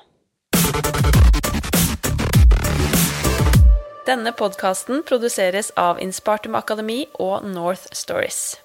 Denne 4.09 4.33
podkasten 4.35 5.05
produseres 5.07 5.71
av 5.79 6.01
Innspartum 6.03 6.57
Akademi 6.59 7.05
og 7.21 7.47
North 7.47 7.87
Stories. 7.95 8.59